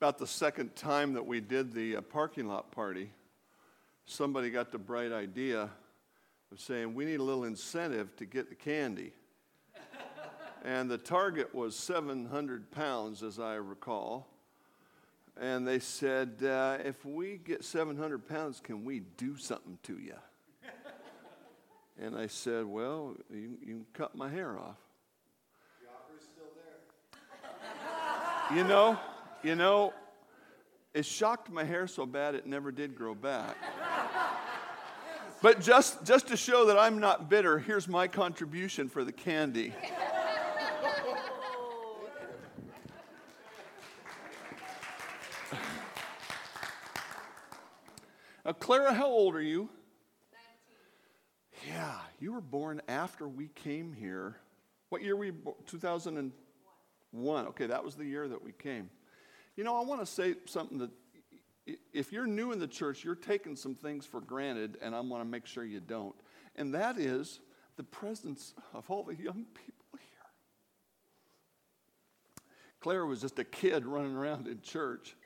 about 0.00 0.16
the 0.16 0.26
second 0.28 0.76
time 0.76 1.14
that 1.14 1.26
we 1.26 1.40
did 1.40 1.72
the 1.72 1.96
uh, 1.96 2.00
parking 2.00 2.46
lot 2.46 2.70
party, 2.70 3.10
somebody 4.06 4.48
got 4.48 4.70
the 4.70 4.78
bright 4.78 5.10
idea 5.10 5.68
of 6.52 6.60
saying, 6.60 6.94
we 6.94 7.04
need 7.04 7.18
a 7.18 7.22
little 7.22 7.42
incentive 7.42 8.14
to 8.14 8.24
get 8.24 8.48
the 8.48 8.54
candy. 8.54 9.10
and 10.64 10.88
the 10.88 10.98
target 10.98 11.52
was 11.52 11.74
700 11.74 12.70
pounds, 12.70 13.24
as 13.24 13.40
I 13.40 13.54
recall. 13.54 14.28
And 15.36 15.66
they 15.66 15.80
said, 15.80 16.44
uh, 16.44 16.78
if 16.84 17.04
we 17.04 17.38
get 17.38 17.64
700 17.64 18.28
pounds, 18.28 18.60
can 18.62 18.84
we 18.84 19.00
do 19.00 19.36
something 19.36 19.78
to 19.82 19.98
you? 19.98 20.14
and 22.00 22.16
I 22.16 22.28
said, 22.28 22.66
well, 22.66 23.16
you, 23.34 23.58
you 23.60 23.66
can 23.66 23.86
cut 23.94 24.14
my 24.14 24.28
hair 24.28 24.56
off. 24.60 24.76
The 25.82 25.88
offer 25.88 26.16
is 26.16 26.24
still 26.24 26.44
there. 28.48 28.56
You 28.56 28.62
know, 28.62 28.96
you 29.42 29.54
know, 29.54 29.92
it 30.94 31.04
shocked 31.04 31.50
my 31.50 31.64
hair 31.64 31.86
so 31.86 32.06
bad 32.06 32.34
it 32.34 32.46
never 32.46 32.72
did 32.72 32.94
grow 32.96 33.14
back. 33.14 33.56
But 35.40 35.60
just, 35.60 36.04
just 36.04 36.28
to 36.28 36.36
show 36.36 36.66
that 36.66 36.78
I'm 36.78 36.98
not 36.98 37.30
bitter, 37.30 37.58
here's 37.58 37.86
my 37.86 38.08
contribution 38.08 38.88
for 38.88 39.04
the 39.04 39.12
candy. 39.12 39.72
Now, 48.44 48.54
Clara, 48.54 48.94
how 48.94 49.06
old 49.06 49.36
are 49.36 49.42
you? 49.42 49.68
19. 51.62 51.74
Yeah, 51.74 51.98
you 52.18 52.32
were 52.32 52.40
born 52.40 52.80
after 52.88 53.28
we 53.28 53.48
came 53.48 53.92
here. 53.92 54.36
What 54.88 55.02
year 55.02 55.16
were 55.16 55.26
you? 55.26 55.34
2001. 55.66 57.46
Okay, 57.46 57.66
that 57.66 57.84
was 57.84 57.94
the 57.94 58.06
year 58.06 58.26
that 58.26 58.42
we 58.42 58.52
came. 58.52 58.88
You 59.58 59.64
know, 59.64 59.76
I 59.76 59.84
want 59.84 60.00
to 60.00 60.06
say 60.06 60.36
something 60.44 60.78
that 60.78 60.90
if 61.92 62.12
you're 62.12 62.28
new 62.28 62.52
in 62.52 62.60
the 62.60 62.68
church, 62.68 63.02
you're 63.02 63.16
taking 63.16 63.56
some 63.56 63.74
things 63.74 64.06
for 64.06 64.20
granted, 64.20 64.78
and 64.80 64.94
I 64.94 65.00
want 65.00 65.20
to 65.20 65.28
make 65.28 65.46
sure 65.46 65.64
you 65.64 65.80
don't. 65.80 66.14
And 66.54 66.72
that 66.74 66.96
is 66.96 67.40
the 67.76 67.82
presence 67.82 68.54
of 68.72 68.88
all 68.88 69.02
the 69.02 69.16
young 69.16 69.46
people 69.52 69.98
here. 69.98 70.30
Claire 72.78 73.04
was 73.04 73.20
just 73.20 73.40
a 73.40 73.44
kid 73.44 73.84
running 73.84 74.14
around 74.14 74.46
in 74.46 74.60
church, 74.60 75.16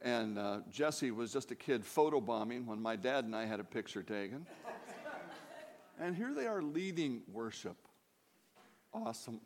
and 0.00 0.38
uh, 0.38 0.60
Jesse 0.70 1.10
was 1.10 1.30
just 1.30 1.50
a 1.50 1.54
kid 1.54 1.82
photobombing 1.82 2.64
when 2.64 2.80
my 2.80 2.96
dad 2.96 3.26
and 3.26 3.36
I 3.36 3.44
had 3.44 3.60
a 3.60 3.64
picture 3.64 4.02
taken. 4.02 4.46
and 6.00 6.16
here 6.16 6.32
they 6.32 6.46
are 6.46 6.62
leading 6.62 7.20
worship. 7.30 7.76
Awesome. 8.94 9.42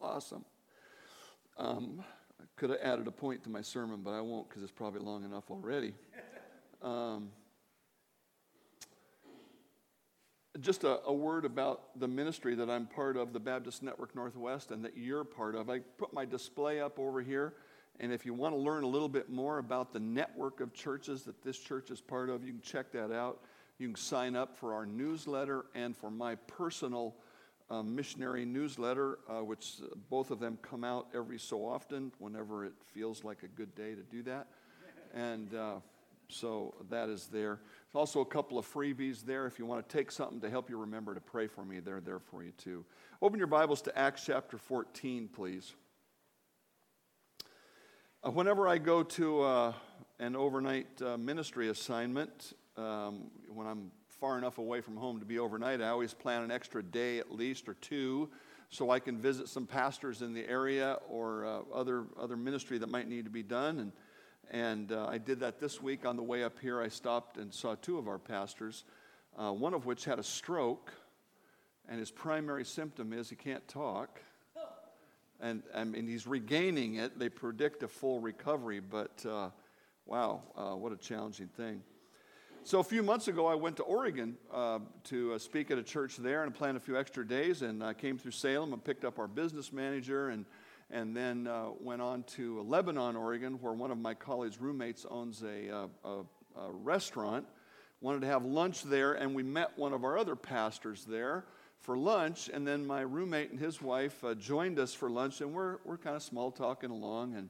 Awesome. 0.00 0.44
Um, 1.58 2.04
I 2.40 2.44
could 2.56 2.70
have 2.70 2.78
added 2.82 3.08
a 3.08 3.10
point 3.10 3.42
to 3.44 3.50
my 3.50 3.62
sermon, 3.62 4.00
but 4.04 4.12
I 4.12 4.20
won't 4.20 4.48
because 4.48 4.62
it's 4.62 4.72
probably 4.72 5.00
long 5.00 5.24
enough 5.24 5.50
already. 5.50 5.92
Um, 6.80 7.30
just 10.60 10.84
a, 10.84 11.00
a, 11.04 11.12
word 11.12 11.44
about 11.44 11.98
the 11.98 12.06
ministry 12.06 12.54
that 12.54 12.70
I'm 12.70 12.86
part 12.86 13.16
of, 13.16 13.32
the 13.32 13.40
Baptist 13.40 13.82
Network 13.82 14.14
Northwest, 14.14 14.70
and 14.70 14.84
that 14.84 14.96
you're 14.96 15.24
part 15.24 15.56
of. 15.56 15.68
I 15.70 15.80
put 15.80 16.12
my 16.12 16.24
display 16.24 16.80
up 16.80 16.98
over 16.98 17.20
here, 17.20 17.54
and 17.98 18.12
if 18.12 18.24
you 18.24 18.34
want 18.34 18.54
to 18.54 18.58
learn 18.58 18.84
a 18.84 18.86
little 18.86 19.08
bit 19.08 19.28
more 19.28 19.58
about 19.58 19.92
the 19.92 20.00
network 20.00 20.60
of 20.60 20.72
churches 20.72 21.22
that 21.24 21.42
this 21.42 21.58
church 21.58 21.90
is 21.90 22.00
part 22.00 22.28
of, 22.28 22.44
you 22.44 22.52
can 22.52 22.62
check 22.62 22.92
that 22.92 23.12
out. 23.12 23.40
You 23.78 23.88
can 23.88 23.96
sign 23.96 24.36
up 24.36 24.56
for 24.56 24.72
our 24.74 24.86
newsletter 24.86 25.66
and 25.74 25.96
for 25.96 26.10
my 26.10 26.36
personal 26.36 27.16
um, 27.70 27.94
missionary 27.94 28.44
newsletter, 28.44 29.18
uh, 29.28 29.44
which 29.44 29.74
uh, 29.82 29.94
both 30.08 30.30
of 30.30 30.40
them 30.40 30.58
come 30.62 30.84
out 30.84 31.08
every 31.14 31.38
so 31.38 31.66
often 31.66 32.12
whenever 32.18 32.64
it 32.64 32.72
feels 32.92 33.24
like 33.24 33.42
a 33.42 33.48
good 33.48 33.74
day 33.74 33.94
to 33.94 34.02
do 34.02 34.22
that. 34.22 34.46
And 35.14 35.54
uh, 35.54 35.74
so 36.28 36.74
that 36.90 37.08
is 37.08 37.26
there. 37.26 37.60
There's 37.86 38.00
also 38.00 38.20
a 38.20 38.26
couple 38.26 38.58
of 38.58 38.70
freebies 38.70 39.24
there. 39.24 39.46
If 39.46 39.58
you 39.58 39.66
want 39.66 39.86
to 39.86 39.96
take 39.96 40.10
something 40.10 40.40
to 40.40 40.50
help 40.50 40.68
you 40.70 40.78
remember 40.78 41.14
to 41.14 41.20
pray 41.20 41.46
for 41.46 41.64
me, 41.64 41.80
they're 41.80 42.00
there 42.00 42.18
for 42.18 42.42
you 42.42 42.52
too. 42.52 42.84
Open 43.22 43.38
your 43.38 43.48
Bibles 43.48 43.82
to 43.82 43.98
Acts 43.98 44.24
chapter 44.26 44.58
14, 44.58 45.28
please. 45.28 45.74
Uh, 48.22 48.30
whenever 48.30 48.66
I 48.66 48.78
go 48.78 49.02
to 49.02 49.42
uh, 49.42 49.72
an 50.18 50.36
overnight 50.36 51.00
uh, 51.00 51.16
ministry 51.16 51.68
assignment, 51.68 52.52
um, 52.76 53.30
when 53.48 53.66
I'm 53.66 53.90
far 54.20 54.36
enough 54.36 54.58
away 54.58 54.80
from 54.80 54.96
home 54.96 55.20
to 55.20 55.24
be 55.24 55.38
overnight, 55.38 55.80
I 55.80 55.88
always 55.88 56.12
plan 56.12 56.42
an 56.42 56.50
extra 56.50 56.82
day 56.82 57.18
at 57.18 57.32
least 57.32 57.68
or 57.68 57.74
two 57.74 58.28
so 58.70 58.90
I 58.90 58.98
can 58.98 59.18
visit 59.18 59.48
some 59.48 59.66
pastors 59.66 60.22
in 60.22 60.34
the 60.34 60.46
area 60.48 60.98
or 61.08 61.46
uh, 61.46 61.60
other, 61.72 62.04
other 62.20 62.36
ministry 62.36 62.78
that 62.78 62.90
might 62.90 63.08
need 63.08 63.24
to 63.24 63.30
be 63.30 63.42
done. 63.42 63.78
And, 63.78 63.92
and 64.50 64.92
uh, 64.92 65.06
I 65.06 65.18
did 65.18 65.40
that 65.40 65.60
this 65.60 65.80
week 65.80 66.04
on 66.04 66.16
the 66.16 66.22
way 66.22 66.42
up 66.42 66.58
here. 66.58 66.80
I 66.80 66.88
stopped 66.88 67.38
and 67.38 67.52
saw 67.52 67.76
two 67.76 67.96
of 67.96 68.08
our 68.08 68.18
pastors, 68.18 68.84
uh, 69.38 69.52
one 69.52 69.72
of 69.72 69.86
which 69.86 70.04
had 70.04 70.18
a 70.18 70.22
stroke, 70.22 70.92
and 71.88 71.98
his 71.98 72.10
primary 72.10 72.64
symptom 72.64 73.12
is 73.12 73.30
he 73.30 73.36
can't 73.36 73.66
talk. 73.68 74.20
And, 75.40 75.62
and 75.72 76.08
he's 76.08 76.26
regaining 76.26 76.96
it. 76.96 77.16
They 77.16 77.28
predict 77.28 77.84
a 77.84 77.88
full 77.88 78.18
recovery, 78.18 78.80
but 78.80 79.24
uh, 79.24 79.50
wow, 80.04 80.42
uh, 80.56 80.74
what 80.74 80.92
a 80.92 80.96
challenging 80.96 81.46
thing. 81.46 81.80
So 82.68 82.80
a 82.80 82.84
few 82.84 83.02
months 83.02 83.28
ago, 83.28 83.46
I 83.46 83.54
went 83.54 83.78
to 83.78 83.82
Oregon 83.82 84.36
uh, 84.52 84.80
to 85.04 85.32
uh, 85.32 85.38
speak 85.38 85.70
at 85.70 85.78
a 85.78 85.82
church 85.82 86.18
there 86.18 86.44
and 86.44 86.54
plan 86.54 86.76
a 86.76 86.78
few 86.78 86.98
extra 86.98 87.26
days, 87.26 87.62
and 87.62 87.82
I 87.82 87.94
came 87.94 88.18
through 88.18 88.32
Salem 88.32 88.74
and 88.74 88.84
picked 88.84 89.06
up 89.06 89.18
our 89.18 89.26
business 89.26 89.72
manager, 89.72 90.28
and 90.28 90.44
and 90.90 91.16
then 91.16 91.46
uh, 91.46 91.68
went 91.80 92.02
on 92.02 92.24
to 92.24 92.60
Lebanon, 92.60 93.16
Oregon, 93.16 93.54
where 93.62 93.72
one 93.72 93.90
of 93.90 93.96
my 93.96 94.12
colleagues' 94.12 94.60
roommates 94.60 95.06
owns 95.08 95.42
a, 95.42 95.74
uh, 95.74 95.86
a, 96.04 96.60
a 96.60 96.70
restaurant. 96.70 97.46
Wanted 98.02 98.20
to 98.20 98.26
have 98.26 98.44
lunch 98.44 98.82
there, 98.82 99.14
and 99.14 99.34
we 99.34 99.42
met 99.42 99.70
one 99.78 99.94
of 99.94 100.04
our 100.04 100.18
other 100.18 100.36
pastors 100.36 101.06
there 101.06 101.46
for 101.78 101.96
lunch, 101.96 102.50
and 102.52 102.68
then 102.68 102.86
my 102.86 103.00
roommate 103.00 103.50
and 103.50 103.58
his 103.58 103.80
wife 103.80 104.22
uh, 104.22 104.34
joined 104.34 104.78
us 104.78 104.92
for 104.92 105.08
lunch, 105.08 105.40
and 105.40 105.54
we're 105.54 105.78
we're 105.86 105.96
kind 105.96 106.16
of 106.16 106.22
small 106.22 106.50
talking 106.50 106.90
along, 106.90 107.34
and 107.34 107.48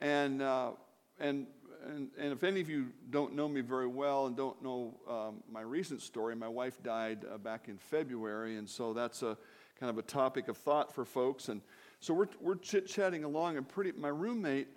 and 0.00 0.40
uh, 0.40 0.70
and 1.18 1.46
and, 1.86 2.08
and, 2.18 2.32
if 2.32 2.44
any 2.44 2.60
of 2.60 2.68
you 2.68 2.88
don't 3.10 3.34
know 3.34 3.48
me 3.48 3.60
very 3.60 3.86
well 3.86 4.26
and 4.26 4.36
don't 4.36 4.62
know 4.62 4.94
um, 5.08 5.42
my 5.50 5.60
recent 5.60 6.02
story, 6.02 6.34
my 6.34 6.48
wife 6.48 6.82
died 6.82 7.24
uh, 7.32 7.38
back 7.38 7.68
in 7.68 7.78
February, 7.78 8.56
and 8.56 8.68
so 8.68 8.92
that's 8.92 9.22
a 9.22 9.36
kind 9.78 9.90
of 9.90 9.98
a 9.98 10.02
topic 10.02 10.48
of 10.48 10.56
thought 10.56 10.94
for 10.94 11.04
folks. 11.04 11.48
And 11.48 11.60
so 12.00 12.12
we're, 12.14 12.28
we're 12.40 12.56
chit 12.56 12.86
chatting 12.86 13.24
along, 13.24 13.56
and 13.56 13.68
pretty, 13.68 13.92
my 13.92 14.08
roommate, 14.08 14.68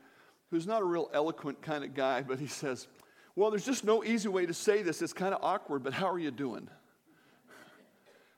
who's 0.49 0.65
not 0.65 0.81
a 0.81 0.85
real 0.85 1.09
eloquent 1.13 1.61
kind 1.61 1.83
of 1.83 1.93
guy, 1.93 2.21
but 2.21 2.39
he 2.39 2.47
says, 2.47 2.87
Well, 3.35 3.49
there's 3.49 3.65
just 3.65 3.83
no 3.83 4.03
easy 4.03 4.29
way 4.29 4.45
to 4.45 4.53
say 4.53 4.81
this. 4.81 5.01
It's 5.01 5.13
kind 5.13 5.33
of 5.33 5.43
awkward, 5.43 5.83
but 5.83 5.93
how 5.93 6.09
are 6.09 6.19
you 6.19 6.31
doing? 6.31 6.69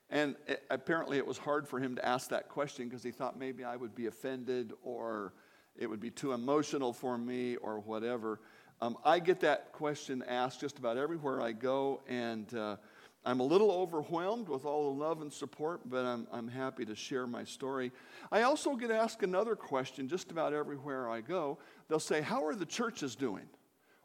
And 0.09 0.36
it, 0.48 0.64
apparently, 0.70 1.18
it 1.18 1.25
was 1.25 1.38
hard 1.38 1.68
for 1.68 1.80
him 1.80 1.96
to 1.96 2.06
ask 2.06 2.30
that 2.30 2.48
question 2.48 2.88
because 2.88 3.04
he 3.04 3.12
thought 3.12 3.38
maybe 3.38 3.64
I 3.64 3.75
would 3.75 3.96
be 3.96 4.06
offended 4.06 4.74
or 4.84 5.34
it 5.78 5.88
would 5.88 6.00
be 6.00 6.09
too 6.09 6.31
emotional 6.31 6.94
for 6.94 7.18
me 7.18 7.58
or 7.58 7.80
whatever. 7.80 8.40
Um, 8.81 8.97
I 9.06 9.19
get 9.19 9.40
that 9.40 9.72
question 9.72 10.24
asked 10.28 10.59
just 10.59 10.78
about 10.78 10.97
everywhere 10.97 11.41
I 11.41 11.53
go, 11.53 12.02
and 12.09 12.53
uh, 12.53 12.75
I'm 13.24 13.40
a 13.40 13.44
little 13.44 13.72
overwhelmed 13.72 14.50
with 14.50 14.66
all 14.66 14.94
the 14.94 15.00
love 15.00 15.22
and 15.22 15.31
support, 15.31 15.81
but 15.90 16.03
I'm, 16.06 16.28
I'm 16.31 16.47
happy 16.50 16.84
to 16.86 16.96
share 16.96 17.25
my 17.25 17.46
story. 17.46 17.94
I 18.31 18.41
also 18.41 18.75
get 18.75 18.91
asked 18.91 19.24
another 19.24 19.56
question 19.56 20.09
just 20.09 20.30
about 20.30 20.53
everywhere 20.53 21.09
I 21.09 21.22
go. 21.22 21.58
They'll 21.88 22.00
say, 22.00 22.22
How 22.22 22.46
are 22.46 22.53
the 22.53 22.66
churches 22.66 23.16
doing? 23.16 23.47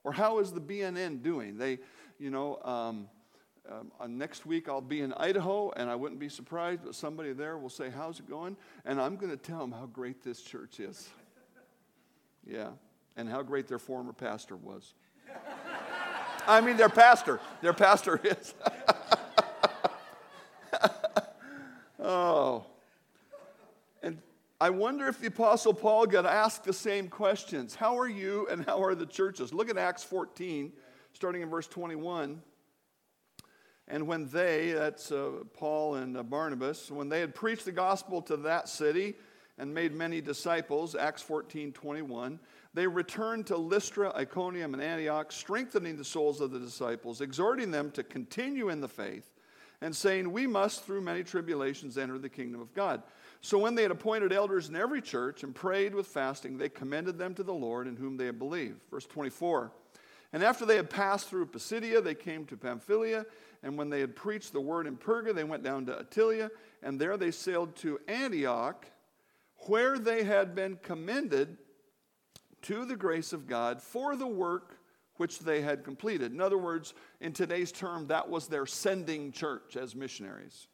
Or 0.05 0.13
how 0.13 0.39
is 0.39 0.53
the 0.53 0.61
BNN 0.61 1.23
doing? 1.23 1.59
They, 1.59 1.81
you 2.19 2.31
know, 2.31 2.59
um, 2.63 3.09
um, 3.71 3.93
uh, 4.01 4.07
next 4.07 4.47
week 4.47 4.69
I'll 4.69 4.81
be 4.81 5.01
in 5.01 5.13
Idaho, 5.15 5.73
and 5.77 5.91
I 5.91 5.97
wouldn't 5.97 6.21
be 6.21 6.29
surprised, 6.29 6.83
but 6.85 6.95
somebody 6.95 7.33
there 7.33 7.59
will 7.59 7.69
say, 7.71 7.91
How's 7.91 8.21
it 8.21 8.31
going? 8.31 8.57
And 8.85 9.01
I'm 9.01 9.17
going 9.17 9.33
to 9.33 9.37
tell 9.37 9.59
them 9.59 9.73
how 9.73 9.87
great 9.87 10.23
this 10.23 10.43
church 10.43 10.79
is. 10.79 11.09
Yeah 12.47 12.69
and 13.17 13.29
how 13.29 13.43
great 13.43 13.69
their 13.69 13.79
former 13.79 14.13
pastor 14.13 14.57
was. 14.57 14.95
I 16.47 16.61
mean, 16.61 16.77
their 16.77 16.89
pastor. 16.89 17.41
Their 17.61 17.73
pastor 17.73 18.21
is. 18.25 18.55
oh. 21.99 22.65
And 24.03 24.19
I 24.61 24.71
wonder 24.71 25.07
if 25.07 25.21
the 25.21 25.29
Apostle 25.29 25.75
Paul 25.75 26.07
got 26.07 26.27
asked 26.27 26.65
the 26.65 26.73
same 26.73 27.09
questions. 27.09 27.75
How 27.75 27.99
are 27.99 28.09
you 28.09 28.49
and 28.51 28.65
how 28.65 28.83
are 28.83 28.95
the 28.95 29.07
churches? 29.07 29.53
Look 29.53 29.71
at 29.71 29.77
Acts 29.77 30.03
14, 30.05 30.73
starting 31.13 31.43
in 31.43 31.51
verse 31.51 31.67
21. 31.67 32.43
And 33.87 34.07
when 34.07 34.29
they, 34.29 34.73
that's 34.73 35.11
uh, 35.11 35.31
Paul 35.53 35.97
and 35.97 36.17
uh, 36.17 36.23
Barnabas, 36.23 36.91
when 36.91 37.09
they 37.09 37.21
had 37.21 37.35
preached 37.35 37.65
the 37.65 37.73
gospel 37.73 38.23
to 38.23 38.37
that 38.39 38.69
city 38.69 39.15
and 39.59 39.75
made 39.75 39.93
many 39.93 40.21
disciples, 40.21 40.95
Acts 40.95 41.23
14, 41.23 41.73
21, 41.73 42.39
they 42.73 42.87
returned 42.87 43.47
to 43.49 43.57
Lystra, 43.57 44.13
Iconium, 44.15 44.75
and 44.75 44.83
Antioch, 44.83 45.33
strengthening 45.33 45.97
the 45.97 46.05
souls 46.05 46.41
of 46.41 46.53
the 46.53 46.61
disciples, 46.61 47.21
exhorting 47.21 47.71
them 47.71 47.91
to 47.93 48.05
continue 48.05 48.69
in 48.69 48.81
the 48.81 48.89
faith, 48.89 49.31
and 49.81 49.95
saying, 49.95 50.31
We 50.31 50.47
must, 50.47 50.85
through 50.85 51.01
many 51.01 51.25
tribulations, 51.25 51.99
enter 51.99 52.19
the 52.19 52.29
kingdom 52.29 52.61
of 52.61 52.73
God. 52.75 53.03
So 53.41 53.59
when 53.59 53.75
they 53.75 53.83
had 53.83 53.91
appointed 53.91 54.33
elders 54.33 54.69
in 54.69 54.77
every 54.77 55.01
church 55.01 55.43
and 55.43 55.55
prayed 55.55 55.95
with 55.95 56.07
fasting, 56.07 56.59
they 56.59 56.69
commended 56.69 57.19
them 57.19 57.35
to 57.35 57.43
the 57.43 57.55
Lord 57.55 57.89
in 57.89 57.97
whom 57.97 58.17
they 58.17 58.27
had 58.27 58.39
believed. 58.39 58.81
Verse 58.91 59.07
24. 59.07 59.73
And 60.33 60.45
after 60.45 60.65
they 60.65 60.77
had 60.77 60.91
passed 60.91 61.29
through 61.29 61.47
Pisidia, 61.47 62.01
they 62.01 62.15
came 62.15 62.45
to 62.47 62.57
Pamphylia. 62.57 63.27
And 63.63 63.77
when 63.77 63.91
they 63.91 64.01
had 64.01 64.15
preached 64.15 64.53
the 64.53 64.61
word 64.61 64.87
in 64.87 64.97
Perga, 64.97 65.35
they 65.35 65.45
went 65.45 65.63
down 65.63 65.87
to 65.87 65.95
Attalia. 65.95 66.51
And 66.83 67.01
there 67.01 67.17
they 67.17 67.31
sailed 67.31 67.75
to 67.77 67.99
Antioch, 68.07 68.87
where 69.67 69.99
they 69.99 70.23
had 70.23 70.55
been 70.55 70.77
commended 70.83 71.57
to 72.63 72.85
the 72.85 72.97
grace 72.97 73.33
of 73.33 73.47
God 73.47 73.81
for 73.83 74.17
the 74.17 74.27
work 74.27 74.79
which 75.17 75.41
they 75.41 75.61
had 75.61 75.85
completed. 75.85 76.33
In 76.33 76.41
other 76.41 76.57
words, 76.57 76.95
in 77.21 77.33
today's 77.33 77.73
term, 77.73 78.07
that 78.07 78.29
was 78.29 78.47
their 78.47 78.65
sending 78.65 79.33
church 79.33 79.77
as 79.77 79.95
missionaries. 79.95 80.67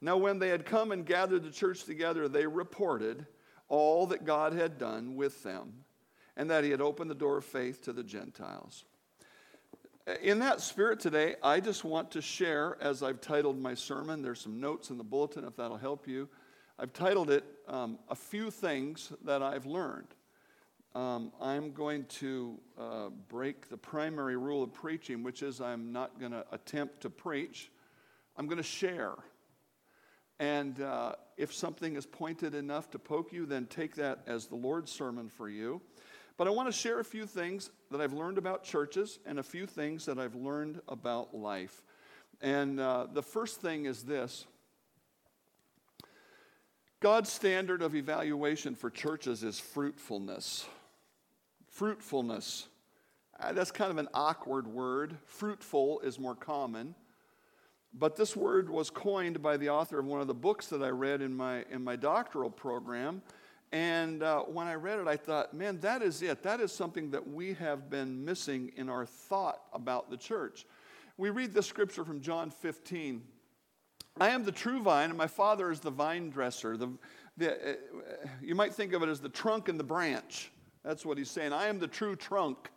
Now, 0.00 0.16
when 0.16 0.38
they 0.38 0.48
had 0.48 0.64
come 0.64 0.92
and 0.92 1.04
gathered 1.04 1.44
the 1.44 1.50
church 1.50 1.84
together, 1.84 2.28
they 2.28 2.46
reported 2.46 3.26
all 3.68 4.06
that 4.08 4.24
God 4.24 4.52
had 4.52 4.78
done 4.78 5.16
with 5.16 5.42
them 5.42 5.72
and 6.36 6.50
that 6.50 6.64
He 6.64 6.70
had 6.70 6.80
opened 6.80 7.10
the 7.10 7.14
door 7.14 7.38
of 7.38 7.44
faith 7.44 7.82
to 7.82 7.92
the 7.92 8.02
Gentiles. 8.02 8.84
In 10.22 10.40
that 10.40 10.60
spirit 10.60 10.98
today, 10.98 11.36
I 11.42 11.60
just 11.60 11.84
want 11.84 12.10
to 12.12 12.22
share, 12.22 12.76
as 12.80 13.02
I've 13.02 13.20
titled 13.20 13.58
my 13.60 13.74
sermon, 13.74 14.22
there's 14.22 14.40
some 14.40 14.60
notes 14.60 14.90
in 14.90 14.98
the 14.98 15.04
bulletin 15.04 15.44
if 15.44 15.56
that'll 15.56 15.76
help 15.76 16.08
you. 16.08 16.28
I've 16.78 16.92
titled 16.92 17.30
it 17.30 17.44
um, 17.68 17.98
A 18.08 18.16
Few 18.16 18.50
Things 18.50 19.12
That 19.24 19.42
I've 19.42 19.66
Learned. 19.66 20.08
Um, 20.94 21.32
I'm 21.40 21.72
going 21.72 22.04
to 22.20 22.58
uh, 22.78 23.08
break 23.28 23.70
the 23.70 23.78
primary 23.78 24.36
rule 24.36 24.62
of 24.62 24.74
preaching, 24.74 25.22
which 25.22 25.42
is 25.42 25.60
I'm 25.60 25.90
not 25.90 26.20
going 26.20 26.32
to 26.32 26.44
attempt 26.52 27.00
to 27.02 27.10
preach, 27.10 27.70
I'm 28.36 28.46
going 28.46 28.58
to 28.58 28.62
share. 28.62 29.14
And 30.38 30.80
uh, 30.80 31.12
if 31.36 31.54
something 31.54 31.96
is 31.96 32.04
pointed 32.04 32.54
enough 32.54 32.90
to 32.90 32.98
poke 32.98 33.32
you, 33.32 33.46
then 33.46 33.66
take 33.66 33.94
that 33.94 34.20
as 34.26 34.46
the 34.46 34.56
Lord's 34.56 34.90
sermon 34.90 35.28
for 35.28 35.48
you. 35.48 35.80
But 36.36 36.46
I 36.46 36.50
want 36.50 36.68
to 36.68 36.72
share 36.72 36.98
a 36.98 37.04
few 37.04 37.26
things 37.26 37.70
that 37.90 38.00
I've 38.00 38.12
learned 38.12 38.38
about 38.38 38.64
churches 38.64 39.18
and 39.24 39.38
a 39.38 39.42
few 39.42 39.66
things 39.66 40.04
that 40.06 40.18
I've 40.18 40.34
learned 40.34 40.80
about 40.88 41.34
life. 41.34 41.84
And 42.40 42.80
uh, 42.80 43.06
the 43.12 43.22
first 43.22 43.60
thing 43.60 43.86
is 43.86 44.02
this 44.02 44.46
God's 47.00 47.30
standard 47.30 47.80
of 47.80 47.94
evaluation 47.94 48.74
for 48.74 48.90
churches 48.90 49.42
is 49.42 49.58
fruitfulness. 49.58 50.66
Fruitfulness. 51.72 52.68
Uh, 53.40 53.52
that's 53.54 53.70
kind 53.70 53.90
of 53.90 53.96
an 53.96 54.08
awkward 54.12 54.66
word. 54.66 55.16
Fruitful 55.24 56.00
is 56.00 56.18
more 56.18 56.34
common. 56.34 56.94
But 57.94 58.14
this 58.14 58.36
word 58.36 58.68
was 58.68 58.90
coined 58.90 59.40
by 59.42 59.56
the 59.56 59.70
author 59.70 59.98
of 59.98 60.04
one 60.04 60.20
of 60.20 60.26
the 60.26 60.34
books 60.34 60.66
that 60.66 60.82
I 60.82 60.88
read 60.88 61.22
in 61.22 61.34
my, 61.34 61.64
in 61.70 61.82
my 61.82 61.96
doctoral 61.96 62.50
program. 62.50 63.22
And 63.72 64.22
uh, 64.22 64.40
when 64.40 64.66
I 64.66 64.74
read 64.74 64.98
it, 64.98 65.08
I 65.08 65.16
thought, 65.16 65.54
man, 65.54 65.80
that 65.80 66.02
is 66.02 66.20
it. 66.20 66.42
That 66.42 66.60
is 66.60 66.72
something 66.72 67.10
that 67.10 67.26
we 67.26 67.54
have 67.54 67.88
been 67.88 68.22
missing 68.22 68.70
in 68.76 68.90
our 68.90 69.06
thought 69.06 69.62
about 69.72 70.10
the 70.10 70.18
church. 70.18 70.66
We 71.16 71.30
read 71.30 71.54
this 71.54 71.66
scripture 71.66 72.04
from 72.04 72.20
John 72.20 72.50
15. 72.50 73.22
I 74.20 74.28
am 74.28 74.44
the 74.44 74.52
true 74.52 74.82
vine, 74.82 75.08
and 75.08 75.16
my 75.16 75.26
Father 75.26 75.70
is 75.70 75.80
the 75.80 75.90
vine 75.90 76.28
dresser. 76.28 76.76
The, 76.76 76.90
the, 77.38 77.70
uh, 77.70 77.74
you 78.42 78.54
might 78.54 78.74
think 78.74 78.92
of 78.92 79.02
it 79.02 79.08
as 79.08 79.20
the 79.20 79.30
trunk 79.30 79.70
and 79.70 79.80
the 79.80 79.84
branch. 79.84 80.50
That's 80.84 81.06
what 81.06 81.18
he's 81.18 81.30
saying. 81.30 81.52
I 81.52 81.68
am 81.68 81.78
the 81.78 81.88
true 81.88 82.16
trunk 82.16 82.70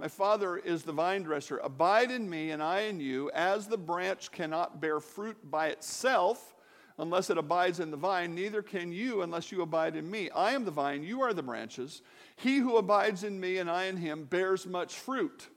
my 0.00 0.06
Father 0.06 0.56
is 0.56 0.84
the 0.84 0.92
vine 0.92 1.24
dresser. 1.24 1.58
Abide 1.58 2.12
in 2.12 2.30
me, 2.30 2.52
and 2.52 2.62
I 2.62 2.82
in 2.82 3.00
you, 3.00 3.32
as 3.34 3.66
the 3.66 3.76
branch 3.76 4.30
cannot 4.30 4.80
bear 4.80 5.00
fruit 5.00 5.50
by 5.50 5.68
itself 5.68 6.54
unless 6.98 7.30
it 7.30 7.38
abides 7.38 7.80
in 7.80 7.90
the 7.90 7.96
vine, 7.96 8.34
neither 8.34 8.62
can 8.62 8.92
you 8.92 9.22
unless 9.22 9.50
you 9.50 9.62
abide 9.62 9.96
in 9.96 10.08
me. 10.08 10.30
I 10.30 10.52
am 10.52 10.64
the 10.64 10.70
vine, 10.70 11.02
you 11.02 11.20
are 11.22 11.32
the 11.32 11.42
branches. 11.42 12.02
He 12.36 12.58
who 12.58 12.76
abides 12.76 13.22
in 13.22 13.38
me 13.38 13.58
and 13.58 13.70
I 13.70 13.84
in 13.84 13.96
him 13.96 14.24
bears 14.24 14.66
much 14.66 14.96
fruit. 14.96 15.48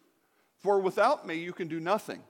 For 0.60 0.80
without 0.80 1.26
me 1.26 1.36
you 1.36 1.52
can 1.52 1.68
do 1.68 1.80
nothing. 1.80 2.22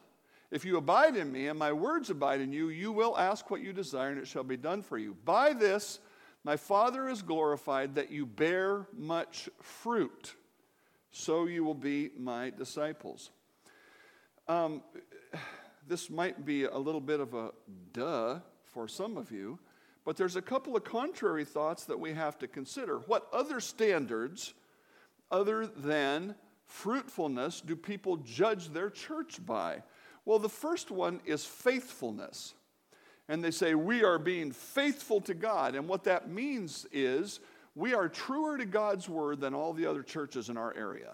If 0.50 0.64
you 0.64 0.78
abide 0.78 1.18
in 1.18 1.30
me 1.30 1.48
and 1.48 1.60
my 1.60 1.74
words 1.74 2.10
abide 2.10 2.40
in 2.40 2.54
you, 2.54 2.70
you 2.70 2.94
will 2.94 3.18
ask 3.18 3.50
what 3.50 3.62
you 3.62 3.74
desire, 3.74 4.12
and 4.12 4.20
it 4.20 4.28
shall 4.28 4.44
be 4.44 4.58
done 4.58 4.82
for 4.82 4.98
you. 4.98 5.16
By 5.26 5.54
this, 5.54 6.00
my 6.44 6.58
Father 6.58 7.08
is 7.08 7.22
glorified 7.22 7.96
that 7.96 8.12
you 8.12 8.26
bear 8.26 8.88
much 8.98 9.50
fruit 9.62 10.36
so 11.12 11.46
you 11.46 11.64
will 11.64 11.76
be 11.76 12.10
my 12.18 12.50
disciples. 12.50 13.32
Um, 14.48 14.82
this 15.88 16.10
might 16.10 16.46
be 16.46 16.64
a 16.64 16.78
little 16.78 17.02
bit 17.02 17.20
of 17.20 17.34
a 17.34 17.52
duh 17.94 18.40
for 18.64 18.88
some 18.88 19.18
of 19.18 19.32
you, 19.32 19.60
but 20.06 20.18
there's 20.18 20.36
a 20.36 20.42
couple 20.42 20.76
of 20.76 20.84
contrary 20.84 21.46
thoughts 21.46 21.86
that 21.86 22.00
we 22.00 22.14
have 22.14 22.40
to 22.40 22.48
consider. 22.48 23.00
What 23.00 23.28
other 23.32 23.60
standards, 23.60 24.54
other 25.30 25.68
than 25.68 26.36
fruitfulness, 26.66 27.62
do 27.62 27.76
people 27.76 28.18
judge 28.18 28.70
their 28.70 28.90
church 28.90 29.46
by? 29.46 29.84
Well, 30.26 30.40
the 30.40 30.50
first 30.50 30.92
one 30.92 31.20
is 31.26 31.46
faithfulness. 31.46 32.54
And 33.30 33.44
they 33.44 33.52
say, 33.52 33.76
We 33.76 34.04
are 34.04 34.20
being 34.20 34.52
faithful 34.52 35.22
to 35.22 35.34
God. 35.34 35.76
And 35.76 35.88
what 35.88 36.04
that 36.06 36.30
means 36.30 36.86
is 36.92 37.40
we 37.76 37.94
are 37.94 38.10
truer 38.10 38.58
to 38.58 38.66
God's 38.66 39.08
word 39.08 39.40
than 39.40 39.54
all 39.54 39.74
the 39.74 39.86
other 39.86 40.04
churches 40.04 40.50
in 40.50 40.58
our 40.58 40.76
area. 40.76 41.14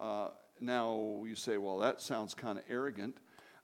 Uh, 0.00 0.28
now, 0.60 1.22
you 1.26 1.34
say, 1.34 1.58
well, 1.58 1.78
that 1.78 2.00
sounds 2.00 2.34
kind 2.34 2.58
of 2.58 2.64
arrogant. 2.68 3.16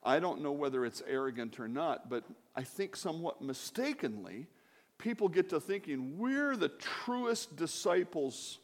I 0.03 0.21
don't 0.21 0.43
know 0.43 0.53
whether 0.53 0.85
it's 0.85 1.03
arrogant 1.09 1.59
or 1.59 1.69
not, 1.69 2.11
but 2.11 2.25
I 2.55 2.63
think 2.63 2.95
somewhat 2.95 3.41
mistakenly, 3.41 4.47
people 4.99 5.29
get 5.29 5.49
to 5.51 5.61
thinking 5.61 6.19
we're 6.19 6.57
the 6.57 6.69
truest 6.69 7.57
disciples 7.57 8.59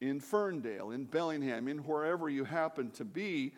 in 0.00 0.20
Ferndale, 0.20 0.90
in 0.90 1.04
Bellingham, 1.04 1.68
in 1.68 1.78
wherever 1.78 2.28
you 2.28 2.44
happen 2.44 2.90
to 2.92 3.04
be. 3.04 3.54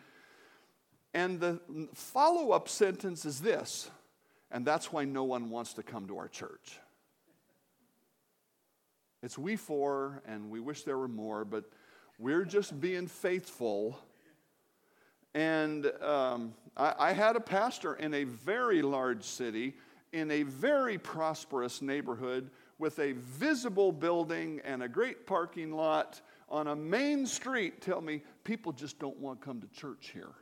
And 1.13 1.39
the 1.39 1.59
follow 1.93 2.51
up 2.51 2.69
sentence 2.69 3.25
is 3.25 3.41
this, 3.41 3.89
and 4.51 4.65
that's 4.65 4.91
why 4.91 5.05
no 5.05 5.23
one 5.23 5.49
wants 5.49 5.73
to 5.73 5.83
come 5.83 6.07
to 6.07 6.17
our 6.17 6.27
church. 6.27 6.79
It's 9.23 9.37
we 9.37 9.55
four, 9.55 10.21
and 10.27 10.49
we 10.49 10.59
wish 10.59 10.83
there 10.83 10.97
were 10.97 11.07
more, 11.07 11.43
but 11.43 11.65
we're 12.19 12.45
just 12.45 12.79
being 12.79 13.07
faithful. 13.07 13.99
And 15.33 15.91
um, 16.01 16.53
I, 16.75 16.93
I 16.99 17.11
had 17.13 17.35
a 17.35 17.39
pastor 17.39 17.95
in 17.95 18.13
a 18.13 18.23
very 18.25 18.81
large 18.81 19.23
city, 19.23 19.75
in 20.13 20.29
a 20.31 20.43
very 20.43 20.97
prosperous 20.97 21.81
neighborhood, 21.81 22.49
with 22.79 22.99
a 22.99 23.13
visible 23.13 23.91
building 23.91 24.61
and 24.63 24.83
a 24.83 24.87
great 24.87 25.25
parking 25.25 25.71
lot 25.71 26.21
on 26.49 26.67
a 26.67 26.75
main 26.75 27.25
street 27.25 27.81
tell 27.81 28.01
me 28.01 28.21
people 28.43 28.71
just 28.71 28.99
don't 28.99 29.17
want 29.17 29.41
to 29.41 29.45
come 29.45 29.59
to 29.59 29.67
church 29.67 30.11
here. 30.13 30.35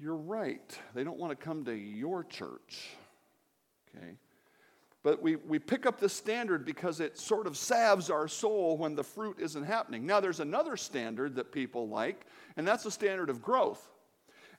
You're 0.00 0.16
right. 0.16 0.78
They 0.94 1.04
don't 1.04 1.18
want 1.18 1.38
to 1.38 1.44
come 1.44 1.64
to 1.66 1.74
your 1.74 2.24
church. 2.24 2.88
Okay? 3.94 4.16
But 5.02 5.22
we, 5.22 5.36
we 5.36 5.58
pick 5.58 5.86
up 5.86 6.00
this 6.00 6.12
standard 6.12 6.64
because 6.64 7.00
it 7.00 7.18
sort 7.18 7.46
of 7.46 7.56
salves 7.56 8.10
our 8.10 8.28
soul 8.28 8.76
when 8.76 8.94
the 8.94 9.04
fruit 9.04 9.36
isn't 9.38 9.64
happening. 9.64 10.06
Now, 10.06 10.20
there's 10.20 10.40
another 10.40 10.76
standard 10.76 11.36
that 11.36 11.52
people 11.52 11.88
like, 11.88 12.26
and 12.56 12.66
that's 12.66 12.84
the 12.84 12.90
standard 12.90 13.30
of 13.30 13.42
growth. 13.42 13.86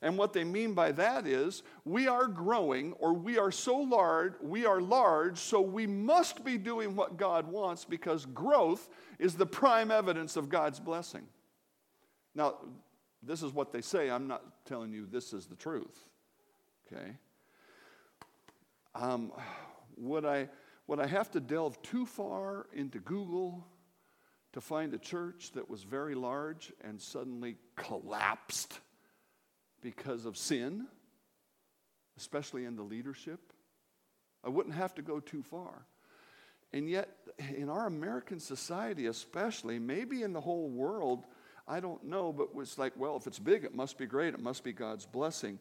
And 0.03 0.17
what 0.17 0.33
they 0.33 0.43
mean 0.43 0.73
by 0.73 0.91
that 0.93 1.27
is 1.27 1.61
we 1.85 2.07
are 2.07 2.25
growing 2.27 2.93
or 2.93 3.13
we 3.13 3.37
are 3.37 3.51
so 3.51 3.77
large, 3.77 4.33
we 4.41 4.65
are 4.65 4.81
large, 4.81 5.37
so 5.37 5.61
we 5.61 5.85
must 5.85 6.43
be 6.43 6.57
doing 6.57 6.95
what 6.95 7.17
God 7.17 7.47
wants 7.47 7.85
because 7.85 8.25
growth 8.25 8.89
is 9.19 9.35
the 9.35 9.45
prime 9.45 9.91
evidence 9.91 10.37
of 10.37 10.49
God's 10.49 10.79
blessing. 10.79 11.27
Now, 12.33 12.55
this 13.23 13.43
is 13.43 13.53
what 13.53 13.71
they 13.71 13.81
say. 13.81 14.09
I'm 14.09 14.27
not 14.27 14.65
telling 14.65 14.93
you 14.93 15.05
this 15.05 15.33
is 15.33 15.45
the 15.45 15.55
truth. 15.55 16.05
Okay? 16.87 17.17
Um, 18.95 19.31
would 19.97 20.25
I, 20.25 20.49
would 20.87 20.99
I 20.99 21.07
have 21.07 21.31
to 21.31 21.39
delve 21.39 21.81
too 21.81 22.05
far 22.05 22.67
into 22.73 22.99
Google 22.99 23.65
to 24.53 24.61
find 24.61 24.93
a 24.93 24.97
church 24.97 25.51
that 25.53 25.69
was 25.69 25.83
very 25.83 26.15
large 26.15 26.73
and 26.83 26.99
suddenly 26.99 27.57
collapsed 27.75 28.79
because 29.81 30.25
of 30.25 30.35
sin, 30.35 30.87
especially 32.17 32.65
in 32.65 32.75
the 32.75 32.83
leadership? 32.83 33.39
I 34.43 34.49
wouldn't 34.49 34.75
have 34.75 34.95
to 34.95 35.01
go 35.01 35.19
too 35.19 35.43
far. 35.43 35.85
And 36.73 36.89
yet, 36.89 37.09
in 37.55 37.69
our 37.69 37.85
American 37.85 38.39
society, 38.39 39.05
especially, 39.05 39.77
maybe 39.77 40.23
in 40.23 40.33
the 40.33 40.41
whole 40.41 40.69
world, 40.69 41.25
I 41.67 41.79
don't 41.79 42.03
know, 42.03 42.33
but 42.33 42.49
it's 42.57 42.77
like, 42.77 42.93
well, 42.97 43.15
if 43.15 43.27
it's 43.27 43.39
big, 43.39 43.63
it 43.63 43.73
must 43.73 43.97
be 43.97 44.05
great. 44.05 44.33
It 44.33 44.39
must 44.39 44.63
be 44.63 44.73
God's 44.73 45.05
blessing. 45.05 45.59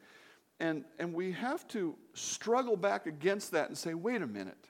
And, 0.58 0.84
and 0.98 1.14
we 1.14 1.32
have 1.32 1.66
to 1.68 1.96
struggle 2.14 2.76
back 2.76 3.06
against 3.06 3.52
that 3.52 3.68
and 3.68 3.78
say, 3.78 3.94
wait 3.94 4.22
a 4.22 4.26
minute. 4.26 4.68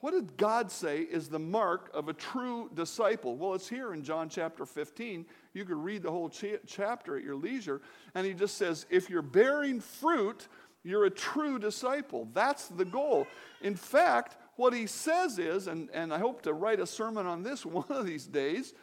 What 0.00 0.12
did 0.12 0.36
God 0.36 0.70
say 0.70 1.00
is 1.00 1.28
the 1.28 1.38
mark 1.38 1.90
of 1.94 2.08
a 2.08 2.12
true 2.12 2.70
disciple? 2.74 3.36
Well, 3.36 3.54
it's 3.54 3.68
here 3.68 3.94
in 3.94 4.04
John 4.04 4.28
chapter 4.28 4.66
15. 4.66 5.24
You 5.54 5.64
could 5.64 5.76
read 5.78 6.02
the 6.02 6.10
whole 6.10 6.28
cha- 6.28 6.60
chapter 6.66 7.16
at 7.16 7.24
your 7.24 7.36
leisure. 7.36 7.80
And 8.14 8.26
he 8.26 8.34
just 8.34 8.58
says, 8.58 8.84
if 8.90 9.08
you're 9.08 9.22
bearing 9.22 9.80
fruit, 9.80 10.46
You're 10.84 11.06
a 11.06 11.10
true 11.10 11.58
disciple. 11.58 12.28
That's 12.34 12.68
the 12.68 12.84
goal. 12.84 13.26
In 13.62 13.74
fact, 13.74 14.36
what 14.56 14.74
he 14.74 14.86
says 14.86 15.38
is, 15.38 15.66
and, 15.66 15.88
and 15.94 16.12
I 16.12 16.18
hope 16.18 16.42
to 16.42 16.52
write 16.52 16.78
a 16.78 16.86
sermon 16.86 17.26
on 17.26 17.42
this 17.42 17.64
one 17.80 17.86
of 17.88 18.06
these 18.06 18.26
days, 18.26 18.74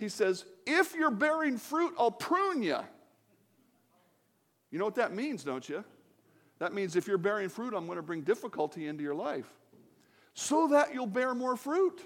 he 0.00 0.08
says, 0.08 0.46
If 0.66 0.94
you're 0.94 1.10
bearing 1.10 1.58
fruit, 1.58 1.92
I'll 1.98 2.10
prune 2.10 2.62
you. 2.62 2.78
You 4.70 4.78
know 4.78 4.86
what 4.86 4.94
that 4.94 5.14
means, 5.14 5.44
don't 5.44 5.68
you? 5.68 5.84
That 6.58 6.72
means 6.72 6.96
if 6.96 7.06
you're 7.06 7.18
bearing 7.18 7.50
fruit, 7.50 7.74
I'm 7.74 7.84
going 7.84 7.96
to 7.96 8.02
bring 8.02 8.22
difficulty 8.22 8.86
into 8.86 9.02
your 9.02 9.14
life 9.14 9.46
so 10.32 10.68
that 10.68 10.94
you'll 10.94 11.06
bear 11.06 11.34
more 11.34 11.54
fruit. 11.54 12.00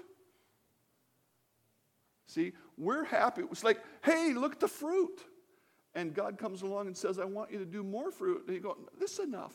See, 2.27 2.51
we're 2.77 3.05
happy. 3.05 3.43
It's 3.49 3.63
like, 3.63 3.81
hey, 4.03 4.33
look 4.33 4.53
at 4.53 4.59
the 4.59 4.67
fruit. 4.67 5.21
And 5.93 6.13
God 6.13 6.37
comes 6.37 6.63
along 6.63 6.87
and 6.87 6.97
says, 6.97 7.17
I 7.17 7.25
want 7.25 7.51
you 7.51 7.59
to 7.59 7.65
do 7.65 7.81
more 7.81 8.11
fruit. 8.11 8.43
And 8.47 8.55
you 8.55 8.61
go, 8.61 8.77
this 8.99 9.13
is 9.13 9.19
enough. 9.19 9.53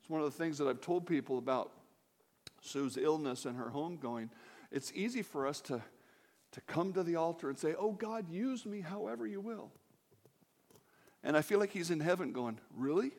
it's 0.00 0.10
one 0.10 0.20
of 0.20 0.30
the 0.30 0.36
things 0.36 0.58
that 0.58 0.68
I've 0.68 0.82
told 0.82 1.06
people 1.06 1.38
about 1.38 1.72
Sue's 2.60 2.96
illness 2.96 3.44
and 3.44 3.56
her 3.56 3.70
home 3.70 3.96
going. 3.96 4.30
It's 4.70 4.92
easy 4.94 5.22
for 5.22 5.46
us 5.46 5.60
to, 5.62 5.82
to 6.52 6.60
come 6.62 6.92
to 6.92 7.02
the 7.02 7.16
altar 7.16 7.48
and 7.48 7.58
say, 7.58 7.74
Oh, 7.78 7.92
God, 7.92 8.28
use 8.28 8.66
me 8.66 8.80
however 8.80 9.26
you 9.26 9.40
will. 9.40 9.70
And 11.22 11.36
I 11.36 11.42
feel 11.42 11.58
like 11.58 11.72
he's 11.72 11.90
in 11.90 12.00
heaven 12.00 12.32
going, 12.32 12.58
Really? 12.76 13.12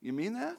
You 0.00 0.12
mean 0.12 0.34
that? 0.34 0.58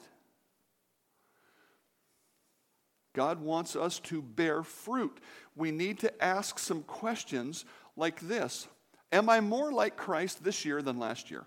God 3.14 3.40
wants 3.40 3.76
us 3.76 4.00
to 4.00 4.20
bear 4.20 4.62
fruit. 4.62 5.18
We 5.54 5.70
need 5.70 6.00
to 6.00 6.24
ask 6.24 6.58
some 6.58 6.82
questions 6.82 7.64
like 7.96 8.20
this 8.20 8.68
Am 9.12 9.30
I 9.30 9.40
more 9.40 9.72
like 9.72 9.96
Christ 9.96 10.44
this 10.44 10.64
year 10.64 10.82
than 10.82 10.98
last 10.98 11.30
year? 11.30 11.46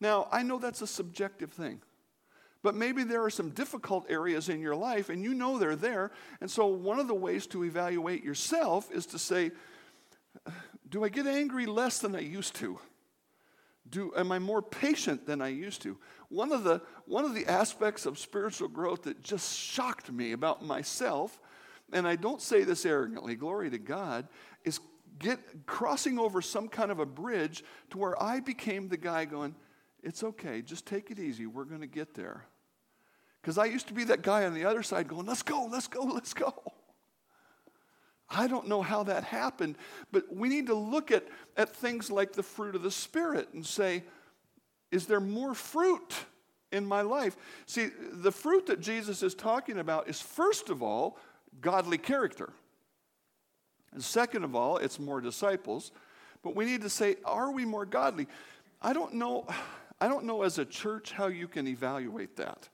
Now, 0.00 0.28
I 0.32 0.42
know 0.42 0.58
that's 0.58 0.80
a 0.80 0.86
subjective 0.86 1.52
thing, 1.52 1.82
but 2.62 2.74
maybe 2.74 3.04
there 3.04 3.24
are 3.24 3.30
some 3.30 3.50
difficult 3.50 4.06
areas 4.10 4.48
in 4.48 4.60
your 4.60 4.76
life 4.76 5.08
and 5.08 5.22
you 5.22 5.34
know 5.34 5.58
they're 5.58 5.76
there. 5.76 6.10
And 6.40 6.50
so, 6.50 6.66
one 6.66 6.98
of 6.98 7.08
the 7.08 7.14
ways 7.14 7.46
to 7.48 7.64
evaluate 7.64 8.22
yourself 8.22 8.90
is 8.92 9.06
to 9.06 9.18
say, 9.18 9.50
Do 10.88 11.04
I 11.04 11.08
get 11.08 11.26
angry 11.26 11.66
less 11.66 11.98
than 11.98 12.14
I 12.14 12.20
used 12.20 12.54
to? 12.56 12.78
Do, 13.88 14.12
am 14.16 14.30
I 14.30 14.38
more 14.38 14.62
patient 14.62 15.26
than 15.26 15.40
I 15.42 15.48
used 15.48 15.82
to? 15.82 15.98
One 16.28 16.52
of, 16.52 16.62
the, 16.62 16.80
one 17.06 17.24
of 17.24 17.34
the 17.34 17.46
aspects 17.46 18.06
of 18.06 18.18
spiritual 18.18 18.68
growth 18.68 19.02
that 19.02 19.20
just 19.20 19.58
shocked 19.58 20.12
me 20.12 20.30
about 20.30 20.64
myself, 20.64 21.40
and 21.92 22.06
I 22.06 22.14
don't 22.14 22.40
say 22.40 22.62
this 22.62 22.86
arrogantly, 22.86 23.34
glory 23.34 23.68
to 23.70 23.78
God, 23.78 24.28
is 24.64 24.78
get 25.18 25.66
crossing 25.66 26.20
over 26.20 26.40
some 26.40 26.68
kind 26.68 26.92
of 26.92 27.00
a 27.00 27.06
bridge 27.06 27.64
to 27.90 27.98
where 27.98 28.20
I 28.22 28.38
became 28.38 28.88
the 28.88 28.96
guy 28.96 29.24
going, 29.24 29.56
it's 30.02 30.22
okay, 30.22 30.62
just 30.62 30.86
take 30.86 31.10
it 31.10 31.18
easy, 31.18 31.46
we're 31.46 31.64
going 31.64 31.80
to 31.80 31.86
get 31.86 32.14
there. 32.14 32.46
Because 33.40 33.58
I 33.58 33.64
used 33.66 33.88
to 33.88 33.94
be 33.94 34.04
that 34.04 34.22
guy 34.22 34.44
on 34.44 34.54
the 34.54 34.64
other 34.64 34.82
side 34.82 35.08
going, 35.08 35.26
let's 35.26 35.42
go, 35.42 35.68
let's 35.70 35.86
go, 35.86 36.02
let's 36.02 36.34
go. 36.34 36.54
I 38.28 38.46
don't 38.46 38.68
know 38.68 38.82
how 38.82 39.02
that 39.04 39.24
happened, 39.24 39.76
but 40.12 40.24
we 40.34 40.48
need 40.48 40.66
to 40.66 40.74
look 40.74 41.10
at, 41.10 41.26
at 41.56 41.74
things 41.74 42.10
like 42.10 42.32
the 42.32 42.42
fruit 42.42 42.76
of 42.76 42.82
the 42.82 42.90
Spirit 42.90 43.48
and 43.54 43.66
say, 43.66 44.04
is 44.92 45.06
there 45.06 45.20
more 45.20 45.54
fruit 45.54 46.14
in 46.70 46.86
my 46.86 47.00
life? 47.00 47.36
See, 47.66 47.88
the 48.12 48.30
fruit 48.30 48.66
that 48.66 48.80
Jesus 48.80 49.22
is 49.22 49.34
talking 49.34 49.78
about 49.78 50.08
is, 50.08 50.20
first 50.20 50.70
of 50.70 50.82
all, 50.82 51.18
godly 51.60 51.98
character. 51.98 52.52
And 53.92 54.02
second 54.02 54.44
of 54.44 54.54
all, 54.54 54.76
it's 54.76 55.00
more 55.00 55.20
disciples. 55.20 55.90
But 56.42 56.54
we 56.54 56.64
need 56.64 56.82
to 56.82 56.88
say, 56.88 57.16
are 57.24 57.50
we 57.50 57.64
more 57.64 57.84
godly? 57.84 58.28
I 58.80 58.92
don't 58.92 59.14
know, 59.14 59.46
I 60.00 60.06
don't 60.06 60.24
know 60.24 60.42
as 60.42 60.58
a 60.58 60.64
church 60.64 61.10
how 61.12 61.26
you 61.26 61.48
can 61.48 61.66
evaluate 61.66 62.36
that. 62.36 62.68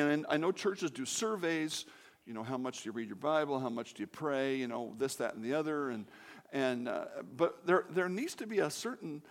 I 0.00 0.04
mean, 0.04 0.26
I 0.28 0.36
know 0.36 0.52
churches 0.52 0.90
do 0.90 1.04
surveys 1.04 1.84
you 2.26 2.34
know, 2.34 2.42
how 2.42 2.56
much 2.56 2.82
do 2.82 2.88
you 2.88 2.92
read 2.92 3.08
your 3.08 3.16
Bible? 3.16 3.58
How 3.58 3.68
much 3.68 3.94
do 3.94 4.02
you 4.02 4.06
pray? 4.06 4.56
You 4.56 4.68
know, 4.68 4.94
this, 4.98 5.16
that, 5.16 5.34
and 5.34 5.44
the 5.44 5.54
other. 5.54 5.90
And, 5.90 6.06
and, 6.52 6.88
uh, 6.88 7.06
but 7.36 7.66
there, 7.66 7.84
there 7.90 8.08
needs 8.08 8.34
to 8.36 8.46
be 8.46 8.60
a 8.60 8.70
certain 8.70 9.22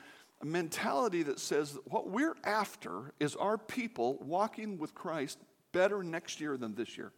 mentality 0.44 1.24
that 1.24 1.40
says 1.40 1.74
that 1.74 1.90
what 1.90 2.10
we're 2.10 2.36
after 2.44 3.14
is 3.20 3.36
our 3.36 3.58
people 3.58 4.18
walking 4.22 4.78
with 4.78 4.94
Christ 4.94 5.40
better 5.72 6.04
next 6.04 6.42
year 6.42 6.58
than 6.58 6.76
this 6.76 6.98
year. 6.98 7.14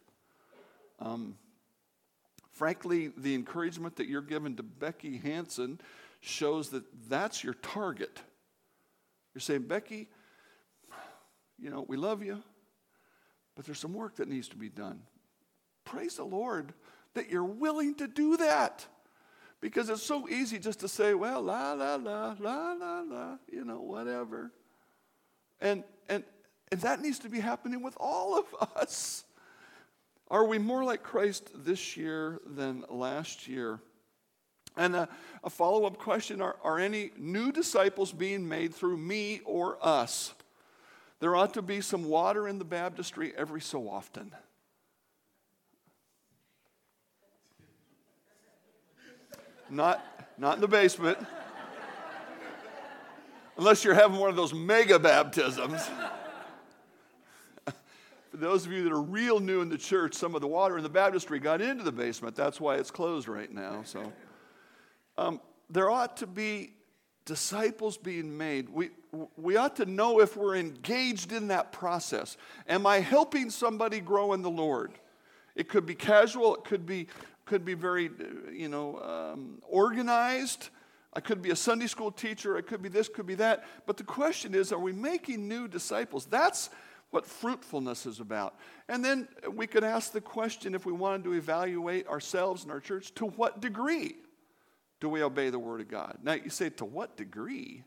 Um, 1.00 1.36
frankly, 2.52 3.10
the 3.16 3.34
encouragement 3.34 3.96
that 3.96 4.06
you're 4.06 4.22
given 4.22 4.56
to 4.56 4.62
Becky 4.62 5.18
Hanson 5.18 5.80
shows 6.20 6.68
that 6.70 6.84
that's 7.08 7.42
your 7.42 7.54
target. 7.54 8.20
You're 9.34 9.40
saying, 9.40 9.62
Becky, 9.62 10.08
you 11.58 11.70
know, 11.70 11.84
we 11.88 11.96
love 11.96 12.22
you, 12.22 12.42
but 13.54 13.64
there's 13.64 13.78
some 13.78 13.94
work 13.94 14.16
that 14.16 14.28
needs 14.28 14.48
to 14.48 14.56
be 14.56 14.68
done. 14.68 15.00
Praise 15.84 16.16
the 16.16 16.24
Lord 16.24 16.72
that 17.14 17.30
you're 17.30 17.44
willing 17.44 17.94
to 17.96 18.08
do 18.08 18.36
that. 18.36 18.86
Because 19.60 19.88
it's 19.88 20.02
so 20.02 20.28
easy 20.28 20.58
just 20.58 20.80
to 20.80 20.88
say, 20.88 21.14
well, 21.14 21.40
la, 21.40 21.72
la, 21.72 21.94
la, 21.94 22.34
la, 22.38 22.72
la, 22.72 23.00
la, 23.00 23.36
you 23.50 23.64
know, 23.64 23.80
whatever. 23.80 24.52
And, 25.60 25.84
and, 26.08 26.22
and 26.70 26.80
that 26.82 27.00
needs 27.00 27.20
to 27.20 27.30
be 27.30 27.40
happening 27.40 27.82
with 27.82 27.96
all 27.98 28.38
of 28.38 28.44
us. 28.76 29.24
Are 30.30 30.44
we 30.44 30.58
more 30.58 30.84
like 30.84 31.02
Christ 31.02 31.50
this 31.54 31.96
year 31.96 32.40
than 32.44 32.84
last 32.90 33.48
year? 33.48 33.80
And 34.76 34.96
a, 34.96 35.08
a 35.42 35.50
follow 35.50 35.86
up 35.86 35.96
question 35.96 36.42
are, 36.42 36.56
are 36.62 36.78
any 36.78 37.12
new 37.16 37.52
disciples 37.52 38.12
being 38.12 38.46
made 38.46 38.74
through 38.74 38.96
me 38.96 39.40
or 39.44 39.78
us? 39.80 40.34
There 41.24 41.34
ought 41.34 41.54
to 41.54 41.62
be 41.62 41.80
some 41.80 42.04
water 42.04 42.46
in 42.46 42.58
the 42.58 42.66
baptistry 42.66 43.32
every 43.34 43.62
so 43.62 43.88
often. 43.88 44.30
Not, 49.70 50.04
not 50.36 50.56
in 50.56 50.60
the 50.60 50.68
basement. 50.68 51.16
Unless 53.56 53.86
you're 53.86 53.94
having 53.94 54.18
one 54.18 54.28
of 54.28 54.36
those 54.36 54.52
mega 54.52 54.98
baptisms. 54.98 55.88
For 57.64 58.36
those 58.36 58.66
of 58.66 58.72
you 58.72 58.84
that 58.84 58.92
are 58.92 59.00
real 59.00 59.40
new 59.40 59.62
in 59.62 59.70
the 59.70 59.78
church, 59.78 60.12
some 60.12 60.34
of 60.34 60.42
the 60.42 60.46
water 60.46 60.76
in 60.76 60.82
the 60.82 60.90
baptistry 60.90 61.38
got 61.38 61.62
into 61.62 61.84
the 61.84 61.92
basement. 61.92 62.36
That's 62.36 62.60
why 62.60 62.74
it's 62.74 62.90
closed 62.90 63.28
right 63.28 63.50
now. 63.50 63.80
So 63.84 64.12
um, 65.16 65.40
there 65.70 65.90
ought 65.90 66.18
to 66.18 66.26
be 66.26 66.73
disciples 67.24 67.96
being 67.96 68.36
made. 68.36 68.68
We, 68.68 68.90
we 69.36 69.56
ought 69.56 69.76
to 69.76 69.86
know 69.86 70.20
if 70.20 70.36
we're 70.36 70.56
engaged 70.56 71.32
in 71.32 71.48
that 71.48 71.72
process. 71.72 72.36
Am 72.68 72.86
I 72.86 73.00
helping 73.00 73.50
somebody 73.50 74.00
grow 74.00 74.32
in 74.32 74.42
the 74.42 74.50
Lord? 74.50 74.92
It 75.54 75.68
could 75.68 75.86
be 75.86 75.94
casual, 75.94 76.56
it 76.56 76.64
could 76.64 76.84
be 76.84 77.08
could 77.46 77.64
be 77.64 77.74
very, 77.74 78.10
you 78.52 78.68
know, 78.68 78.98
um, 79.00 79.58
organized. 79.68 80.70
I 81.12 81.20
could 81.20 81.42
be 81.42 81.50
a 81.50 81.56
Sunday 81.56 81.86
school 81.86 82.10
teacher. 82.10 82.56
I 82.56 82.62
could 82.62 82.82
be 82.82 82.88
this, 82.88 83.08
could 83.08 83.26
be 83.26 83.34
that. 83.36 83.64
But 83.86 83.96
the 83.96 84.04
question 84.04 84.54
is, 84.54 84.72
are 84.72 84.78
we 84.78 84.92
making 84.92 85.46
new 85.46 85.68
disciples? 85.68 86.24
That's 86.24 86.70
what 87.10 87.26
fruitfulness 87.26 88.06
is 88.06 88.18
about. 88.18 88.56
And 88.88 89.04
then 89.04 89.28
we 89.52 89.66
could 89.66 89.84
ask 89.84 90.10
the 90.10 90.20
question 90.20 90.74
if 90.74 90.86
we 90.86 90.92
wanted 90.92 91.24
to 91.24 91.34
evaluate 91.34 92.08
ourselves 92.08 92.62
and 92.64 92.72
our 92.72 92.80
church 92.80 93.14
to 93.16 93.26
what 93.26 93.60
degree 93.60 94.16
do 95.00 95.08
we 95.08 95.22
obey 95.22 95.50
the 95.50 95.58
Word 95.58 95.80
of 95.80 95.88
God? 95.88 96.18
Now 96.22 96.32
you 96.32 96.50
say, 96.50 96.70
to 96.70 96.84
what 96.84 97.16
degree? 97.16 97.84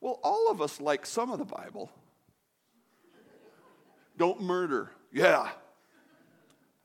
Well, 0.00 0.20
all 0.22 0.50
of 0.50 0.62
us 0.62 0.80
like 0.80 1.06
some 1.06 1.30
of 1.30 1.38
the 1.38 1.44
Bible. 1.44 1.90
Don't 4.16 4.42
murder. 4.42 4.90
Yeah, 5.12 5.48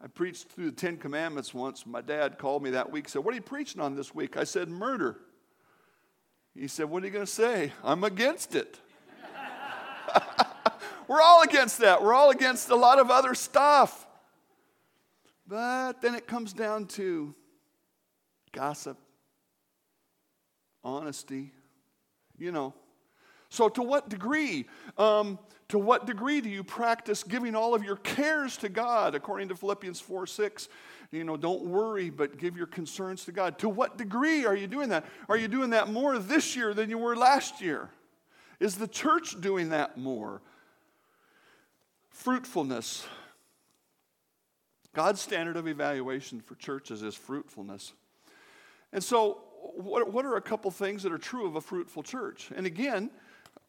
I 0.03 0.07
preached 0.07 0.49
through 0.49 0.71
the 0.71 0.75
Ten 0.75 0.97
Commandments 0.97 1.53
once. 1.53 1.85
My 1.85 2.01
dad 2.01 2.37
called 2.37 2.61
me 2.61 2.71
that 2.71 2.91
week, 2.91 3.07
said, 3.07 3.23
What 3.23 3.31
are 3.33 3.35
you 3.35 3.41
preaching 3.41 3.81
on 3.81 3.95
this 3.95 4.13
week? 4.13 4.35
I 4.35 4.43
said, 4.43 4.67
Murder. 4.67 5.17
He 6.53 6.67
said, 6.67 6.89
What 6.89 7.03
are 7.03 7.05
you 7.05 7.11
going 7.13 7.25
to 7.25 7.31
say? 7.31 7.71
I'm 7.83 8.03
against 8.03 8.53
it. 8.53 8.79
We're 11.07 11.21
all 11.21 11.41
against 11.41 11.79
that. 11.79 12.03
We're 12.03 12.13
all 12.13 12.31
against 12.31 12.69
a 12.69 12.75
lot 12.75 12.99
of 12.99 13.09
other 13.09 13.33
stuff. 13.33 14.05
But 15.47 16.01
then 16.01 16.15
it 16.15 16.27
comes 16.27 16.51
down 16.51 16.87
to 16.87 17.33
gossip, 18.51 18.97
honesty, 20.83 21.51
you 22.37 22.51
know. 22.51 22.73
So, 23.49 23.69
to 23.69 23.83
what 23.83 24.09
degree? 24.09 24.65
Um, 24.97 25.37
to 25.69 25.79
what 25.79 26.05
degree 26.05 26.41
do 26.41 26.49
you 26.49 26.63
practice 26.63 27.23
giving 27.23 27.55
all 27.55 27.73
of 27.73 27.83
your 27.83 27.95
cares 27.95 28.57
to 28.57 28.69
God, 28.69 29.15
according 29.15 29.49
to 29.49 29.55
Philippians 29.55 29.99
4 29.99 30.27
6? 30.27 30.69
You 31.11 31.23
know, 31.23 31.37
don't 31.37 31.65
worry, 31.65 32.09
but 32.09 32.37
give 32.37 32.57
your 32.57 32.65
concerns 32.65 33.25
to 33.25 33.31
God. 33.31 33.59
To 33.59 33.69
what 33.69 33.97
degree 33.97 34.45
are 34.45 34.55
you 34.55 34.65
doing 34.65 34.89
that? 34.89 35.05
Are 35.29 35.37
you 35.37 35.47
doing 35.47 35.69
that 35.69 35.89
more 35.89 36.17
this 36.17 36.55
year 36.55 36.73
than 36.73 36.89
you 36.89 36.97
were 36.97 37.15
last 37.15 37.61
year? 37.61 37.89
Is 38.59 38.75
the 38.75 38.87
church 38.87 39.39
doing 39.39 39.69
that 39.69 39.97
more? 39.97 40.41
Fruitfulness. 42.09 43.05
God's 44.93 45.21
standard 45.21 45.57
of 45.57 45.67
evaluation 45.67 46.39
for 46.39 46.55
churches 46.55 47.03
is 47.03 47.13
fruitfulness. 47.13 47.93
And 48.91 49.03
so, 49.03 49.42
what, 49.63 50.11
what 50.11 50.25
are 50.25 50.35
a 50.35 50.41
couple 50.41 50.69
things 50.71 51.03
that 51.03 51.11
are 51.11 51.17
true 51.17 51.47
of 51.47 51.55
a 51.55 51.61
fruitful 51.61 52.03
church? 52.03 52.51
And 52.55 52.65
again, 52.65 53.09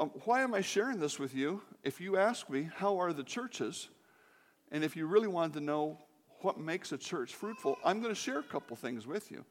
um, 0.00 0.10
why 0.24 0.42
am 0.42 0.54
I 0.54 0.60
sharing 0.60 0.98
this 0.98 1.18
with 1.18 1.34
you? 1.34 1.62
If 1.82 2.00
you 2.00 2.16
ask 2.16 2.50
me, 2.50 2.68
how 2.76 2.98
are 2.98 3.12
the 3.12 3.22
churches? 3.22 3.88
And 4.72 4.82
if 4.82 4.96
you 4.96 5.06
really 5.06 5.28
wanted 5.28 5.54
to 5.54 5.60
know 5.60 5.98
what 6.40 6.58
makes 6.58 6.92
a 6.92 6.98
church 6.98 7.34
fruitful, 7.34 7.78
I'm 7.84 8.00
going 8.00 8.12
to 8.12 8.20
share 8.20 8.40
a 8.40 8.42
couple 8.42 8.76
things 8.76 9.06
with 9.06 9.30
you. 9.30 9.44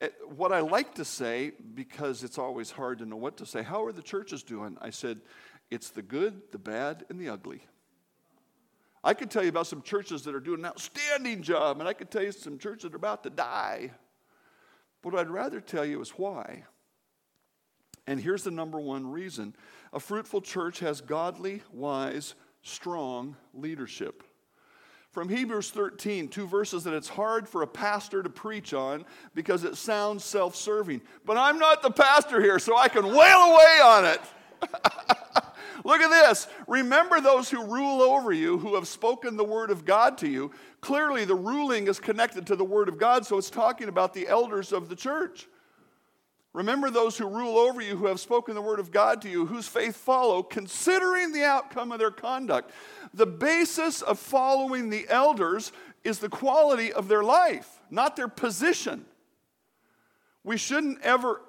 Uh, 0.00 0.08
what 0.34 0.50
I 0.50 0.60
like 0.60 0.94
to 0.94 1.04
say, 1.04 1.52
because 1.74 2.24
it's 2.24 2.38
always 2.38 2.70
hard 2.70 2.98
to 2.98 3.06
know 3.06 3.16
what 3.16 3.36
to 3.36 3.46
say, 3.46 3.62
how 3.62 3.84
are 3.84 3.92
the 3.92 4.02
churches 4.02 4.42
doing? 4.42 4.76
I 4.80 4.90
said, 4.90 5.20
it's 5.70 5.90
the 5.90 6.02
good, 6.02 6.40
the 6.50 6.58
bad, 6.58 7.04
and 7.10 7.20
the 7.20 7.28
ugly. 7.28 7.62
I 9.04 9.14
could 9.14 9.30
tell 9.30 9.42
you 9.42 9.48
about 9.48 9.66
some 9.66 9.82
churches 9.82 10.22
that 10.24 10.34
are 10.34 10.40
doing 10.40 10.60
an 10.60 10.66
outstanding 10.66 11.42
job, 11.42 11.80
and 11.80 11.88
I 11.88 11.92
could 11.92 12.10
tell 12.10 12.22
you 12.22 12.32
some 12.32 12.58
churches 12.58 12.84
that 12.84 12.94
are 12.94 12.96
about 12.96 13.24
to 13.24 13.30
die. 13.30 13.90
But 15.02 15.12
what 15.12 15.20
I'd 15.20 15.30
rather 15.30 15.60
tell 15.60 15.84
you 15.84 16.00
is 16.00 16.10
why. 16.10 16.64
And 18.06 18.20
here's 18.20 18.44
the 18.44 18.50
number 18.50 18.80
one 18.80 19.10
reason 19.10 19.54
a 19.92 20.00
fruitful 20.00 20.40
church 20.40 20.80
has 20.80 21.00
godly, 21.00 21.62
wise, 21.72 22.34
strong 22.62 23.36
leadership. 23.54 24.22
From 25.10 25.28
Hebrews 25.28 25.70
13, 25.70 26.28
two 26.28 26.46
verses 26.46 26.84
that 26.84 26.94
it's 26.94 27.08
hard 27.08 27.46
for 27.46 27.60
a 27.60 27.66
pastor 27.66 28.22
to 28.22 28.30
preach 28.30 28.72
on 28.72 29.04
because 29.34 29.62
it 29.62 29.76
sounds 29.76 30.24
self 30.24 30.56
serving. 30.56 31.02
But 31.26 31.36
I'm 31.36 31.58
not 31.58 31.82
the 31.82 31.90
pastor 31.90 32.40
here, 32.40 32.58
so 32.58 32.76
I 32.76 32.88
can 32.88 33.04
wail 33.04 33.14
away 33.14 33.80
on 33.84 34.04
it. 34.06 34.20
Look 35.84 36.00
at 36.00 36.10
this. 36.10 36.46
Remember 36.66 37.20
those 37.20 37.50
who 37.50 37.64
rule 37.64 38.02
over 38.02 38.32
you, 38.32 38.58
who 38.58 38.74
have 38.74 38.86
spoken 38.86 39.36
the 39.36 39.44
word 39.44 39.70
of 39.70 39.84
God 39.84 40.18
to 40.18 40.28
you. 40.28 40.52
Clearly, 40.80 41.24
the 41.24 41.34
ruling 41.34 41.88
is 41.88 41.98
connected 41.98 42.46
to 42.46 42.56
the 42.56 42.64
word 42.64 42.88
of 42.88 42.98
God, 42.98 43.26
so 43.26 43.38
it's 43.38 43.50
talking 43.50 43.88
about 43.88 44.14
the 44.14 44.28
elders 44.28 44.72
of 44.72 44.88
the 44.88 44.96
church. 44.96 45.48
Remember 46.52 46.90
those 46.90 47.16
who 47.16 47.26
rule 47.26 47.56
over 47.56 47.80
you, 47.80 47.96
who 47.96 48.06
have 48.06 48.20
spoken 48.20 48.54
the 48.54 48.60
word 48.60 48.78
of 48.78 48.90
God 48.90 49.22
to 49.22 49.28
you, 49.28 49.46
whose 49.46 49.66
faith 49.66 49.96
follow, 49.96 50.42
considering 50.42 51.32
the 51.32 51.44
outcome 51.44 51.92
of 51.92 51.98
their 51.98 52.10
conduct. 52.10 52.70
The 53.14 53.26
basis 53.26 54.02
of 54.02 54.18
following 54.18 54.90
the 54.90 55.06
elders 55.08 55.72
is 56.04 56.18
the 56.18 56.28
quality 56.28 56.92
of 56.92 57.08
their 57.08 57.22
life, 57.22 57.80
not 57.90 58.16
their 58.16 58.28
position. 58.28 59.06
We 60.44 60.58
shouldn't 60.58 61.00
ever 61.00 61.40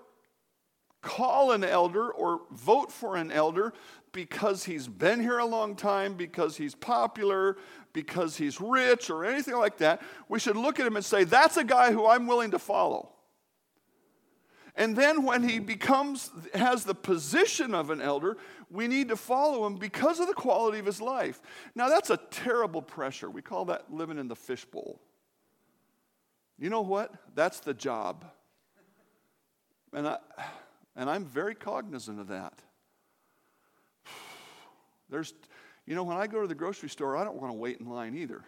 call 1.02 1.52
an 1.52 1.66
elder 1.66 2.10
or 2.10 2.42
vote 2.52 2.92
for 2.92 3.18
an 3.18 3.30
elder 3.30 3.74
because 4.14 4.64
he's 4.64 4.88
been 4.88 5.20
here 5.20 5.40
a 5.40 5.46
long 5.46 5.76
time, 5.76 6.14
because 6.14 6.56
he's 6.56 6.76
popular, 6.76 7.58
because 7.92 8.38
he's 8.38 8.62
rich, 8.62 9.10
or 9.10 9.26
anything 9.26 9.56
like 9.56 9.78
that. 9.80 10.02
We 10.30 10.40
should 10.40 10.56
look 10.56 10.80
at 10.80 10.88
him 10.88 10.96
and 10.96 11.04
say, 11.04 11.26
That's 11.26 11.58
a 11.58 11.64
guy 11.66 11.92
who 11.92 12.08
I'm 12.08 12.26
willing 12.26 12.52
to 12.52 12.60
follow. 12.60 13.10
And 14.76 14.96
then 14.96 15.24
when 15.24 15.48
he 15.48 15.60
becomes, 15.60 16.32
has 16.56 16.84
the 16.84 16.96
position 16.96 17.76
of 17.76 17.92
an 17.92 18.02
elder, 18.02 18.38
we 18.72 18.88
need 18.88 19.10
to 19.10 19.16
follow 19.16 19.68
him 19.68 19.76
because 19.76 20.20
of 20.20 20.28
the 20.28 20.34
quality 20.34 20.80
of 20.80 20.86
his 20.86 21.00
life. 21.00 21.42
Now, 21.76 21.90
that's 21.90 22.10
a 22.10 22.18
terrible 22.32 22.82
pressure. 22.82 23.30
We 23.30 23.44
call 23.44 23.66
that 23.66 23.94
living 23.94 24.18
in 24.18 24.28
the 24.28 24.36
fishbowl. 24.36 25.00
You 26.58 26.72
know 26.72 26.82
what? 26.82 27.14
That's 27.36 27.60
the 27.60 27.74
job. 27.74 28.26
And, 29.94 30.08
I, 30.08 30.18
and 30.96 31.08
I'm 31.08 31.26
very 31.26 31.54
cognizant 31.54 32.20
of 32.20 32.30
that. 32.30 32.54
There's, 35.14 35.36
you 35.86 35.94
know, 35.94 36.04
when 36.04 36.18
I 36.18 36.26
go 36.26 36.42
to 36.42 36.48
the 36.48 36.56
grocery 36.56 36.90
store, 36.90 37.16
I 37.16 37.24
don't 37.24 37.40
want 37.40 37.54
to 37.54 37.58
wait 37.58 37.80
in 37.80 37.88
line 37.88 38.16
either. 38.16 38.42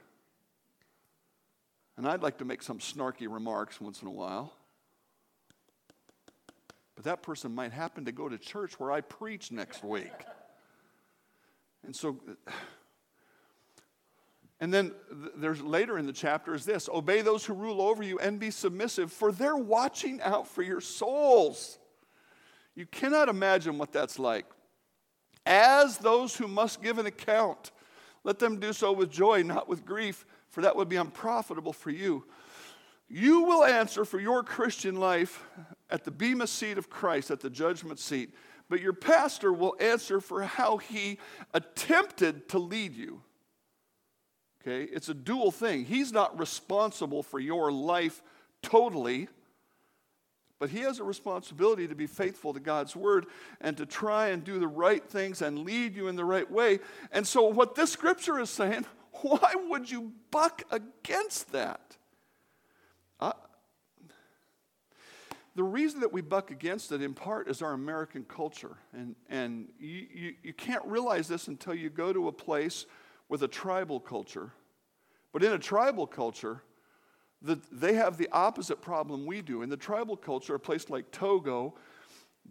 And 1.95 2.07
I'd 2.07 2.23
like 2.23 2.39
to 2.39 2.45
make 2.45 2.63
some 2.63 2.79
snarky 2.79 3.31
remarks 3.31 3.79
once 3.79 4.01
in 4.01 4.07
a 4.07 4.11
while. 4.11 4.51
But 6.95 7.05
that 7.05 7.21
person 7.21 7.53
might 7.53 7.71
happen 7.71 8.05
to 8.05 8.11
go 8.11 8.27
to 8.27 8.39
church 8.39 8.79
where 8.79 8.91
I 8.91 9.01
preach 9.01 9.51
next 9.51 9.83
week. 9.83 10.11
And 11.85 11.95
so, 11.95 12.19
and 14.59 14.73
then 14.73 14.91
there's 15.35 15.61
later 15.61 15.99
in 15.99 16.07
the 16.07 16.13
chapter 16.13 16.55
is 16.55 16.65
this 16.65 16.89
obey 16.91 17.21
those 17.21 17.45
who 17.45 17.53
rule 17.53 17.79
over 17.79 18.01
you 18.01 18.17
and 18.17 18.39
be 18.39 18.49
submissive, 18.49 19.13
for 19.13 19.31
they're 19.31 19.55
watching 19.55 20.19
out 20.21 20.47
for 20.47 20.63
your 20.63 20.81
souls. 20.81 21.77
You 22.73 22.87
cannot 22.87 23.29
imagine 23.29 23.77
what 23.77 23.91
that's 23.91 24.17
like. 24.17 24.47
As 25.45 25.97
those 25.97 26.35
who 26.35 26.47
must 26.47 26.81
give 26.81 26.97
an 26.97 27.05
account, 27.05 27.71
let 28.23 28.39
them 28.39 28.59
do 28.59 28.73
so 28.73 28.91
with 28.91 29.11
joy, 29.11 29.43
not 29.43 29.69
with 29.69 29.85
grief, 29.85 30.25
for 30.49 30.61
that 30.61 30.75
would 30.75 30.89
be 30.89 30.95
unprofitable 30.95 31.73
for 31.73 31.91
you. 31.91 32.25
You 33.07 33.41
will 33.41 33.63
answer 33.63 34.03
for 34.03 34.19
your 34.19 34.41
Christian 34.41 34.95
life 34.95 35.43
at 35.89 36.03
the 36.03 36.11
Bema 36.11 36.47
seat 36.47 36.77
of 36.77 36.89
Christ, 36.89 37.29
at 37.29 37.39
the 37.39 37.49
judgment 37.49 37.99
seat, 37.99 38.33
but 38.67 38.81
your 38.81 38.93
pastor 38.93 39.53
will 39.53 39.75
answer 39.79 40.19
for 40.19 40.41
how 40.43 40.77
he 40.77 41.19
attempted 41.53 42.49
to 42.49 42.57
lead 42.57 42.95
you. 42.95 43.21
Okay? 44.61 44.91
It's 44.91 45.09
a 45.09 45.13
dual 45.13 45.51
thing. 45.51 45.85
He's 45.85 46.11
not 46.11 46.39
responsible 46.39 47.21
for 47.21 47.39
your 47.39 47.71
life 47.71 48.23
totally, 48.63 49.27
but 50.65 50.71
he 50.71 50.79
has 50.79 50.99
a 50.99 51.03
responsibility 51.03 51.87
to 51.87 51.93
be 51.93 52.07
faithful 52.07 52.51
to 52.51 52.59
God's 52.59 52.95
word 52.95 53.27
and 53.61 53.77
to 53.77 53.85
try 53.85 54.29
and 54.29 54.43
do 54.43 54.57
the 54.57 54.67
right 54.67 55.07
things 55.07 55.43
and 55.43 55.59
lead 55.59 55.95
you 55.95 56.07
in 56.07 56.15
the 56.15 56.25
right 56.25 56.49
way. 56.49 56.79
And 57.11 57.27
so, 57.27 57.45
what 57.45 57.75
this 57.75 57.91
scripture 57.91 58.39
is 58.39 58.49
saying, 58.49 58.87
why 59.21 59.53
would 59.67 59.91
you 59.91 60.11
buck 60.31 60.63
against 60.71 61.51
that? 61.51 61.97
Uh, 63.19 63.33
the 65.53 65.63
reason 65.63 65.99
that 65.99 66.11
we 66.11 66.21
buck 66.21 66.49
against 66.49 66.91
it 66.91 67.03
in 67.03 67.13
part 67.13 67.47
is 67.47 67.61
our 67.61 67.73
American 67.73 68.23
culture. 68.23 68.77
And, 68.91 69.15
and 69.29 69.67
you, 69.79 70.07
you, 70.11 70.33
you, 70.41 70.53
can't 70.53 70.83
realize 70.85 71.27
this 71.27 71.47
until 71.47 71.75
you 71.75 71.91
go 71.91 72.11
to 72.11 72.27
a 72.27 72.31
place 72.31 72.87
with 73.29 73.43
a 73.43 73.47
tribal 73.47 73.99
culture. 73.99 74.51
But 75.31 75.43
in 75.43 75.51
a 75.51 75.59
tribal 75.59 76.07
culture, 76.07 76.63
the, 77.41 77.59
they 77.71 77.93
have 77.93 78.17
the 78.17 78.29
opposite 78.31 78.81
problem 78.81 79.25
we 79.25 79.41
do. 79.41 79.61
In 79.61 79.69
the 79.69 79.77
tribal 79.77 80.17
culture, 80.17 80.55
a 80.55 80.59
place 80.59 80.89
like 80.89 81.11
Togo, 81.11 81.75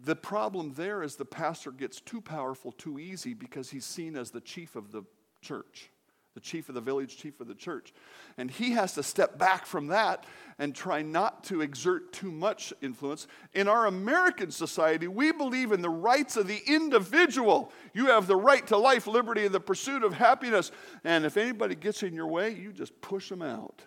the 0.03 0.15
problem 0.15 0.73
there 0.75 1.03
is 1.03 1.15
the 1.15 1.25
pastor 1.25 1.71
gets 1.71 1.99
too 2.01 2.21
powerful 2.21 2.71
too 2.71 2.99
easy 2.99 3.33
because 3.33 3.69
he's 3.69 3.85
seen 3.85 4.15
as 4.15 4.31
the 4.31 4.41
chief 4.41 4.75
of 4.75 4.91
the 4.91 5.03
church 5.41 5.89
the 6.35 6.41
chief 6.41 6.67
of 6.67 6.75
the 6.75 6.81
village, 6.81 7.17
chief 7.17 7.39
of 7.39 7.47
the 7.47 7.55
church. 7.55 7.93
And 8.37 8.51
he 8.51 8.71
has 8.71 8.93
to 8.95 9.03
step 9.03 9.39
back 9.39 9.65
from 9.65 9.87
that 9.87 10.25
and 10.59 10.75
try 10.75 11.01
not 11.01 11.45
to 11.45 11.61
exert 11.61 12.11
too 12.11 12.31
much 12.31 12.73
influence. 12.81 13.25
In 13.53 13.69
our 13.69 13.87
American 13.87 14.51
society, 14.51 15.07
we 15.07 15.31
believe 15.31 15.71
in 15.71 15.81
the 15.81 15.89
rights 15.89 16.35
of 16.35 16.47
the 16.47 16.61
individual. 16.67 17.71
You 17.93 18.07
have 18.07 18.27
the 18.27 18.35
right 18.35 18.67
to 18.67 18.77
life, 18.77 19.07
liberty, 19.07 19.45
and 19.45 19.55
the 19.55 19.61
pursuit 19.61 20.03
of 20.03 20.13
happiness. 20.13 20.71
And 21.05 21.25
if 21.25 21.37
anybody 21.37 21.73
gets 21.73 22.03
in 22.03 22.13
your 22.13 22.27
way, 22.27 22.53
you 22.53 22.73
just 22.73 22.99
push 22.99 23.29
them 23.29 23.41
out. 23.41 23.81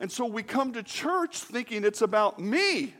And 0.00 0.10
so 0.10 0.26
we 0.26 0.42
come 0.42 0.72
to 0.74 0.82
church 0.82 1.38
thinking 1.38 1.84
it's 1.84 2.02
about 2.02 2.38
me 2.38 2.94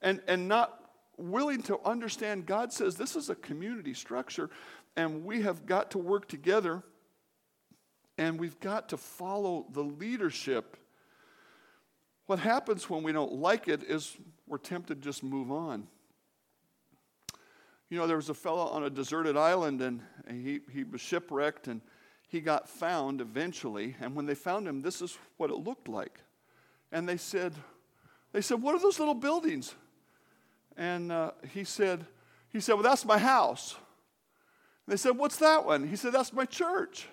and, 0.00 0.22
and 0.26 0.48
not 0.48 0.80
willing 1.18 1.62
to 1.62 1.78
understand 1.84 2.46
God 2.46 2.72
says 2.72 2.96
this 2.96 3.14
is 3.14 3.28
a 3.28 3.34
community 3.34 3.92
structure 3.92 4.48
and 4.96 5.24
we 5.24 5.42
have 5.42 5.66
got 5.66 5.90
to 5.92 5.98
work 5.98 6.28
together 6.28 6.82
and 8.16 8.38
we've 8.38 8.58
got 8.60 8.88
to 8.90 8.96
follow 8.96 9.66
the 9.72 9.82
leadership. 9.82 10.76
What 12.26 12.38
happens 12.38 12.88
when 12.88 13.02
we 13.02 13.12
don't 13.12 13.34
like 13.34 13.68
it 13.68 13.82
is 13.82 14.16
we're 14.46 14.58
tempted 14.58 15.02
to 15.02 15.08
just 15.08 15.22
move 15.22 15.50
on. 15.50 15.86
You 17.88 17.98
know, 17.98 18.06
there 18.06 18.16
was 18.16 18.30
a 18.30 18.34
fellow 18.34 18.66
on 18.68 18.84
a 18.84 18.90
deserted 18.90 19.36
island 19.36 19.80
and 19.82 20.02
he, 20.30 20.60
he 20.72 20.84
was 20.84 21.00
shipwrecked 21.00 21.66
and 21.68 21.80
he 22.30 22.40
got 22.40 22.68
found 22.68 23.20
eventually. 23.20 23.96
And 24.00 24.14
when 24.14 24.26
they 24.26 24.34
found 24.34 24.66
him, 24.66 24.80
this 24.80 25.02
is 25.02 25.18
what 25.36 25.50
it 25.50 25.56
looked 25.56 25.88
like. 25.88 26.20
And 26.90 27.08
they 27.08 27.16
said, 27.16 27.52
they 28.32 28.40
said, 28.40 28.62
what 28.62 28.74
are 28.74 28.80
those 28.80 28.98
little 28.98 29.14
buildings? 29.14 29.74
And 30.76 31.12
uh, 31.12 31.32
he 31.52 31.64
said, 31.64 32.06
he 32.48 32.60
said, 32.60 32.74
well, 32.74 32.82
that's 32.82 33.04
my 33.04 33.18
house. 33.18 33.76
And 34.86 34.92
they 34.92 34.96
said, 34.96 35.18
what's 35.18 35.36
that 35.36 35.64
one? 35.64 35.86
He 35.86 35.96
said, 35.96 36.12
that's 36.12 36.32
my 36.32 36.46
church. 36.46 37.06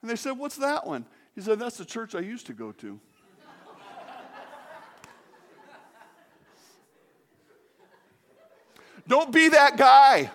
And 0.00 0.10
they 0.10 0.16
said, 0.16 0.32
What's 0.32 0.56
that 0.56 0.84
one? 0.86 1.06
He 1.34 1.40
said, 1.40 1.58
That's 1.58 1.76
the 1.76 1.84
church 1.84 2.14
I 2.14 2.20
used 2.20 2.46
to 2.46 2.52
go 2.52 2.70
to. 2.72 3.00
Don't 9.08 9.32
be 9.32 9.48
that 9.48 9.76
guy. 9.76 10.30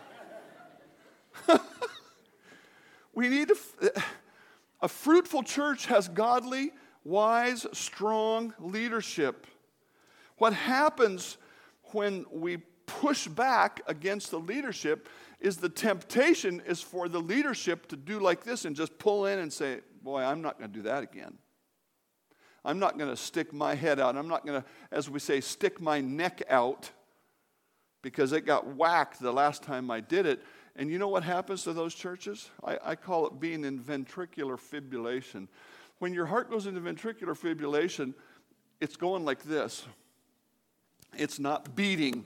We 3.14 3.30
need 3.30 3.50
to, 3.50 3.94
a 4.82 4.88
fruitful 4.88 5.44
church 5.44 5.86
has 5.88 6.08
godly, 6.08 6.72
wise, 7.04 7.66
strong 7.74 8.54
leadership. 8.60 9.48
What 10.38 10.54
happens 10.54 11.38
when 11.92 12.26
we 12.32 12.58
push 12.86 13.28
back 13.28 13.82
against 13.88 14.32
the 14.32 14.40
leadership 14.40 15.08
is 15.40 15.58
the 15.58 15.70
temptation 15.70 16.62
is 16.66 16.82
for 16.82 17.08
the 17.08 17.20
leadership 17.20 17.88
to 17.88 17.96
do 17.96 18.20
like 18.20 18.44
this 18.44 18.66
and 18.66 18.76
just 18.76 18.98
pull 18.98 19.26
in 19.26 19.40
and 19.40 19.52
say, 19.52 19.80
Boy, 20.02 20.22
I'm 20.22 20.42
not 20.42 20.60
going 20.60 20.70
to 20.70 20.78
do 20.78 20.84
that 20.84 21.02
again. 21.04 21.38
I'm 22.66 22.80
not 22.80 22.98
going 22.98 23.10
to 23.10 23.16
stick 23.16 23.54
my 23.54 23.74
head 23.76 24.00
out. 24.00 24.18
I'm 24.18 24.28
not 24.28 24.46
going 24.46 24.62
to, 24.62 24.68
as 24.92 25.10
we 25.10 25.20
say, 25.20 25.40
stick 25.40 25.80
my 25.80 26.02
neck 26.02 26.42
out 26.50 26.92
because 28.02 28.34
it 28.34 28.42
got 28.42 28.76
whacked 28.76 29.22
the 29.22 29.32
last 29.32 29.64
time 29.64 29.90
I 29.90 30.02
did 30.02 30.26
it. 30.26 30.42
And 30.76 30.90
you 30.90 30.98
know 30.98 31.08
what 31.08 31.24
happens 31.24 31.64
to 31.64 31.74
those 31.74 31.94
churches? 31.94 32.50
I, 32.64 32.80
I 32.84 32.96
call 32.96 33.28
it 33.28 33.40
being 33.40 33.64
in 33.64 33.80
ventricular 33.80 34.60
fibrillation. 34.60 35.48
When 36.00 36.14
your 36.14 36.26
heart 36.26 36.50
goes 36.50 36.66
into 36.66 36.82
ventricular 36.82 37.38
fibrillation, 37.38 38.14
it's 38.82 38.96
going 38.96 39.24
like 39.26 39.44
this 39.44 39.86
it's 41.16 41.40
not 41.40 41.76
beating. 41.76 42.26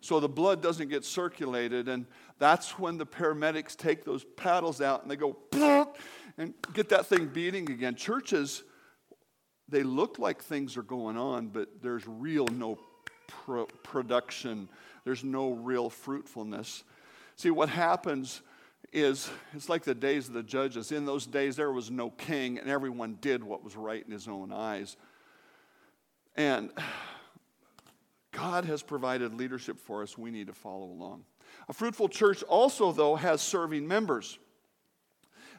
So 0.00 0.18
the 0.18 0.28
blood 0.28 0.62
doesn't 0.62 0.88
get 0.88 1.04
circulated. 1.04 1.88
And 1.88 2.06
that's 2.38 2.78
when 2.78 2.98
the 2.98 3.06
paramedics 3.06 3.76
take 3.76 4.04
those 4.04 4.24
paddles 4.36 4.80
out 4.80 5.02
and 5.02 5.10
they 5.10 5.16
go 5.16 5.36
and 6.38 6.54
get 6.72 6.88
that 6.88 7.06
thing 7.06 7.26
beating 7.26 7.70
again. 7.70 7.94
Churches, 7.94 8.64
they 9.68 9.82
look 9.82 10.18
like 10.18 10.42
things 10.42 10.76
are 10.76 10.82
going 10.82 11.16
on, 11.16 11.48
but 11.48 11.82
there's 11.82 12.06
real 12.06 12.46
no 12.46 12.78
pro- 13.28 13.66
production, 13.66 14.68
there's 15.04 15.22
no 15.22 15.52
real 15.52 15.88
fruitfulness. 15.88 16.82
See, 17.36 17.50
what 17.50 17.68
happens 17.68 18.42
is 18.92 19.30
it's 19.54 19.68
like 19.68 19.84
the 19.84 19.94
days 19.94 20.28
of 20.28 20.34
the 20.34 20.42
judges. 20.42 20.92
In 20.92 21.06
those 21.06 21.26
days, 21.26 21.56
there 21.56 21.72
was 21.72 21.90
no 21.90 22.10
king, 22.10 22.58
and 22.58 22.68
everyone 22.68 23.16
did 23.20 23.42
what 23.42 23.64
was 23.64 23.76
right 23.76 24.04
in 24.04 24.12
his 24.12 24.28
own 24.28 24.52
eyes. 24.52 24.96
And 26.36 26.70
God 28.32 28.64
has 28.64 28.82
provided 28.82 29.34
leadership 29.34 29.78
for 29.78 30.02
us. 30.02 30.16
We 30.18 30.30
need 30.30 30.46
to 30.46 30.52
follow 30.52 30.86
along. 30.86 31.24
A 31.68 31.72
fruitful 31.72 32.08
church 32.08 32.42
also, 32.44 32.92
though, 32.92 33.16
has 33.16 33.40
serving 33.40 33.86
members. 33.86 34.38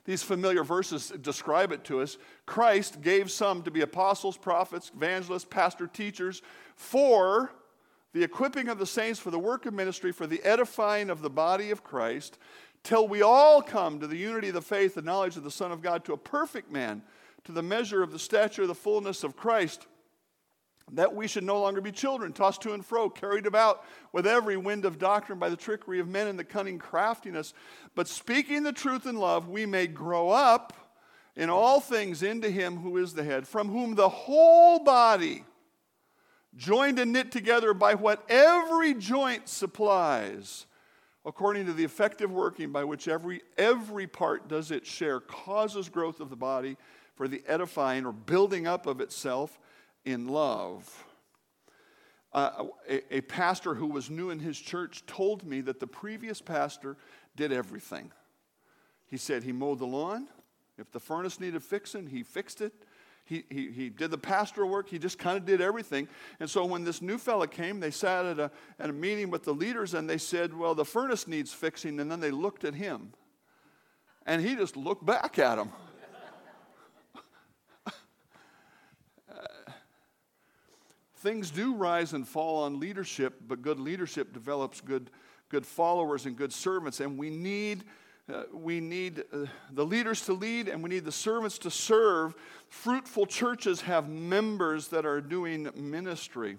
These 0.05 0.23
familiar 0.23 0.63
verses 0.63 1.13
describe 1.21 1.71
it 1.71 1.85
to 1.85 2.01
us. 2.01 2.17
Christ 2.45 3.01
gave 3.01 3.31
some 3.31 3.63
to 3.63 3.71
be 3.71 3.81
apostles, 3.81 4.37
prophets, 4.37 4.91
evangelists, 4.93 5.45
pastor, 5.45 5.87
teachers 5.87 6.41
for 6.75 7.53
the 8.13 8.23
equipping 8.23 8.69
of 8.69 8.79
the 8.79 8.85
saints 8.85 9.19
for 9.19 9.31
the 9.31 9.39
work 9.39 9.65
of 9.65 9.73
ministry, 9.73 10.11
for 10.11 10.27
the 10.27 10.43
edifying 10.43 11.09
of 11.09 11.21
the 11.21 11.29
body 11.29 11.71
of 11.71 11.83
Christ, 11.83 12.37
till 12.83 13.07
we 13.07 13.21
all 13.21 13.61
come 13.61 13.99
to 13.99 14.07
the 14.07 14.17
unity 14.17 14.49
of 14.49 14.53
the 14.53 14.61
faith 14.61 14.97
and 14.97 15.05
knowledge 15.05 15.35
of 15.35 15.43
the 15.43 15.51
Son 15.51 15.71
of 15.71 15.81
God, 15.81 16.05
to 16.05 16.13
a 16.13 16.17
perfect 16.17 16.71
man, 16.71 17.01
to 17.43 17.51
the 17.51 17.63
measure 17.63 18.01
of 18.01 18.11
the 18.11 18.19
stature 18.19 18.61
of 18.61 18.67
the 18.67 18.75
fullness 18.75 19.23
of 19.23 19.35
Christ 19.35 19.87
that 20.91 21.15
we 21.15 21.27
should 21.27 21.43
no 21.43 21.59
longer 21.59 21.81
be 21.81 21.91
children, 21.91 22.33
tossed 22.33 22.61
to 22.61 22.73
and 22.73 22.85
fro, 22.85 23.09
carried 23.09 23.45
about 23.45 23.83
with 24.11 24.27
every 24.27 24.57
wind 24.57 24.85
of 24.85 24.99
doctrine 24.99 25.39
by 25.39 25.49
the 25.49 25.57
trickery 25.57 25.99
of 25.99 26.07
men 26.07 26.27
and 26.27 26.37
the 26.37 26.43
cunning 26.43 26.77
craftiness. 26.77 27.53
But 27.95 28.07
speaking 28.07 28.63
the 28.63 28.73
truth 28.73 29.05
in 29.05 29.15
love, 29.15 29.47
we 29.47 29.65
may 29.65 29.87
grow 29.87 30.29
up 30.29 30.73
in 31.35 31.49
all 31.49 31.79
things 31.79 32.21
into 32.21 32.49
him 32.49 32.77
who 32.77 32.97
is 32.97 33.13
the 33.13 33.23
head, 33.23 33.47
from 33.47 33.69
whom 33.69 33.95
the 33.95 34.09
whole 34.09 34.79
body, 34.79 35.45
joined 36.55 36.99
and 36.99 37.13
knit 37.13 37.31
together 37.31 37.73
by 37.73 37.95
what 37.95 38.23
every 38.29 38.93
joint 38.93 39.49
supplies, 39.49 40.65
according 41.25 41.65
to 41.65 41.73
the 41.73 41.83
effective 41.83 42.31
working 42.31 42.71
by 42.71 42.83
which 42.83 43.07
every, 43.07 43.41
every 43.57 44.07
part 44.07 44.47
does 44.47 44.71
its 44.71 44.89
share, 44.89 45.19
causes 45.19 45.89
growth 45.89 46.19
of 46.19 46.29
the 46.29 46.35
body 46.35 46.77
for 47.15 47.27
the 47.27 47.43
edifying 47.47 48.05
or 48.05 48.11
building 48.11 48.67
up 48.67 48.85
of 48.85 49.01
itself 49.01 49.59
in 50.05 50.27
love. 50.27 51.05
Uh, 52.33 52.65
a, 52.89 53.17
a 53.17 53.21
pastor 53.21 53.75
who 53.75 53.85
was 53.85 54.09
new 54.09 54.31
in 54.31 54.39
his 54.39 54.59
church 54.59 55.05
told 55.05 55.45
me 55.45 55.61
that 55.61 55.79
the 55.79 55.87
previous 55.87 56.41
pastor 56.41 56.97
did 57.35 57.51
everything. 57.51 58.11
He 59.05 59.17
said 59.17 59.43
he 59.43 59.51
mowed 59.51 59.77
the 59.77 59.85
lawn. 59.85 60.27
If 60.79 60.91
the 60.91 60.99
furnace 60.99 61.39
needed 61.39 61.61
fixing, 61.61 62.07
he 62.07 62.23
fixed 62.23 62.61
it. 62.61 62.73
He, 63.25 63.45
he, 63.49 63.71
he 63.71 63.89
did 63.89 64.11
the 64.11 64.17
pastoral 64.17 64.69
work. 64.69 64.89
He 64.89 64.99
just 64.99 65.17
kind 65.17 65.37
of 65.37 65.45
did 65.45 65.61
everything. 65.61 66.09
And 66.39 66.49
so 66.49 66.65
when 66.65 66.83
this 66.83 67.01
new 67.01 67.17
fella 67.17 67.47
came, 67.47 67.79
they 67.79 67.91
sat 67.91 68.25
at 68.25 68.37
a, 68.37 68.51
at 68.79 68.89
a 68.89 68.93
meeting 68.93 69.29
with 69.29 69.43
the 69.43 69.53
leaders 69.53 69.93
and 69.93 70.09
they 70.09 70.17
said, 70.17 70.53
Well, 70.53 70.75
the 70.75 70.83
furnace 70.83 71.25
needs 71.27 71.53
fixing. 71.53 72.01
And 72.01 72.11
then 72.11 72.19
they 72.19 72.31
looked 72.31 72.65
at 72.65 72.75
him. 72.75 73.13
And 74.25 74.41
he 74.41 74.55
just 74.55 74.75
looked 74.75 75.05
back 75.05 75.39
at 75.39 75.55
them. 75.55 75.71
things 81.17 81.49
do 81.49 81.75
rise 81.75 82.11
and 82.11 82.27
fall 82.27 82.63
on 82.63 82.79
leadership, 82.79 83.35
but 83.47 83.61
good 83.61 83.79
leadership 83.79 84.33
develops 84.33 84.81
good, 84.81 85.09
good 85.47 85.65
followers 85.65 86.25
and 86.25 86.35
good 86.35 86.51
servants. 86.51 86.99
And 86.99 87.17
we 87.17 87.29
need, 87.29 87.85
uh, 88.31 88.43
we 88.53 88.79
need 88.79 89.23
uh, 89.33 89.45
the 89.71 89.85
leaders 89.85 90.25
to 90.25 90.33
lead 90.33 90.69
and 90.69 90.81
we 90.81 90.89
need 90.89 91.03
the 91.03 91.11
servants 91.11 91.57
to 91.59 91.69
serve. 91.69 92.35
Fruitful 92.69 93.25
churches 93.25 93.81
have 93.81 94.07
members 94.07 94.87
that 94.89 95.05
are 95.05 95.19
doing 95.19 95.69
ministry. 95.75 96.57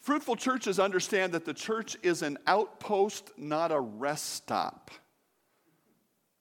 Fruitful 0.00 0.36
churches 0.36 0.78
understand 0.78 1.32
that 1.32 1.44
the 1.44 1.54
church 1.54 1.96
is 2.02 2.22
an 2.22 2.38
outpost, 2.46 3.30
not 3.36 3.72
a 3.72 3.80
rest 3.80 4.34
stop. 4.34 4.90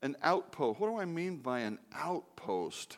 An 0.01 0.15
outpost. 0.23 0.79
What 0.79 0.87
do 0.87 0.97
I 0.97 1.05
mean 1.05 1.37
by 1.37 1.59
an 1.59 1.77
outpost? 1.93 2.97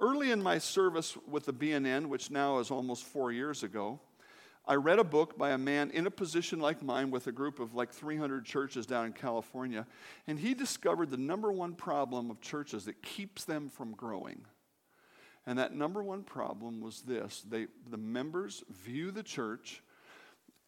Early 0.00 0.30
in 0.30 0.42
my 0.42 0.58
service 0.58 1.16
with 1.28 1.44
the 1.44 1.52
BNN, 1.52 2.06
which 2.06 2.30
now 2.30 2.58
is 2.58 2.70
almost 2.70 3.04
four 3.04 3.30
years 3.30 3.62
ago, 3.62 4.00
I 4.70 4.76
read 4.76 5.00
a 5.00 5.04
book 5.04 5.36
by 5.36 5.50
a 5.50 5.58
man 5.58 5.90
in 5.90 6.06
a 6.06 6.12
position 6.12 6.60
like 6.60 6.80
mine 6.80 7.10
with 7.10 7.26
a 7.26 7.32
group 7.32 7.58
of 7.58 7.74
like 7.74 7.90
300 7.90 8.44
churches 8.44 8.86
down 8.86 9.04
in 9.04 9.12
California, 9.12 9.84
and 10.28 10.38
he 10.38 10.54
discovered 10.54 11.10
the 11.10 11.16
number 11.16 11.50
one 11.50 11.74
problem 11.74 12.30
of 12.30 12.40
churches 12.40 12.84
that 12.84 13.02
keeps 13.02 13.42
them 13.42 13.68
from 13.68 13.90
growing. 13.94 14.44
And 15.44 15.58
that 15.58 15.74
number 15.74 16.04
one 16.04 16.22
problem 16.22 16.80
was 16.80 17.02
this 17.02 17.42
they, 17.50 17.66
the 17.90 17.96
members 17.96 18.62
view 18.70 19.10
the 19.10 19.24
church 19.24 19.82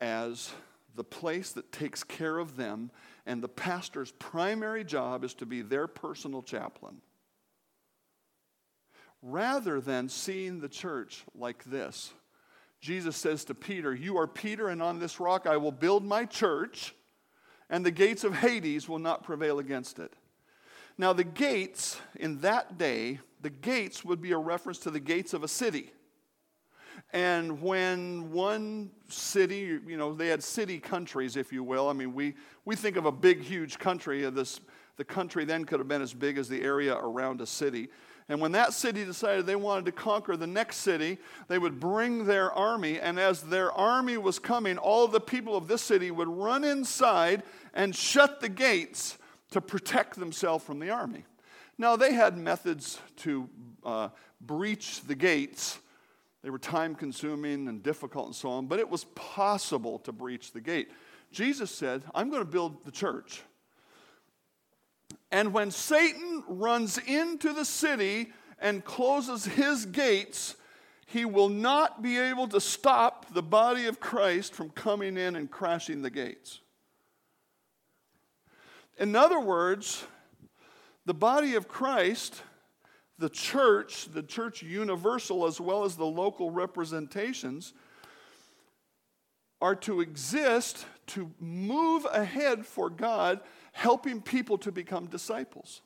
as 0.00 0.50
the 0.96 1.04
place 1.04 1.52
that 1.52 1.70
takes 1.70 2.02
care 2.02 2.38
of 2.38 2.56
them, 2.56 2.90
and 3.24 3.40
the 3.40 3.48
pastor's 3.48 4.10
primary 4.10 4.82
job 4.82 5.22
is 5.22 5.34
to 5.34 5.46
be 5.46 5.62
their 5.62 5.86
personal 5.86 6.42
chaplain 6.42 6.96
rather 9.22 9.80
than 9.80 10.08
seeing 10.08 10.58
the 10.58 10.68
church 10.68 11.22
like 11.36 11.62
this. 11.62 12.12
Jesus 12.82 13.16
says 13.16 13.44
to 13.44 13.54
Peter, 13.54 13.94
You 13.94 14.18
are 14.18 14.26
Peter, 14.26 14.68
and 14.68 14.82
on 14.82 14.98
this 14.98 15.20
rock 15.20 15.46
I 15.46 15.56
will 15.56 15.72
build 15.72 16.04
my 16.04 16.24
church, 16.24 16.94
and 17.70 17.86
the 17.86 17.92
gates 17.92 18.24
of 18.24 18.34
Hades 18.34 18.88
will 18.88 18.98
not 18.98 19.22
prevail 19.22 19.60
against 19.60 20.00
it. 20.00 20.12
Now, 20.98 21.12
the 21.12 21.24
gates 21.24 21.98
in 22.16 22.40
that 22.40 22.76
day, 22.78 23.20
the 23.40 23.50
gates 23.50 24.04
would 24.04 24.20
be 24.20 24.32
a 24.32 24.38
reference 24.38 24.78
to 24.80 24.90
the 24.90 25.00
gates 25.00 25.32
of 25.32 25.44
a 25.44 25.48
city. 25.48 25.92
And 27.12 27.62
when 27.62 28.32
one 28.32 28.90
city, 29.08 29.78
you 29.86 29.96
know, 29.96 30.12
they 30.12 30.26
had 30.26 30.42
city 30.42 30.78
countries, 30.78 31.36
if 31.36 31.52
you 31.52 31.62
will. 31.62 31.88
I 31.88 31.92
mean, 31.92 32.12
we, 32.12 32.34
we 32.64 32.74
think 32.74 32.96
of 32.96 33.06
a 33.06 33.12
big, 33.12 33.42
huge 33.42 33.78
country. 33.78 34.28
This, 34.30 34.60
the 34.96 35.04
country 35.04 35.44
then 35.44 35.64
could 35.64 35.78
have 35.78 35.88
been 35.88 36.02
as 36.02 36.12
big 36.12 36.36
as 36.36 36.48
the 36.48 36.60
area 36.62 36.96
around 36.96 37.40
a 37.40 37.46
city. 37.46 37.88
And 38.28 38.40
when 38.40 38.52
that 38.52 38.72
city 38.72 39.04
decided 39.04 39.46
they 39.46 39.56
wanted 39.56 39.84
to 39.86 39.92
conquer 39.92 40.36
the 40.36 40.46
next 40.46 40.76
city, 40.78 41.18
they 41.48 41.58
would 41.58 41.80
bring 41.80 42.24
their 42.24 42.52
army. 42.52 43.00
And 43.00 43.18
as 43.18 43.42
their 43.42 43.72
army 43.72 44.16
was 44.16 44.38
coming, 44.38 44.78
all 44.78 45.08
the 45.08 45.20
people 45.20 45.56
of 45.56 45.68
this 45.68 45.82
city 45.82 46.10
would 46.10 46.28
run 46.28 46.64
inside 46.64 47.42
and 47.74 47.94
shut 47.94 48.40
the 48.40 48.48
gates 48.48 49.18
to 49.50 49.60
protect 49.60 50.18
themselves 50.18 50.64
from 50.64 50.78
the 50.78 50.90
army. 50.90 51.24
Now, 51.78 51.96
they 51.96 52.12
had 52.14 52.36
methods 52.36 53.00
to 53.18 53.48
uh, 53.84 54.08
breach 54.40 55.02
the 55.02 55.14
gates. 55.14 55.78
They 56.42 56.50
were 56.50 56.58
time 56.58 56.94
consuming 56.94 57.68
and 57.68 57.82
difficult 57.82 58.26
and 58.26 58.34
so 58.34 58.50
on, 58.50 58.66
but 58.66 58.78
it 58.78 58.88
was 58.88 59.04
possible 59.14 59.98
to 60.00 60.12
breach 60.12 60.52
the 60.52 60.60
gate. 60.60 60.90
Jesus 61.32 61.70
said, 61.70 62.02
I'm 62.14 62.30
going 62.30 62.42
to 62.42 62.50
build 62.50 62.84
the 62.84 62.90
church. 62.90 63.42
And 65.30 65.52
when 65.52 65.70
Satan 65.70 66.44
runs 66.46 66.98
into 66.98 67.52
the 67.52 67.64
city 67.64 68.32
and 68.58 68.84
closes 68.84 69.44
his 69.44 69.86
gates, 69.86 70.56
he 71.06 71.24
will 71.24 71.48
not 71.48 72.02
be 72.02 72.18
able 72.18 72.48
to 72.48 72.60
stop 72.60 73.34
the 73.34 73.42
body 73.42 73.86
of 73.86 74.00
Christ 74.00 74.54
from 74.54 74.70
coming 74.70 75.16
in 75.16 75.36
and 75.36 75.50
crashing 75.50 76.02
the 76.02 76.10
gates. 76.10 76.60
In 78.98 79.16
other 79.16 79.40
words, 79.40 80.04
the 81.04 81.14
body 81.14 81.54
of 81.54 81.68
Christ, 81.68 82.42
the 83.18 83.28
church, 83.28 84.06
the 84.06 84.22
church 84.22 84.62
universal, 84.62 85.46
as 85.46 85.60
well 85.60 85.84
as 85.84 85.96
the 85.96 86.06
local 86.06 86.50
representations, 86.50 87.74
are 89.60 89.74
to 89.76 90.00
exist 90.00 90.86
to 91.08 91.30
move 91.38 92.06
ahead 92.12 92.66
for 92.66 92.90
God 92.90 93.40
helping 93.72 94.20
people 94.22 94.58
to 94.58 94.70
become 94.70 95.06
disciples. 95.06 95.82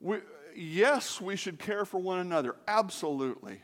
We, 0.00 0.18
yes, 0.56 1.20
we 1.20 1.36
should 1.36 1.58
care 1.58 1.84
for 1.84 1.98
one 1.98 2.18
another, 2.18 2.56
absolutely. 2.66 3.60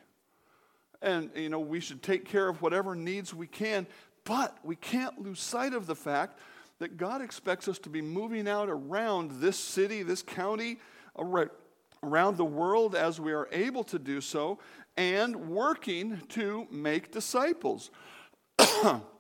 And, 1.01 1.31
you 1.35 1.49
know, 1.49 1.61
we 1.61 1.81
should 1.81 2.03
take 2.03 2.25
care 2.25 2.49
of 2.49 2.63
whatever 2.63 2.95
needs 2.95 3.33
we 3.33 3.47
can, 3.47 3.87
but 4.25 4.59
we 4.65 4.77
can't 4.77 5.21
lose 5.21 5.41
sight 5.41 5.73
of 5.73 5.87
the 5.87 5.95
fact 5.95 6.39
that 6.79 6.97
God 6.97 7.23
expects 7.23 7.69
us 7.69 7.79
to 7.81 7.89
be 7.89 8.03
moving 8.03 8.49
out 8.49 8.69
around 8.69 9.41
this 9.41 9.59
city, 9.59 10.03
this 10.03 10.23
county, 10.23 10.79
around 12.03 12.37
the 12.37 12.45
world 12.45 12.95
as 12.95 13.19
we 13.19 13.33
are 13.33 13.49
able 13.53 13.85
to 13.85 13.99
do 13.99 14.21
so 14.21 14.59
and 14.97 15.49
working 15.49 16.21
to 16.29 16.67
make 16.71 17.11
disciples. 17.13 17.91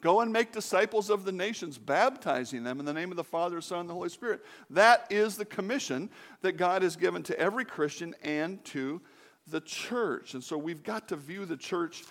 Go 0.00 0.20
and 0.20 0.32
make 0.32 0.52
disciples 0.52 1.10
of 1.10 1.24
the 1.24 1.32
nations, 1.32 1.78
baptizing 1.78 2.62
them 2.62 2.78
in 2.80 2.86
the 2.86 2.92
name 2.92 3.10
of 3.10 3.16
the 3.16 3.24
Father, 3.24 3.60
Son, 3.60 3.80
and 3.80 3.88
the 3.88 3.94
Holy 3.94 4.08
Spirit. 4.08 4.44
That 4.70 5.06
is 5.10 5.36
the 5.36 5.44
commission 5.44 6.10
that 6.42 6.52
God 6.52 6.82
has 6.82 6.96
given 6.96 7.22
to 7.24 7.38
every 7.38 7.64
Christian 7.64 8.14
and 8.22 8.62
to 8.66 9.00
the 9.46 9.60
church. 9.60 10.34
And 10.34 10.44
so 10.44 10.58
we've 10.58 10.82
got 10.82 11.08
to 11.08 11.16
view 11.16 11.46
the 11.46 11.56
church 11.56 12.04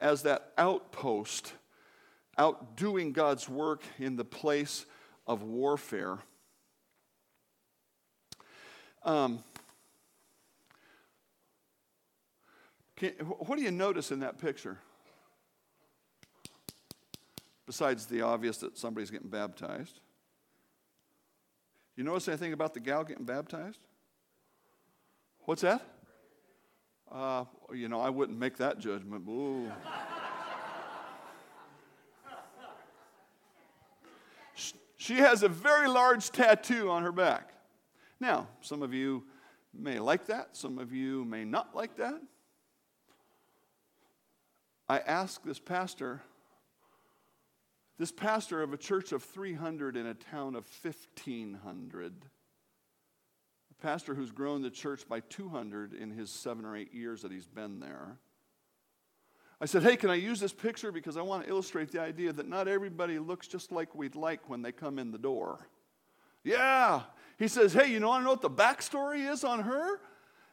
as 0.00 0.22
that 0.22 0.52
outpost, 0.56 1.52
out 2.38 2.76
doing 2.76 3.12
God's 3.12 3.48
work 3.48 3.82
in 3.98 4.16
the 4.16 4.24
place 4.24 4.86
of 5.26 5.42
warfare. 5.42 6.18
Um, 9.04 9.42
can, 12.96 13.10
what 13.10 13.56
do 13.56 13.62
you 13.64 13.72
notice 13.72 14.12
in 14.12 14.20
that 14.20 14.38
picture? 14.38 14.78
Besides 17.66 18.06
the 18.06 18.22
obvious 18.22 18.58
that 18.58 18.76
somebody's 18.76 19.10
getting 19.10 19.28
baptized. 19.28 20.00
You 21.96 22.04
notice 22.04 22.28
anything 22.28 22.52
about 22.52 22.74
the 22.74 22.80
gal 22.80 23.04
getting 23.04 23.24
baptized? 23.24 23.78
What's 25.44 25.62
that? 25.62 25.82
Uh, 27.10 27.44
you 27.72 27.88
know, 27.88 28.00
I 28.00 28.08
wouldn't 28.08 28.38
make 28.38 28.56
that 28.56 28.78
judgment. 28.78 29.24
Ooh. 29.28 29.70
she 34.96 35.16
has 35.16 35.42
a 35.42 35.48
very 35.48 35.88
large 35.88 36.30
tattoo 36.30 36.88
on 36.88 37.02
her 37.02 37.12
back. 37.12 37.50
Now, 38.18 38.48
some 38.60 38.82
of 38.82 38.94
you 38.94 39.24
may 39.74 39.98
like 39.98 40.26
that, 40.26 40.56
some 40.56 40.78
of 40.78 40.92
you 40.92 41.24
may 41.24 41.44
not 41.44 41.74
like 41.74 41.96
that. 41.96 42.20
I 44.88 44.98
asked 45.00 45.44
this 45.44 45.58
pastor, 45.58 46.22
this 47.98 48.12
pastor 48.12 48.62
of 48.62 48.72
a 48.72 48.76
church 48.76 49.12
of 49.12 49.22
300 49.22 49.96
in 49.96 50.06
a 50.06 50.14
town 50.14 50.56
of 50.56 50.66
1,500, 50.82 52.12
a 53.70 53.82
pastor 53.82 54.14
who's 54.14 54.30
grown 54.30 54.62
the 54.62 54.70
church 54.70 55.08
by 55.08 55.20
200 55.20 55.92
in 55.92 56.10
his 56.10 56.30
seven 56.30 56.64
or 56.64 56.76
eight 56.76 56.94
years 56.94 57.22
that 57.22 57.32
he's 57.32 57.46
been 57.46 57.80
there. 57.80 58.18
I 59.60 59.66
said, 59.66 59.84
Hey, 59.84 59.96
can 59.96 60.10
I 60.10 60.16
use 60.16 60.40
this 60.40 60.52
picture? 60.52 60.90
Because 60.90 61.16
I 61.16 61.22
want 61.22 61.44
to 61.44 61.48
illustrate 61.48 61.92
the 61.92 62.00
idea 62.00 62.32
that 62.32 62.48
not 62.48 62.66
everybody 62.66 63.20
looks 63.20 63.46
just 63.46 63.70
like 63.70 63.94
we'd 63.94 64.16
like 64.16 64.50
when 64.50 64.62
they 64.62 64.72
come 64.72 64.98
in 64.98 65.12
the 65.12 65.18
door. 65.18 65.68
Yeah, 66.42 67.02
he 67.38 67.46
says, 67.46 67.72
Hey, 67.72 67.86
you 67.86 68.00
know, 68.00 68.10
I 68.10 68.22
know 68.22 68.30
what 68.30 68.42
the 68.42 68.50
backstory 68.50 69.30
is 69.30 69.44
on 69.44 69.60
her? 69.60 70.00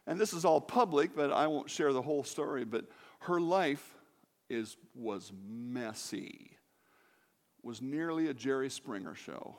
And 0.06 0.20
this 0.20 0.34
is 0.34 0.46
all 0.46 0.62
public, 0.62 1.16
but 1.16 1.32
I 1.32 1.48
won't 1.48 1.70
share 1.70 1.94
the 1.94 2.02
whole 2.02 2.24
story. 2.24 2.66
But 2.66 2.86
her 3.22 3.40
life 3.42 3.96
is, 4.50 4.78
was 4.96 5.32
messy, 5.48 6.52
was 7.64 7.82
nearly 7.82 8.28
a 8.28 8.34
Jerry 8.34 8.70
Springer 8.70 9.16
show. 9.16 9.58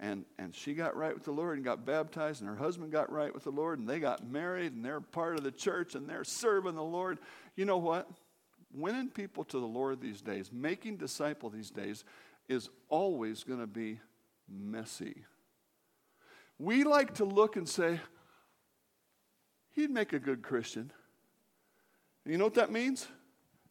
And, 0.00 0.24
and 0.38 0.54
she 0.54 0.74
got 0.74 0.96
right 0.96 1.12
with 1.12 1.24
the 1.24 1.32
Lord 1.32 1.56
and 1.56 1.64
got 1.64 1.84
baptized, 1.84 2.40
and 2.40 2.48
her 2.48 2.56
husband 2.56 2.92
got 2.92 3.10
right 3.10 3.34
with 3.34 3.44
the 3.44 3.50
Lord, 3.50 3.80
and 3.80 3.88
they 3.88 3.98
got 3.98 4.28
married, 4.28 4.72
and 4.72 4.84
they're 4.84 5.00
part 5.00 5.36
of 5.36 5.42
the 5.42 5.50
church, 5.50 5.94
and 5.94 6.08
they're 6.08 6.24
serving 6.24 6.76
the 6.76 6.82
Lord. 6.82 7.18
You 7.56 7.64
know 7.64 7.78
what? 7.78 8.08
Winning 8.72 9.08
people 9.08 9.44
to 9.44 9.58
the 9.58 9.66
Lord 9.66 10.00
these 10.00 10.20
days, 10.20 10.50
making 10.52 10.98
disciple 10.98 11.50
these 11.50 11.70
days, 11.70 12.04
is 12.48 12.68
always 12.88 13.42
going 13.42 13.60
to 13.60 13.66
be 13.66 14.00
messy. 14.48 15.24
We 16.58 16.84
like 16.84 17.14
to 17.14 17.24
look 17.24 17.56
and 17.56 17.68
say, 17.68 18.00
he'd 19.74 19.90
make 19.90 20.12
a 20.12 20.18
good 20.18 20.42
Christian. 20.42 20.92
And 22.24 22.32
you 22.32 22.38
know 22.38 22.44
what 22.44 22.54
that 22.54 22.70
means? 22.70 23.08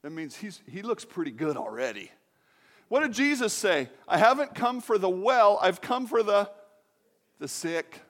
That 0.01 0.11
means 0.11 0.35
he's, 0.35 0.61
he 0.67 0.81
looks 0.81 1.05
pretty 1.05 1.31
good 1.31 1.57
already. 1.57 2.11
What 2.89 3.01
did 3.01 3.11
Jesus 3.11 3.53
say? 3.53 3.89
I 4.07 4.17
haven't 4.17 4.55
come 4.55 4.81
for 4.81 4.97
the 4.97 5.09
well, 5.09 5.59
I've 5.61 5.81
come 5.81 6.07
for 6.07 6.23
the, 6.23 6.49
the 7.39 7.47
sick. 7.47 8.01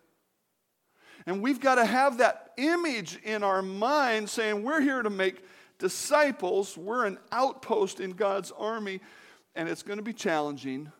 And 1.25 1.41
we've 1.41 1.59
got 1.59 1.75
to 1.75 1.85
have 1.85 2.19
that 2.19 2.53
image 2.57 3.19
in 3.23 3.43
our 3.43 3.61
mind 3.61 4.29
saying, 4.29 4.63
we're 4.63 4.81
here 4.81 5.01
to 5.01 5.09
make 5.09 5.43
disciples, 5.79 6.77
we're 6.77 7.05
an 7.05 7.17
outpost 7.31 7.99
in 7.99 8.11
God's 8.11 8.51
army, 8.51 9.01
and 9.55 9.67
it's 9.67 9.83
going 9.83 9.97
to 9.97 10.03
be 10.03 10.13
challenging. 10.13 10.91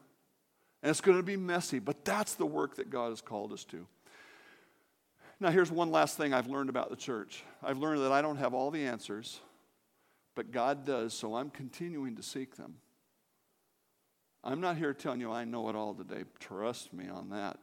And 0.84 0.92
it's 0.92 1.02
going 1.02 1.18
to 1.18 1.24
be 1.24 1.38
messy, 1.38 1.80
but 1.80 2.06
that's 2.06 2.36
the 2.36 2.46
work 2.46 2.76
that 2.76 2.90
God 2.90 3.10
has 3.10 3.20
called 3.20 3.52
us 3.52 3.64
to. 3.66 3.88
Now, 5.40 5.50
here's 5.50 5.72
one 5.72 5.92
last 5.92 6.18
thing 6.18 6.34
I've 6.34 6.48
learned 6.48 6.70
about 6.70 6.90
the 6.90 6.96
church 6.96 7.44
I've 7.64 7.78
learned 7.78 8.02
that 8.02 8.12
I 8.12 8.22
don't 8.22 8.38
have 8.38 8.54
all 8.54 8.72
the 8.72 8.86
answers, 8.86 9.40
but 10.36 10.52
God 10.52 10.86
does, 10.86 11.14
so 11.14 11.36
I'm 11.36 11.50
continuing 11.50 12.16
to 12.16 12.24
seek 12.24 12.56
them. 12.56 12.76
I'm 14.48 14.62
not 14.62 14.78
here 14.78 14.94
telling 14.94 15.20
you 15.20 15.30
I 15.30 15.44
know 15.44 15.68
it 15.68 15.76
all 15.76 15.94
today. 15.94 16.24
Trust 16.40 16.94
me 16.94 17.10
on 17.10 17.32
that. 17.32 17.60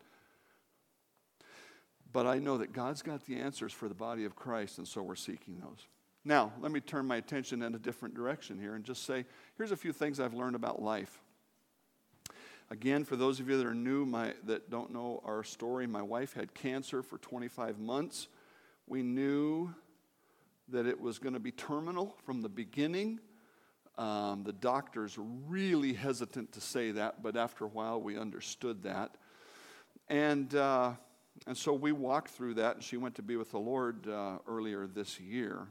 But 2.13 2.27
I 2.27 2.39
know 2.39 2.59
that 2.59 2.75
God's 2.75 3.01
got 3.01 3.25
the 3.25 3.37
answers 3.37 3.73
for 3.73 3.89
the 3.89 3.95
body 3.95 4.27
of 4.27 4.37
Christ, 4.37 4.77
and 4.77 4.87
so 4.87 5.03
we're 5.03 5.15
seeking 5.15 5.59
those. 5.61 5.89
Now, 6.27 6.53
let 6.61 6.71
me 6.71 6.81
turn 6.81 7.07
my 7.07 7.17
attention 7.17 7.63
in 7.63 7.75
a 7.75 7.79
different 7.79 8.15
direction 8.15 8.59
here 8.61 8.75
and 8.75 8.85
just 8.85 9.07
say 9.07 9.25
here's 9.57 9.73
a 9.73 9.77
few 9.77 9.95
things 9.95 10.21
I've 10.21 10.35
learned 10.35 10.57
about 10.57 10.83
life. 10.83 11.21
Again, 12.71 13.05
for 13.05 13.17
those 13.17 13.41
of 13.41 13.49
you 13.49 13.57
that 13.57 13.67
are 13.67 13.75
new, 13.75 14.05
my, 14.05 14.35
that 14.45 14.69
don't 14.69 14.93
know 14.93 15.23
our 15.25 15.43
story, 15.43 15.87
my 15.87 16.03
wife 16.03 16.35
had 16.35 16.53
cancer 16.53 17.03
for 17.03 17.17
25 17.17 17.79
months. 17.79 18.29
We 18.87 19.03
knew 19.03 19.75
that 20.69 20.85
it 20.85 21.01
was 21.01 21.19
going 21.19 21.35
to 21.35 21.41
be 21.41 21.51
terminal 21.51 22.15
from 22.25 22.43
the 22.43 22.49
beginning. 22.51 23.21
Um, 23.97 24.43
the 24.43 24.53
doctors 24.53 25.17
were 25.17 25.25
really 25.47 25.93
hesitant 25.93 26.53
to 26.53 26.61
say 26.61 26.91
that, 26.93 27.23
but 27.23 27.37
after 27.37 27.65
a 27.65 27.69
while 27.69 28.01
we 28.01 28.19
understood 28.19 28.83
that. 28.83 29.17
And, 30.09 30.55
uh, 30.55 30.93
and 31.47 31.57
so 31.57 31.73
we 31.73 31.93
walked 31.93 32.31
through 32.31 32.55
that, 32.55 32.77
and 32.77 32.85
she 32.85 32.97
went 32.97 33.15
to 33.17 33.23
be 33.23 33.37
with 33.37 33.53
the 33.53 33.59
Lord 33.59 34.09
uh, 34.09 34.39
earlier 34.49 34.87
this 34.87 35.21
year. 35.21 35.69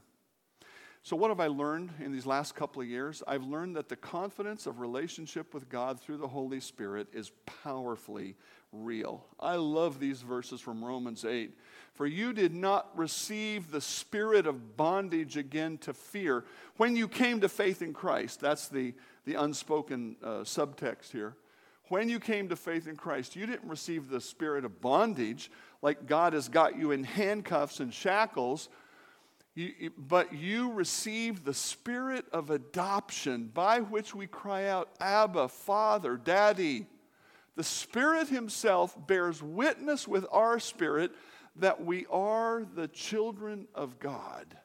So, 1.06 1.18
what 1.18 1.30
have 1.32 1.42
I 1.42 1.48
learned 1.48 1.92
in 2.00 2.14
these 2.14 2.26
last 2.26 2.56
couple 2.56 2.82
of 2.82 2.88
years? 2.88 3.22
I've 3.28 3.44
learned 3.44 3.76
that 3.76 3.90
the 3.90 3.98
confidence 3.98 4.68
of 4.68 4.80
relationship 4.80 5.54
with 5.54 5.68
God 5.68 6.00
through 6.00 6.16
the 6.16 6.28
Holy 6.30 6.62
Spirit 6.62 7.08
is 7.12 7.34
powerfully 7.62 8.36
real. 8.74 9.26
I 9.40 9.56
love 9.56 10.00
these 10.00 10.22
verses 10.22 10.60
from 10.60 10.84
Romans 10.84 11.24
8. 11.24 11.58
For 11.94 12.08
you 12.08 12.34
did 12.34 12.54
not 12.54 12.90
receive 12.98 13.72
the 13.72 13.82
spirit 13.82 14.48
of 14.48 14.76
bondage 14.76 15.38
again 15.38 15.78
to 15.80 15.94
fear 15.94 16.44
when 16.78 16.96
you 16.96 17.08
came 17.08 17.40
to 17.42 17.50
faith 17.50 17.82
in 17.82 17.94
Christ. 17.94 18.40
That's 18.40 18.68
the, 18.68 18.94
the 19.26 19.36
unspoken 19.36 20.16
uh, 20.24 20.28
subtext 20.40 21.12
here. 21.12 21.36
When 21.90 22.10
you 22.10 22.20
came 22.20 22.50
to 22.50 22.56
faith 22.56 22.88
in 22.88 22.96
Christ, 22.96 23.36
you 23.36 23.46
didn't 23.46 23.70
receive 23.70 24.10
the 24.10 24.22
spirit 24.22 24.66
of 24.66 24.82
bondage 24.82 25.52
like 25.82 26.08
God 26.08 26.34
has 26.34 26.50
got 26.50 26.78
you 26.78 26.92
in 26.92 27.04
handcuffs 27.04 27.80
and 27.80 27.94
shackles 27.94 28.70
you, 29.56 29.92
but 29.98 30.34
you 30.34 30.72
received 30.72 31.46
the 31.46 31.54
spirit 31.54 32.26
of 32.32 32.50
adoption 32.50 33.52
by 33.54 33.82
which 33.82 34.16
we 34.16 34.26
cry 34.26 34.66
out, 34.66 34.90
Abba, 35.00 35.48
Father, 35.48 36.18
Daddy. 36.18 36.88
The 37.56 37.64
Spirit 37.64 38.30
Himself 38.30 38.96
bears 39.08 39.42
witness 39.44 40.08
with 40.08 40.26
our 40.32 40.60
spirit 40.60 41.12
that 41.58 41.86
we 41.86 42.06
are 42.10 42.66
the 42.76 42.88
children 42.88 43.68
of 43.76 44.00
God. 44.00 44.58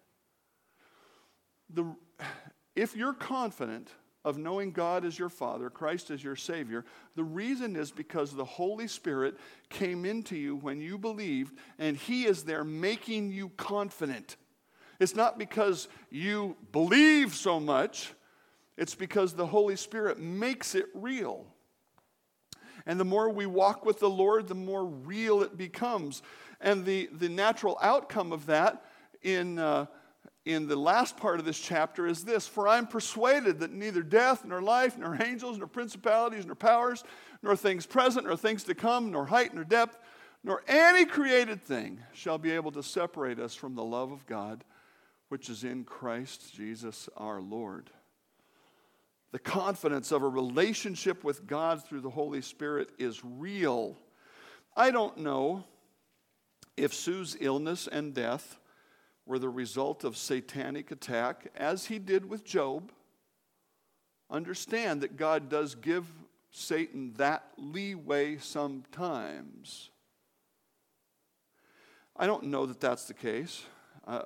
The, 1.70 1.94
if 2.74 2.96
you're 2.96 3.12
confident 3.12 3.90
of 4.24 4.38
knowing 4.38 4.72
God 4.72 5.04
as 5.04 5.18
your 5.18 5.28
Father, 5.28 5.68
Christ 5.68 6.10
as 6.10 6.24
your 6.24 6.36
Savior, 6.36 6.84
the 7.14 7.24
reason 7.24 7.76
is 7.76 7.90
because 7.90 8.32
the 8.32 8.44
Holy 8.44 8.88
Spirit 8.88 9.36
came 9.68 10.04
into 10.04 10.36
you 10.36 10.56
when 10.56 10.80
you 10.80 10.98
believed, 10.98 11.58
and 11.78 11.96
He 11.96 12.24
is 12.24 12.44
there 12.44 12.64
making 12.64 13.30
you 13.30 13.50
confident. 13.50 14.36
It's 14.98 15.14
not 15.14 15.38
because 15.38 15.88
you 16.10 16.56
believe 16.72 17.34
so 17.34 17.60
much, 17.60 18.12
it's 18.78 18.94
because 18.94 19.34
the 19.34 19.46
Holy 19.46 19.76
Spirit 19.76 20.18
makes 20.18 20.74
it 20.74 20.86
real. 20.94 21.46
And 22.88 22.98
the 22.98 23.04
more 23.04 23.30
we 23.30 23.46
walk 23.46 23.84
with 23.84 24.00
the 24.00 24.10
Lord, 24.10 24.48
the 24.48 24.54
more 24.54 24.84
real 24.84 25.42
it 25.42 25.56
becomes. 25.56 26.22
And 26.60 26.84
the, 26.84 27.08
the 27.12 27.28
natural 27.28 27.78
outcome 27.80 28.32
of 28.32 28.46
that 28.46 28.82
in, 29.22 29.60
uh, 29.60 29.86
in 30.46 30.66
the 30.66 30.74
last 30.74 31.18
part 31.18 31.38
of 31.38 31.44
this 31.44 31.60
chapter 31.60 32.06
is 32.06 32.24
this 32.24 32.48
For 32.48 32.66
I'm 32.66 32.86
persuaded 32.86 33.60
that 33.60 33.72
neither 33.72 34.02
death, 34.02 34.44
nor 34.44 34.62
life, 34.62 34.98
nor 34.98 35.16
angels, 35.22 35.58
nor 35.58 35.68
principalities, 35.68 36.46
nor 36.46 36.54
powers, 36.54 37.04
nor 37.42 37.54
things 37.54 37.86
present, 37.86 38.26
nor 38.26 38.36
things 38.36 38.64
to 38.64 38.74
come, 38.74 39.12
nor 39.12 39.26
height, 39.26 39.54
nor 39.54 39.64
depth, 39.64 39.98
nor 40.42 40.64
any 40.66 41.04
created 41.04 41.62
thing 41.62 42.00
shall 42.12 42.38
be 42.38 42.50
able 42.50 42.72
to 42.72 42.82
separate 42.82 43.38
us 43.38 43.54
from 43.54 43.74
the 43.74 43.84
love 43.84 44.10
of 44.10 44.26
God 44.26 44.64
which 45.28 45.50
is 45.50 45.64
in 45.64 45.84
Christ 45.84 46.54
Jesus 46.54 47.08
our 47.16 47.40
Lord. 47.40 47.90
The 49.30 49.38
confidence 49.38 50.10
of 50.10 50.22
a 50.22 50.28
relationship 50.28 51.22
with 51.22 51.46
God 51.46 51.84
through 51.84 52.00
the 52.00 52.10
Holy 52.10 52.40
Spirit 52.40 52.90
is 52.98 53.22
real. 53.24 53.96
I 54.76 54.90
don't 54.90 55.18
know 55.18 55.64
If 56.78 56.94
Sue's 56.94 57.36
illness 57.40 57.88
and 57.90 58.14
death 58.14 58.56
were 59.26 59.40
the 59.40 59.48
result 59.48 60.04
of 60.04 60.16
satanic 60.16 60.92
attack, 60.92 61.50
as 61.56 61.86
he 61.86 61.98
did 61.98 62.30
with 62.30 62.44
Job, 62.44 62.92
understand 64.30 65.00
that 65.00 65.16
God 65.16 65.48
does 65.48 65.74
give 65.74 66.06
Satan 66.50 67.14
that 67.18 67.44
leeway 67.56 68.38
sometimes. 68.38 69.90
I 72.16 72.26
don't 72.26 72.44
know 72.44 72.64
that 72.64 72.80
that's 72.80 73.06
the 73.06 73.14
case. 73.14 73.64
Uh, 74.06 74.22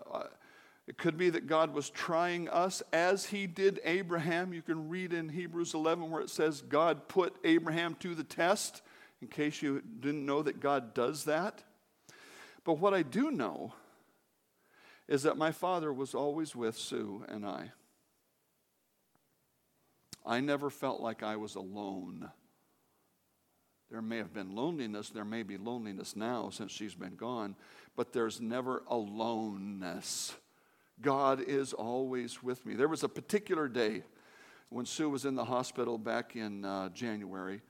it 0.88 0.98
could 0.98 1.16
be 1.16 1.30
that 1.30 1.46
God 1.46 1.72
was 1.72 1.90
trying 1.90 2.48
us 2.48 2.82
as 2.92 3.26
he 3.26 3.46
did 3.46 3.80
Abraham. 3.84 4.52
You 4.52 4.62
can 4.62 4.88
read 4.88 5.12
in 5.12 5.28
Hebrews 5.28 5.74
11 5.74 6.10
where 6.10 6.22
it 6.22 6.30
says 6.30 6.60
God 6.60 7.08
put 7.08 7.36
Abraham 7.44 7.94
to 8.00 8.14
the 8.14 8.24
test, 8.24 8.82
in 9.20 9.28
case 9.28 9.62
you 9.62 9.82
didn't 10.00 10.26
know 10.26 10.42
that 10.42 10.60
God 10.60 10.92
does 10.94 11.24
that. 11.24 11.62
But 12.64 12.78
what 12.78 12.94
I 12.94 13.02
do 13.02 13.30
know 13.30 13.74
is 15.06 15.22
that 15.22 15.36
my 15.36 15.52
father 15.52 15.92
was 15.92 16.14
always 16.14 16.56
with 16.56 16.76
Sue 16.76 17.24
and 17.28 17.46
I. 17.46 17.70
I 20.24 20.40
never 20.40 20.70
felt 20.70 21.00
like 21.00 21.22
I 21.22 21.36
was 21.36 21.54
alone. 21.54 22.30
There 23.90 24.02
may 24.02 24.18
have 24.18 24.32
been 24.32 24.54
loneliness, 24.54 25.10
there 25.10 25.24
may 25.24 25.42
be 25.42 25.58
loneliness 25.58 26.16
now 26.16 26.50
since 26.50 26.72
she's 26.72 26.94
been 26.94 27.16
gone, 27.16 27.56
but 27.94 28.12
there's 28.12 28.40
never 28.40 28.82
aloneness. 28.88 30.34
God 31.02 31.40
is 31.40 31.72
always 31.72 32.42
with 32.42 32.64
me. 32.64 32.74
There 32.74 32.88
was 32.88 33.02
a 33.02 33.08
particular 33.08 33.68
day 33.68 34.02
when 34.70 34.86
Sue 34.86 35.10
was 35.10 35.24
in 35.24 35.34
the 35.34 35.44
hospital 35.44 35.98
back 35.98 36.36
in 36.36 36.64
uh, 36.64 36.88
January 36.90 37.60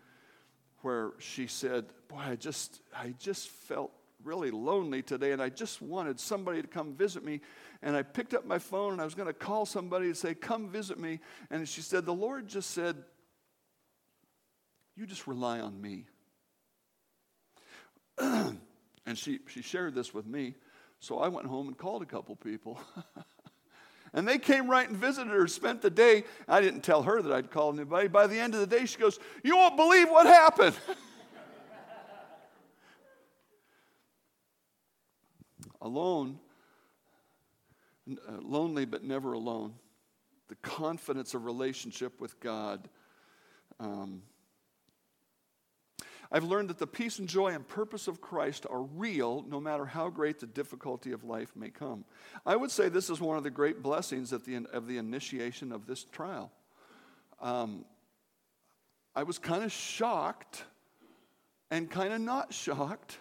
where 0.83 1.13
she 1.19 1.47
said, 1.47 1.87
Boy, 2.09 2.19
I 2.19 2.37
just, 2.37 2.81
I 2.95 3.15
just 3.19 3.49
felt 3.49 3.93
really 4.23 4.51
lonely 4.51 5.03
today 5.03 5.33
and 5.33 5.43
I 5.43 5.49
just 5.49 5.83
wanted 5.83 6.21
somebody 6.21 6.63
to 6.63 6.69
come 6.69 6.95
visit 6.95 7.25
me. 7.25 7.41
And 7.83 7.97
I 7.97 8.03
picked 8.03 8.35
up 8.35 8.47
my 8.47 8.59
phone 8.59 8.93
and 8.93 9.01
I 9.01 9.05
was 9.05 9.15
going 9.15 9.27
to 9.27 9.33
call 9.33 9.67
somebody 9.67 10.07
and 10.07 10.17
say, 10.17 10.35
Come 10.35 10.69
visit 10.69 10.99
me. 10.99 11.21
And 11.51 11.69
she 11.69 11.81
said, 11.81 12.05
The 12.05 12.15
Lord 12.15 12.47
just 12.47 12.71
said, 12.71 12.97
You 14.97 15.07
just 15.07 15.27
rely 15.27 15.61
on 15.61 15.81
me. 15.81 16.05
and 18.19 18.59
she, 19.15 19.41
she 19.49 19.63
shared 19.63 19.95
this 19.95 20.13
with 20.13 20.27
me. 20.27 20.55
So 21.03 21.19
I 21.19 21.27
went 21.27 21.49
home 21.49 21.67
and 21.67 21.77
called 21.77 22.01
a 22.03 22.07
couple 22.07 22.37
people. 22.37 22.81
and 24.15 24.27
they 24.27 24.39
came 24.39 24.71
right 24.71 24.89
and 24.89 24.97
visited 24.97 25.33
her, 25.33 25.49
spent 25.49 25.83
the 25.83 25.91
day. 25.91 26.23
I 26.47 26.61
didn't 26.61 26.83
tell 26.83 27.03
her 27.03 27.21
that 27.21 27.33
I'd 27.33 27.51
called 27.51 27.75
anybody. 27.75 28.07
By 28.07 28.29
the 28.29 28.39
end 28.39 28.55
of 28.55 28.61
the 28.61 28.69
day, 28.69 28.87
she 28.87 28.99
goes, 28.99 29.19
You 29.43 29.57
won't 29.57 29.77
believe 29.77 30.09
what 30.09 30.27
happened. 30.27 30.77
alone, 35.83 36.39
uh, 38.09 38.39
lonely 38.41 38.85
but 38.85 39.03
never 39.03 39.33
alone. 39.33 39.75
The 40.47 40.57
confidence 40.63 41.35
of 41.35 41.45
relationship 41.47 42.21
with 42.21 42.39
God. 42.39 42.89
Um, 43.81 44.23
I've 46.35 46.45
learned 46.45 46.71
that 46.71 46.79
the 46.79 46.87
peace 46.87 47.19
and 47.19 47.29
joy 47.29 47.49
and 47.49 47.69
purpose 47.69 48.09
of 48.09 48.23
Christ 48.23 48.65
are 48.71 48.81
real 48.83 49.45
no 49.47 49.61
matter 49.61 49.85
how 49.85 50.09
great 50.09 50.41
the 50.41 50.47
difficulty 50.47 51.13
of 51.13 51.25
life 51.25 51.55
may 51.55 51.69
come. 51.69 52.07
I 52.47 52.57
would 52.57 52.71
say 52.71 52.89
this 52.89 53.11
is 53.11 53.21
one 53.21 53.37
of 53.37 53.45
the 53.45 53.51
great 53.51 53.83
blessings 53.83 54.33
at 54.33 54.45
the, 54.47 54.65
of 54.73 54.87
the 54.87 54.97
initiation 54.97 55.73
of 55.73 55.87
this 55.87 56.05
trial. 56.05 56.51
Um, 57.39 57.85
I 59.15 59.25
was 59.25 59.39
kind 59.39 59.63
of 59.63 59.71
shocked 59.71 60.65
and 61.71 61.91
kind 61.91 62.15
of 62.15 62.21
not 62.23 62.55
shocked 62.55 63.19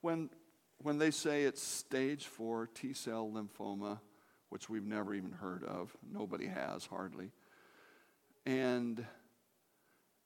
when, 0.00 0.30
when 0.78 0.98
they 0.98 1.10
say 1.10 1.42
it's 1.42 1.60
stage 1.60 2.26
four 2.26 2.68
T 2.74 2.92
cell 2.92 3.28
lymphoma, 3.34 3.98
which 4.50 4.70
we've 4.70 4.86
never 4.86 5.14
even 5.14 5.32
heard 5.32 5.64
of. 5.64 5.96
Nobody 6.12 6.46
has, 6.46 6.86
hardly. 6.86 7.32
And 8.46 9.04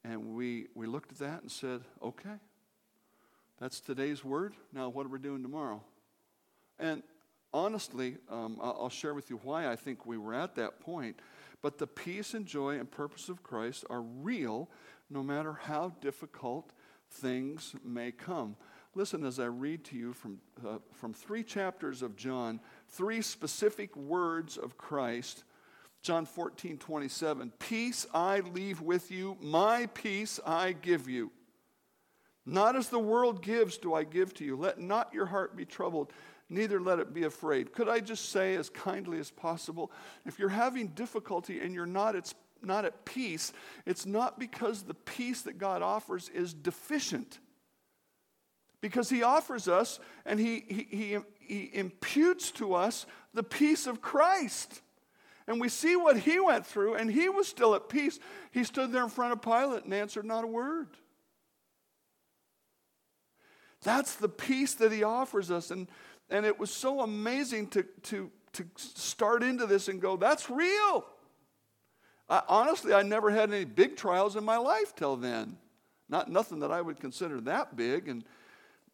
and 0.04 0.34
we, 0.34 0.66
we 0.74 0.86
looked 0.86 1.12
at 1.12 1.18
that 1.18 1.42
and 1.42 1.50
said, 1.50 1.80
okay, 2.02 2.36
that's 3.60 3.80
today's 3.80 4.24
word. 4.24 4.54
Now, 4.72 4.88
what 4.90 5.06
are 5.06 5.08
we 5.08 5.18
doing 5.18 5.42
tomorrow? 5.42 5.82
And 6.78 7.02
honestly, 7.52 8.18
um, 8.30 8.58
I'll 8.60 8.90
share 8.90 9.14
with 9.14 9.30
you 9.30 9.40
why 9.42 9.68
I 9.68 9.76
think 9.76 10.04
we 10.04 10.18
were 10.18 10.34
at 10.34 10.54
that 10.56 10.80
point. 10.80 11.20
But 11.62 11.78
the 11.78 11.86
peace 11.86 12.34
and 12.34 12.44
joy 12.44 12.78
and 12.78 12.90
purpose 12.90 13.28
of 13.28 13.42
Christ 13.42 13.84
are 13.88 14.02
real 14.02 14.68
no 15.08 15.22
matter 15.22 15.54
how 15.54 15.94
difficult 16.00 16.72
things 17.10 17.74
may 17.84 18.12
come. 18.12 18.56
Listen 18.94 19.24
as 19.24 19.40
I 19.40 19.46
read 19.46 19.84
to 19.84 19.96
you 19.96 20.12
from, 20.12 20.38
uh, 20.66 20.78
from 20.92 21.14
three 21.14 21.42
chapters 21.42 22.02
of 22.02 22.16
John, 22.16 22.60
three 22.88 23.22
specific 23.22 23.96
words 23.96 24.56
of 24.56 24.76
Christ 24.76 25.44
John 26.04 26.26
14, 26.26 26.76
27. 26.76 27.50
Peace 27.58 28.06
I 28.12 28.40
leave 28.40 28.82
with 28.82 29.10
you, 29.10 29.38
my 29.40 29.86
peace 29.94 30.38
I 30.44 30.72
give 30.72 31.08
you. 31.08 31.32
Not 32.44 32.76
as 32.76 32.90
the 32.90 32.98
world 32.98 33.42
gives, 33.42 33.78
do 33.78 33.94
I 33.94 34.04
give 34.04 34.34
to 34.34 34.44
you. 34.44 34.54
Let 34.54 34.78
not 34.78 35.14
your 35.14 35.24
heart 35.24 35.56
be 35.56 35.64
troubled, 35.64 36.12
neither 36.50 36.78
let 36.78 36.98
it 36.98 37.14
be 37.14 37.24
afraid. 37.24 37.72
Could 37.72 37.88
I 37.88 38.00
just 38.00 38.28
say, 38.28 38.54
as 38.54 38.68
kindly 38.68 39.18
as 39.18 39.30
possible, 39.30 39.90
if 40.26 40.38
you're 40.38 40.50
having 40.50 40.88
difficulty 40.88 41.60
and 41.60 41.74
you're 41.74 41.86
not, 41.86 42.14
it's 42.14 42.34
not 42.62 42.84
at 42.84 43.06
peace, 43.06 43.54
it's 43.86 44.04
not 44.04 44.38
because 44.38 44.82
the 44.82 44.92
peace 44.92 45.40
that 45.42 45.56
God 45.56 45.80
offers 45.80 46.28
is 46.28 46.52
deficient. 46.52 47.38
Because 48.82 49.08
He 49.08 49.22
offers 49.22 49.68
us 49.68 49.98
and 50.26 50.38
He, 50.38 50.66
he, 50.68 50.86
he, 50.90 51.18
he 51.40 51.70
imputes 51.72 52.50
to 52.52 52.74
us 52.74 53.06
the 53.32 53.42
peace 53.42 53.86
of 53.86 54.02
Christ. 54.02 54.82
And 55.46 55.60
we 55.60 55.68
see 55.68 55.94
what 55.94 56.18
he 56.18 56.40
went 56.40 56.66
through, 56.66 56.94
and 56.94 57.10
he 57.10 57.28
was 57.28 57.46
still 57.46 57.74
at 57.74 57.88
peace. 57.88 58.18
He 58.50 58.64
stood 58.64 58.92
there 58.92 59.04
in 59.04 59.10
front 59.10 59.32
of 59.32 59.42
Pilate 59.42 59.84
and 59.84 59.92
answered 59.92 60.24
not 60.24 60.44
a 60.44 60.46
word. 60.46 60.88
That's 63.82 64.14
the 64.14 64.28
peace 64.28 64.74
that 64.74 64.90
he 64.90 65.04
offers 65.04 65.50
us. 65.50 65.70
And, 65.70 65.88
and 66.30 66.46
it 66.46 66.58
was 66.58 66.70
so 66.70 67.02
amazing 67.02 67.68
to, 67.68 67.82
to, 68.04 68.30
to 68.54 68.64
start 68.76 69.42
into 69.42 69.66
this 69.66 69.88
and 69.88 70.00
go, 70.00 70.16
that's 70.16 70.48
real. 70.48 71.04
I, 72.28 72.42
honestly, 72.48 72.94
I 72.94 73.02
never 73.02 73.30
had 73.30 73.52
any 73.52 73.66
big 73.66 73.96
trials 73.96 74.36
in 74.36 74.44
my 74.44 74.56
life 74.56 74.94
till 74.94 75.16
then. 75.16 75.58
Not 76.08 76.30
nothing 76.30 76.60
that 76.60 76.72
I 76.72 76.80
would 76.80 76.98
consider 76.98 77.40
that 77.42 77.76
big. 77.76 78.08
And 78.08 78.24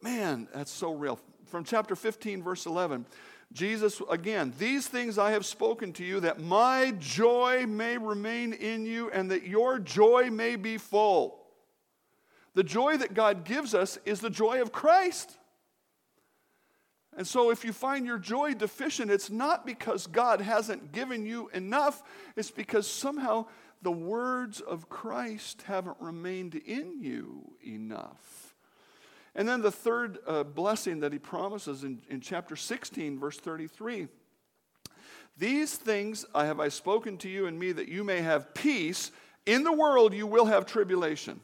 man, 0.03 0.49
that's 0.53 0.73
so 0.73 0.93
real. 0.95 1.21
From 1.47 1.65
chapter 1.65 1.95
15, 1.95 2.43
verse 2.43 2.67
11. 2.67 3.07
Jesus, 3.53 4.01
again, 4.09 4.53
these 4.59 4.87
things 4.87 5.19
I 5.19 5.33
have 5.33 5.45
spoken 5.45 5.93
to 5.95 6.05
you 6.05 6.21
that 6.21 6.41
my 6.41 6.95
joy 6.99 7.67
may 7.67 7.99
remain 7.99 8.53
in 8.53 8.87
you 8.87 9.11
and 9.11 9.31
that 9.33 9.45
your 9.45 9.81
joy 9.81 10.31
may 10.31 10.55
be 10.55 10.79
full. 10.79 11.41
The 12.55 12.63
joy 12.63 12.97
that 12.99 13.15
God 13.15 13.45
gives 13.45 13.75
us 13.75 13.99
is 14.05 14.21
the 14.21 14.31
joy 14.31 14.63
of 14.63 14.71
Christ. 14.71 15.37
And 17.17 17.27
so, 17.27 17.51
if 17.51 17.65
you 17.65 17.73
find 17.73 18.07
your 18.07 18.19
joy 18.19 18.55
deficient, 18.55 19.11
it's 19.11 19.31
not 19.31 19.67
because 19.67 20.07
God 20.07 20.41
hasn't 20.41 20.93
given 20.93 21.27
you 21.27 21.51
enough, 21.53 22.03
it's 22.37 22.53
because 22.53 22.87
somehow 22.87 23.47
the 23.83 23.91
words 23.91 24.61
of 24.61 24.89
Christ 24.89 25.63
haven't 25.63 25.97
remained 26.01 26.55
in 26.55 27.03
you 27.03 27.53
enough. 27.67 28.40
And 29.35 29.49
then 29.49 29.63
the 29.63 29.71
third 29.71 30.19
uh, 30.27 30.45
blessing 30.45 31.01
that 31.01 31.13
he 31.13 31.19
promises 31.19 31.85
in, 31.85 32.01
in 32.09 32.21
chapter 32.21 32.57
16, 32.57 33.19
verse 33.19 33.39
33 33.39 34.09
These 35.39 35.77
things 35.77 36.25
I 36.35 36.47
have 36.47 36.61
I 36.61 36.69
spoken 36.69 37.17
to 37.19 37.29
you 37.29 37.47
and 37.47 37.59
me 37.59 37.73
that 37.73 37.89
you 37.89 38.05
may 38.05 38.21
have 38.23 38.55
peace. 38.55 39.11
In 39.47 39.65
the 39.65 39.73
world 39.73 40.13
you 40.13 40.27
will 40.27 40.47
have 40.47 40.67
tribulation. 40.67 41.41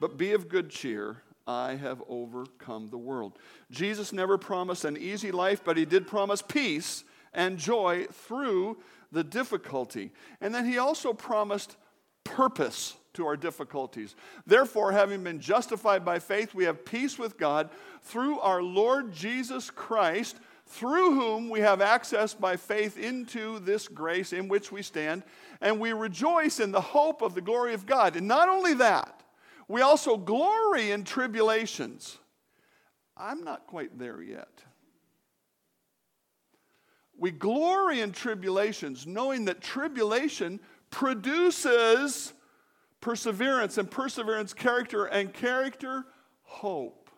But 0.00 0.16
be 0.16 0.32
of 0.32 0.48
good 0.48 0.70
cheer. 0.70 1.22
I 1.46 1.76
have 1.76 2.02
overcome 2.08 2.90
the 2.90 2.98
world. 2.98 3.38
Jesus 3.70 4.12
never 4.12 4.36
promised 4.36 4.84
an 4.84 4.98
easy 4.98 5.32
life, 5.32 5.62
but 5.64 5.78
he 5.78 5.86
did 5.86 6.06
promise 6.06 6.42
peace 6.42 7.04
and 7.32 7.56
joy 7.56 8.06
through 8.12 8.76
the 9.10 9.24
difficulty. 9.24 10.12
And 10.42 10.54
then 10.54 10.66
he 10.66 10.76
also 10.76 11.14
promised 11.14 11.76
purpose 12.22 12.97
to 13.18 13.26
our 13.26 13.36
difficulties. 13.36 14.14
Therefore, 14.46 14.92
having 14.92 15.24
been 15.24 15.40
justified 15.40 16.04
by 16.04 16.20
faith, 16.20 16.54
we 16.54 16.64
have 16.64 16.84
peace 16.84 17.18
with 17.18 17.36
God 17.36 17.68
through 18.02 18.38
our 18.38 18.62
Lord 18.62 19.12
Jesus 19.12 19.70
Christ, 19.70 20.36
through 20.66 21.14
whom 21.14 21.50
we 21.50 21.58
have 21.60 21.80
access 21.80 22.32
by 22.32 22.56
faith 22.56 22.96
into 22.96 23.58
this 23.58 23.88
grace 23.88 24.32
in 24.32 24.46
which 24.46 24.70
we 24.70 24.82
stand, 24.82 25.24
and 25.60 25.80
we 25.80 25.92
rejoice 25.92 26.60
in 26.60 26.70
the 26.70 26.80
hope 26.80 27.20
of 27.20 27.34
the 27.34 27.40
glory 27.40 27.74
of 27.74 27.86
God. 27.86 28.14
And 28.14 28.28
not 28.28 28.48
only 28.48 28.74
that, 28.74 29.24
we 29.66 29.82
also 29.82 30.16
glory 30.16 30.92
in 30.92 31.02
tribulations. 31.02 32.18
I'm 33.16 33.42
not 33.42 33.66
quite 33.66 33.98
there 33.98 34.22
yet. 34.22 34.62
We 37.18 37.32
glory 37.32 37.98
in 38.00 38.12
tribulations, 38.12 39.08
knowing 39.08 39.46
that 39.46 39.60
tribulation 39.60 40.60
produces 40.90 42.32
perseverance, 43.00 43.78
and 43.78 43.90
perseverance, 43.90 44.52
character, 44.52 45.04
and 45.04 45.32
character, 45.32 46.04
hope. 46.42 47.10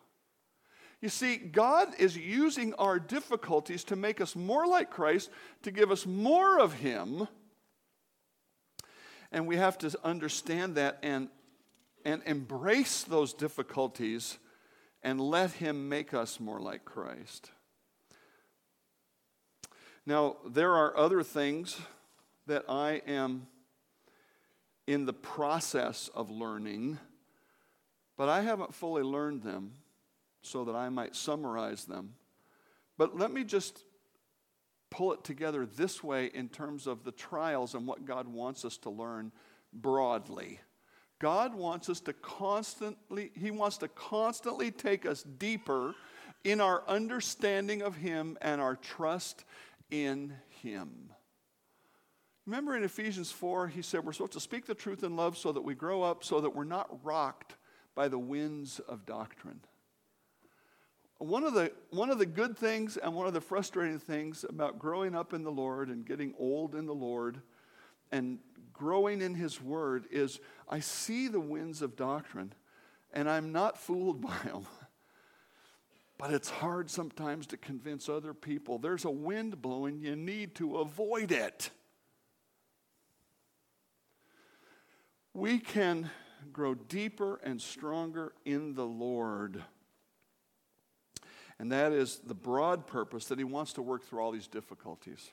You 1.01 1.09
see, 1.09 1.37
God 1.37 1.89
is 1.99 2.17
using 2.17 2.75
our 2.75 2.99
difficulties 2.99 3.85
to 3.85 3.97
make 3.97 4.21
us 4.21 4.37
more 4.37 4.67
like 4.67 4.91
Christ, 4.91 5.31
to 5.63 5.71
give 5.71 5.91
us 5.91 6.05
more 6.05 6.61
of 6.61 6.75
Him. 6.75 7.27
And 9.33 9.47
we 9.47 9.57
have 9.57 9.79
to 9.79 9.99
understand 10.05 10.75
that 10.75 10.99
and, 11.03 11.29
and 12.05 12.23
embrace 12.27 13.03
those 13.03 13.33
difficulties 13.33 14.39
and 15.03 15.21
let 15.21 15.53
Him 15.53 15.89
make 15.89 16.13
us 16.13 16.39
more 16.39 16.61
like 16.61 16.85
Christ. 16.85 17.51
Now, 20.05 20.37
there 20.47 20.75
are 20.75 20.95
other 20.97 21.23
things 21.23 21.81
that 22.47 22.65
I 22.69 23.01
am 23.07 23.47
in 24.91 25.07
the 25.07 25.13
process 25.13 26.11
of 26.17 26.33
learning, 26.33 26.99
but 28.17 28.29
I 28.29 28.41
haven't 28.41 28.75
fully 28.75 29.05
learned 29.05 29.45
them 29.45 29.75
so 30.43 30.65
that 30.65 30.75
I 30.75 30.89
might 30.89 31.15
summarize 31.15 31.85
them. 31.85 32.15
But 32.99 33.17
let 33.17 33.31
me 33.31 33.45
just 33.45 33.85
pull 34.91 35.13
it 35.13 35.23
together 35.23 35.65
this 35.65 36.03
way 36.03 36.27
in 36.35 36.49
terms 36.49 36.89
of 36.89 37.05
the 37.05 37.13
trials 37.13 37.77
and 37.77 37.87
what 37.87 38.05
God 38.05 38.27
wants 38.27 38.65
us 38.65 38.79
to 38.79 38.91
learn 38.91 39.31
broadly. 39.73 40.59
God 41.21 41.55
wants 41.55 41.89
us 41.89 42.01
to 42.01 42.13
constantly, 42.13 43.31
He 43.37 43.53
wants 43.53 43.79
to 43.79 43.89
constantly 43.89 44.73
take 44.73 45.07
us 45.07 45.23
deeper 45.23 45.95
in 46.43 46.61
our 46.61 46.83
understanding 46.89 47.81
of 47.81 47.95
Him 47.95 48.37
and 48.43 48.61
our 48.61 48.75
trust 48.75 49.45
in 49.89 50.35
Him. 50.49 51.10
Remember 52.51 52.77
in 52.77 52.83
Ephesians 52.83 53.31
4, 53.31 53.69
he 53.69 53.81
said 53.81 54.05
we're 54.05 54.13
supposed 54.13 54.33
to 54.33 54.41
speak 54.41 54.67
the 54.67 54.75
truth 54.75 55.05
in 55.05 55.15
love 55.15 55.39
so 55.39 55.53
that 55.53 55.61
we 55.61 55.73
grow 55.73 56.03
up, 56.03 56.25
so 56.25 56.41
that 56.41 56.51
we're 56.51 56.65
not 56.65 56.99
rocked 57.05 57.55
by 57.95 58.09
the 58.09 58.19
winds 58.19 58.81
of 58.81 59.07
doctrine. 59.07 59.61
One 61.19 61.45
of, 61.45 61.55
the, 61.55 61.71
one 61.91 62.11
of 62.11 62.19
the 62.19 62.27
good 62.27 62.59
things 62.59 62.97
and 62.97 63.15
one 63.15 63.29
of 63.29 63.35
the 63.35 63.41
frustrating 63.41 64.01
things 64.01 64.45
about 64.49 64.81
growing 64.81 65.15
up 65.15 65.33
in 65.33 65.45
the 65.45 65.53
Lord 65.53 65.91
and 65.91 66.05
getting 66.05 66.35
old 66.41 66.75
in 66.75 66.87
the 66.87 66.93
Lord 66.93 67.41
and 68.11 68.41
growing 68.73 69.23
in 69.23 69.37
His 69.37 69.63
Word 69.63 70.07
is 70.11 70.41
I 70.69 70.81
see 70.81 71.29
the 71.29 71.39
winds 71.39 71.83
of 71.83 71.95
doctrine 71.95 72.53
and 73.13 73.31
I'm 73.31 73.53
not 73.53 73.79
fooled 73.79 74.21
by 74.27 74.37
them. 74.45 74.67
But 76.19 76.33
it's 76.33 76.51
hard 76.51 76.91
sometimes 76.91 77.47
to 77.47 77.57
convince 77.57 78.09
other 78.09 78.35
people 78.35 78.81
there's 78.81 79.05
a 79.05 79.11
wind 79.11 79.63
blowing, 79.63 80.01
you 80.01 80.17
need 80.17 80.57
to 80.57 80.79
avoid 80.79 81.31
it. 81.31 81.71
We 85.35 85.59
can 85.59 86.11
grow 86.53 86.75
deeper 86.75 87.41
and 87.45 87.61
stronger 87.61 88.33
in 88.45 88.75
the 88.75 88.87
Lord. 88.87 89.63
And 91.59 91.71
that 91.73 91.93
is 91.93 92.21
the 92.27 92.35
broad 92.35 92.87
purpose 92.87 93.27
that 93.27 93.39
he 93.39 93.45
wants 93.45 93.75
to 93.75 93.83
work 93.83 94.03
through 94.03 94.21
all 94.21 94.33
these 94.33 94.49
difficulties. 94.49 95.31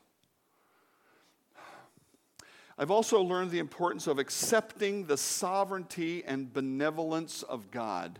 I've 2.78 2.91
also 2.91 3.22
learned 3.22 3.50
the 3.50 3.60
importance 3.60 4.06
of 4.06 4.20
accepting 4.20 5.06
the 5.06 5.18
sovereignty 5.18 6.24
and 6.26 6.54
benevolence 6.54 7.41
of 7.41 7.72
God. 7.72 8.20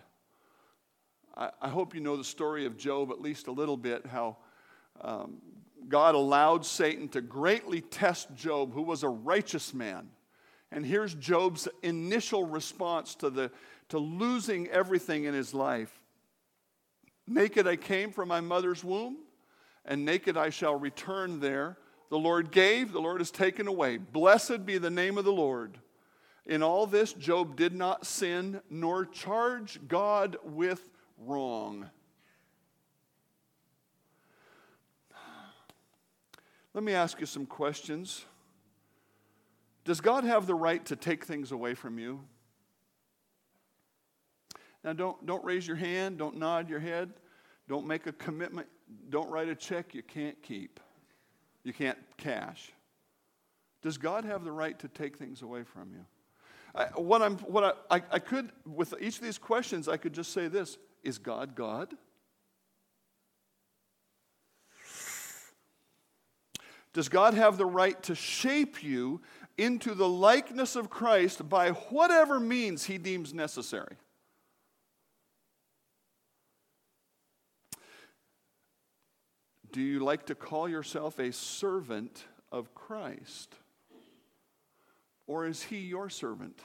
I, 1.36 1.52
I 1.62 1.70
hope 1.70 1.94
you 1.94 2.02
know 2.02 2.18
the 2.18 2.24
story 2.24 2.66
of 2.66 2.76
Job 2.76 3.12
at 3.12 3.22
least 3.22 3.48
a 3.48 3.52
little 3.52 3.78
bit, 3.78 4.08
how 4.08 4.38
um, 5.02 5.38
God 5.88 6.16
allowed 6.16 6.66
Satan 6.66 7.08
to 7.10 7.22
greatly 7.22 7.82
test 7.82 8.34
Job, 8.36 8.74
who 8.74 8.82
was 8.82 9.04
a 9.04 9.10
righteous 9.10 9.76
man. 9.76 10.10
And 10.72 10.86
here's 10.86 11.14
Job's 11.14 11.68
initial 11.82 12.46
response 12.46 13.16
to, 13.16 13.30
the, 13.30 13.52
to 13.90 13.98
losing 13.98 14.68
everything 14.68 15.24
in 15.24 15.34
his 15.34 15.54
life. 15.54 15.92
Naked 17.26 17.68
I 17.68 17.76
came 17.76 18.12
from 18.12 18.28
my 18.28 18.42
mother's 18.42 18.84
womb, 18.84 19.18
and 19.86 20.06
naked 20.06 20.38
I 20.38 20.50
shall 20.50 20.76
return 20.76 21.40
there. 21.40 21.78
The 22.10 22.18
Lord 22.18 22.52
gave, 22.52 22.92
the 22.92 23.02
Lord 23.02 23.20
has 23.22 23.32
taken 23.32 23.68
away. 23.68 23.98
Blessed 23.98 24.66
be 24.66 24.78
the 24.78 24.90
name 24.90 25.18
of 25.18 25.26
the 25.26 25.32
Lord. 25.32 25.78
In 26.46 26.64
all 26.64 26.88
this, 26.88 27.12
Job 27.12 27.58
did 27.58 27.74
not 27.74 28.06
sin 28.06 28.62
nor 28.70 29.06
charge 29.06 29.80
God 29.88 30.38
with 30.44 30.90
wrong. 31.18 31.90
Let 36.74 36.84
me 36.84 36.94
ask 36.94 37.20
you 37.20 37.26
some 37.26 37.46
questions. 37.46 38.26
Does 39.88 40.02
God 40.02 40.26
have 40.26 40.48
the 40.48 40.54
right 40.54 40.86
to 40.88 40.98
take 40.98 41.24
things 41.24 41.54
away 41.54 41.74
from 41.74 41.98
you? 41.98 42.20
Now, 44.84 44.92
don't, 44.92 45.26
don't 45.26 45.46
raise 45.46 45.66
your 45.66 45.78
hand, 45.78 46.18
don't 46.18 46.36
nod 46.36 46.70
your 46.70 46.82
head, 46.82 47.14
don't 47.70 47.88
make 47.88 48.06
a 48.06 48.12
commitment, 48.12 48.68
don't 49.10 49.30
write 49.30 49.48
a 49.48 49.56
check 49.56 49.96
you 49.96 50.04
can't 50.04 50.44
keep, 50.44 50.82
you 51.64 51.72
can't 51.72 51.98
cash. 52.18 52.74
Does 53.82 53.98
God 53.98 54.26
have 54.26 54.44
the 54.44 54.52
right 54.52 54.78
to 54.80 54.90
take 54.90 55.18
things 55.18 55.42
away 55.42 55.64
from 55.64 55.94
you? 55.94 56.06
I, 56.76 56.88
what 57.00 57.22
I'm, 57.22 57.38
what 57.38 57.64
I, 57.90 57.96
I, 57.96 58.02
I 58.12 58.20
could, 58.20 58.52
with 58.66 58.94
each 59.00 59.16
of 59.16 59.24
these 59.24 59.38
questions, 59.38 59.88
I 59.88 59.96
could 59.96 60.12
just 60.12 60.34
say 60.34 60.50
this 60.50 60.78
Is 61.02 61.18
God 61.18 61.56
God? 61.56 61.94
Does 66.98 67.10
God 67.10 67.36
have 67.36 67.58
the 67.58 67.66
right 67.66 68.02
to 68.04 68.16
shape 68.16 68.84
you 68.84 69.22
into 69.58 69.94
the 69.94 70.08
likeness 70.08 70.76
of 70.76 70.90
Christ 70.90 71.50
by 71.50 71.70
whatever 71.70 72.40
means 72.40 72.86
he 72.86 72.98
deems 72.98 73.34
necessary? 73.34 73.96
Do 79.72 79.82
you 79.82 80.00
like 80.00 80.28
to 80.28 80.36
call 80.36 80.70
yourself 80.70 81.20
a 81.20 81.32
servant 81.32 82.24
of 82.52 82.74
Christ? 82.74 83.54
Or 85.28 85.46
is 85.46 85.62
he 85.62 85.78
your 85.78 86.10
servant? 86.10 86.60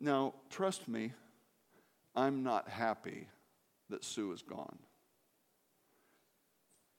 Now, 0.00 0.34
trust 0.50 0.88
me, 0.88 1.12
I'm 2.14 2.42
not 2.42 2.68
happy 2.68 3.28
that 3.90 4.04
Sue 4.04 4.32
is 4.32 4.42
gone. 4.42 4.78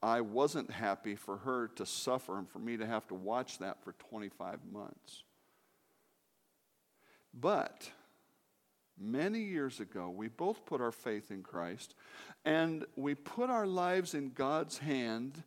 I 0.02 0.22
wasn't 0.22 0.70
happy 0.72 1.16
for 1.16 1.38
her 1.38 1.70
to 1.76 1.86
suffer 1.86 2.38
and 2.38 2.50
for 2.50 2.60
me 2.60 2.78
to 2.78 2.86
have 2.86 3.08
to 3.08 3.16
watch 3.16 3.58
that 3.60 3.84
for 3.84 3.94
25 3.94 4.60
months. 4.72 5.24
But 7.34 7.90
many 9.00 9.40
years 9.40 9.80
ago, 9.80 10.10
we 10.10 10.28
both 10.28 10.66
put 10.66 10.82
our 10.82 10.92
faith 10.92 11.32
in 11.32 11.44
Christ 11.44 11.96
and 12.46 12.86
we 12.96 13.16
put 13.16 13.50
our 13.50 13.68
lives 13.68 14.14
in 14.14 14.32
God's 14.32 14.78
hand. 14.78 15.44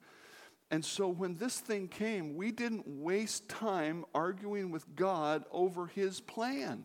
And 0.70 0.84
so 0.84 1.09
when 1.09 1.36
this 1.36 1.59
thing 1.59 1.88
came, 1.88 2.36
we 2.36 2.53
didn't 2.53 2.86
waste 2.86 3.48
time 3.48 4.05
arguing 4.14 4.70
with 4.70 4.94
God 4.94 5.44
over 5.51 5.86
his 5.86 6.20
plan. 6.20 6.84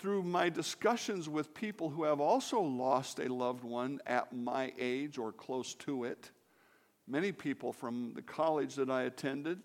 Through 0.00 0.22
my 0.22 0.48
discussions 0.48 1.28
with 1.28 1.52
people 1.52 1.90
who 1.90 2.04
have 2.04 2.20
also 2.20 2.58
lost 2.58 3.18
a 3.18 3.30
loved 3.30 3.64
one 3.64 4.00
at 4.06 4.34
my 4.34 4.72
age 4.78 5.18
or 5.18 5.30
close 5.30 5.74
to 5.74 6.04
it, 6.04 6.30
many 7.06 7.32
people 7.32 7.70
from 7.70 8.14
the 8.14 8.22
college 8.22 8.76
that 8.76 8.88
I 8.88 9.02
attended, 9.02 9.58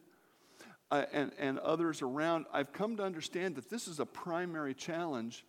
uh, 0.91 1.05
and, 1.13 1.31
and 1.39 1.57
others 1.59 2.01
around, 2.01 2.47
I've 2.51 2.73
come 2.73 2.97
to 2.97 3.03
understand 3.03 3.55
that 3.55 3.69
this 3.69 3.88
is 3.88 4.01
a 4.01 4.05
primary 4.05 4.73
challenge. 4.73 5.45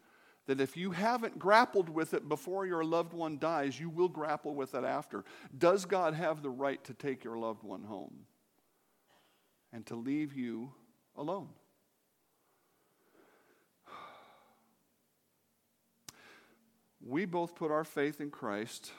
That 0.47 0.61
if 0.61 0.77
you 0.77 0.93
haven't 0.93 1.37
grappled 1.37 1.89
with 1.89 2.15
it 2.15 2.29
before 2.29 2.65
your 2.65 2.85
loved 2.85 3.13
one 3.13 3.39
dies, 3.41 3.81
you 3.81 3.91
will 3.91 4.09
grapple 4.09 4.55
with 4.55 4.77
it 4.77 4.85
after. 4.85 5.25
Does 5.59 5.85
God 5.85 6.15
have 6.15 6.45
the 6.45 6.51
right 6.51 6.83
to 6.85 6.95
take 6.95 7.25
your 7.25 7.39
loved 7.39 7.65
one 7.65 7.83
home 7.83 8.21
and 9.73 9.85
to 9.87 9.97
leave 9.97 10.33
you 10.33 10.71
alone? 11.17 11.49
We 17.07 17.25
both 17.25 17.55
put 17.55 17.71
our 17.71 17.85
faith 17.85 18.21
in 18.21 18.31
Christ 18.31 18.91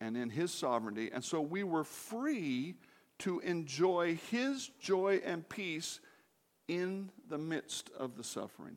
and 0.00 0.16
in 0.16 0.28
His 0.28 0.52
sovereignty, 0.52 1.10
and 1.12 1.24
so 1.24 1.40
we 1.40 1.64
were 1.64 1.84
free 1.84 2.74
to 3.20 3.40
enjoy 3.40 4.18
His 4.30 4.70
joy 4.80 5.22
and 5.24 5.48
peace 5.48 6.00
in 6.68 7.10
the 7.28 7.38
midst 7.38 7.90
of 7.98 8.16
the 8.16 8.24
suffering. 8.24 8.76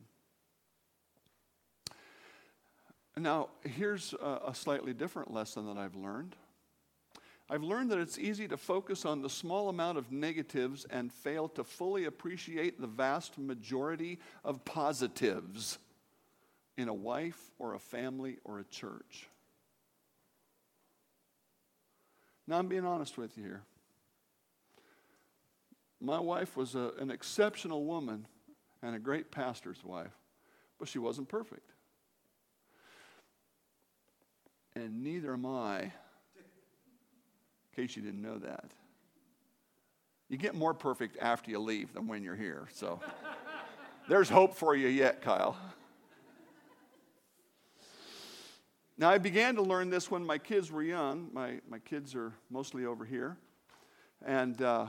Now, 3.16 3.50
here's 3.62 4.14
a, 4.14 4.54
slightly 4.54 4.94
different 4.94 5.30
lesson 5.30 5.66
that 5.66 5.76
I've 5.76 5.96
learned. 5.96 6.34
I've 7.50 7.64
learned 7.64 7.90
that 7.90 7.98
it's 7.98 8.18
easy 8.18 8.48
to 8.48 8.56
focus 8.56 9.04
on 9.04 9.20
the 9.20 9.28
small 9.28 9.68
amount 9.68 9.98
of 9.98 10.10
negatives 10.10 10.86
and 10.88 11.12
fail 11.12 11.48
to 11.48 11.64
fully 11.64 12.06
appreciate 12.06 12.80
the 12.80 12.86
vast 12.86 13.36
majority 13.36 14.18
of 14.44 14.64
positives 14.64 15.78
in 16.80 16.88
a 16.88 16.94
wife 16.94 17.50
or 17.58 17.74
a 17.74 17.78
family 17.78 18.38
or 18.42 18.58
a 18.58 18.64
church. 18.64 19.28
Now, 22.46 22.58
I'm 22.58 22.68
being 22.68 22.86
honest 22.86 23.18
with 23.18 23.36
you 23.36 23.44
here. 23.44 23.62
My 26.00 26.18
wife 26.18 26.56
was 26.56 26.74
a, 26.74 26.92
an 26.98 27.10
exceptional 27.10 27.84
woman 27.84 28.26
and 28.82 28.96
a 28.96 28.98
great 28.98 29.30
pastor's 29.30 29.84
wife. 29.84 30.16
but 30.78 30.88
she 30.88 30.98
wasn't 30.98 31.28
perfect. 31.28 31.70
And 34.74 35.04
neither 35.04 35.34
am 35.34 35.44
I, 35.44 35.80
in 35.82 35.90
case 37.76 37.94
you 37.94 38.00
didn't 38.02 38.22
know 38.22 38.38
that. 38.38 38.70
You 40.30 40.38
get 40.38 40.54
more 40.54 40.72
perfect 40.72 41.18
after 41.20 41.50
you 41.50 41.58
leave 41.58 41.92
than 41.92 42.06
when 42.06 42.22
you're 42.22 42.36
here. 42.36 42.68
So 42.72 43.00
there's 44.08 44.30
hope 44.30 44.54
for 44.54 44.74
you 44.74 44.88
yet, 44.88 45.20
Kyle. 45.20 45.56
Now, 49.00 49.08
I 49.08 49.16
began 49.16 49.54
to 49.54 49.62
learn 49.62 49.88
this 49.88 50.10
when 50.10 50.26
my 50.26 50.36
kids 50.36 50.70
were 50.70 50.82
young. 50.82 51.30
My, 51.32 51.60
my 51.66 51.78
kids 51.78 52.14
are 52.14 52.34
mostly 52.50 52.84
over 52.84 53.06
here. 53.06 53.38
And 54.26 54.60
uh, 54.60 54.88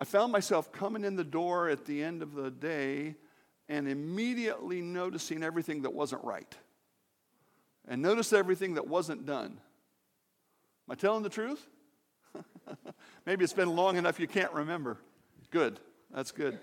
I 0.00 0.04
found 0.04 0.30
myself 0.30 0.70
coming 0.70 1.02
in 1.02 1.16
the 1.16 1.24
door 1.24 1.68
at 1.68 1.86
the 1.86 2.04
end 2.04 2.22
of 2.22 2.34
the 2.34 2.52
day 2.52 3.16
and 3.68 3.88
immediately 3.88 4.80
noticing 4.80 5.42
everything 5.42 5.82
that 5.82 5.92
wasn't 5.92 6.22
right. 6.22 6.56
And 7.88 8.00
notice 8.00 8.32
everything 8.32 8.74
that 8.74 8.86
wasn't 8.86 9.26
done. 9.26 9.58
Am 10.86 10.90
I 10.90 10.94
telling 10.94 11.24
the 11.24 11.28
truth? 11.28 11.66
Maybe 13.26 13.42
it's 13.42 13.52
been 13.52 13.74
long 13.74 13.96
enough 13.96 14.20
you 14.20 14.28
can't 14.28 14.52
remember. 14.52 14.98
Good. 15.50 15.80
That's 16.14 16.30
good. 16.30 16.60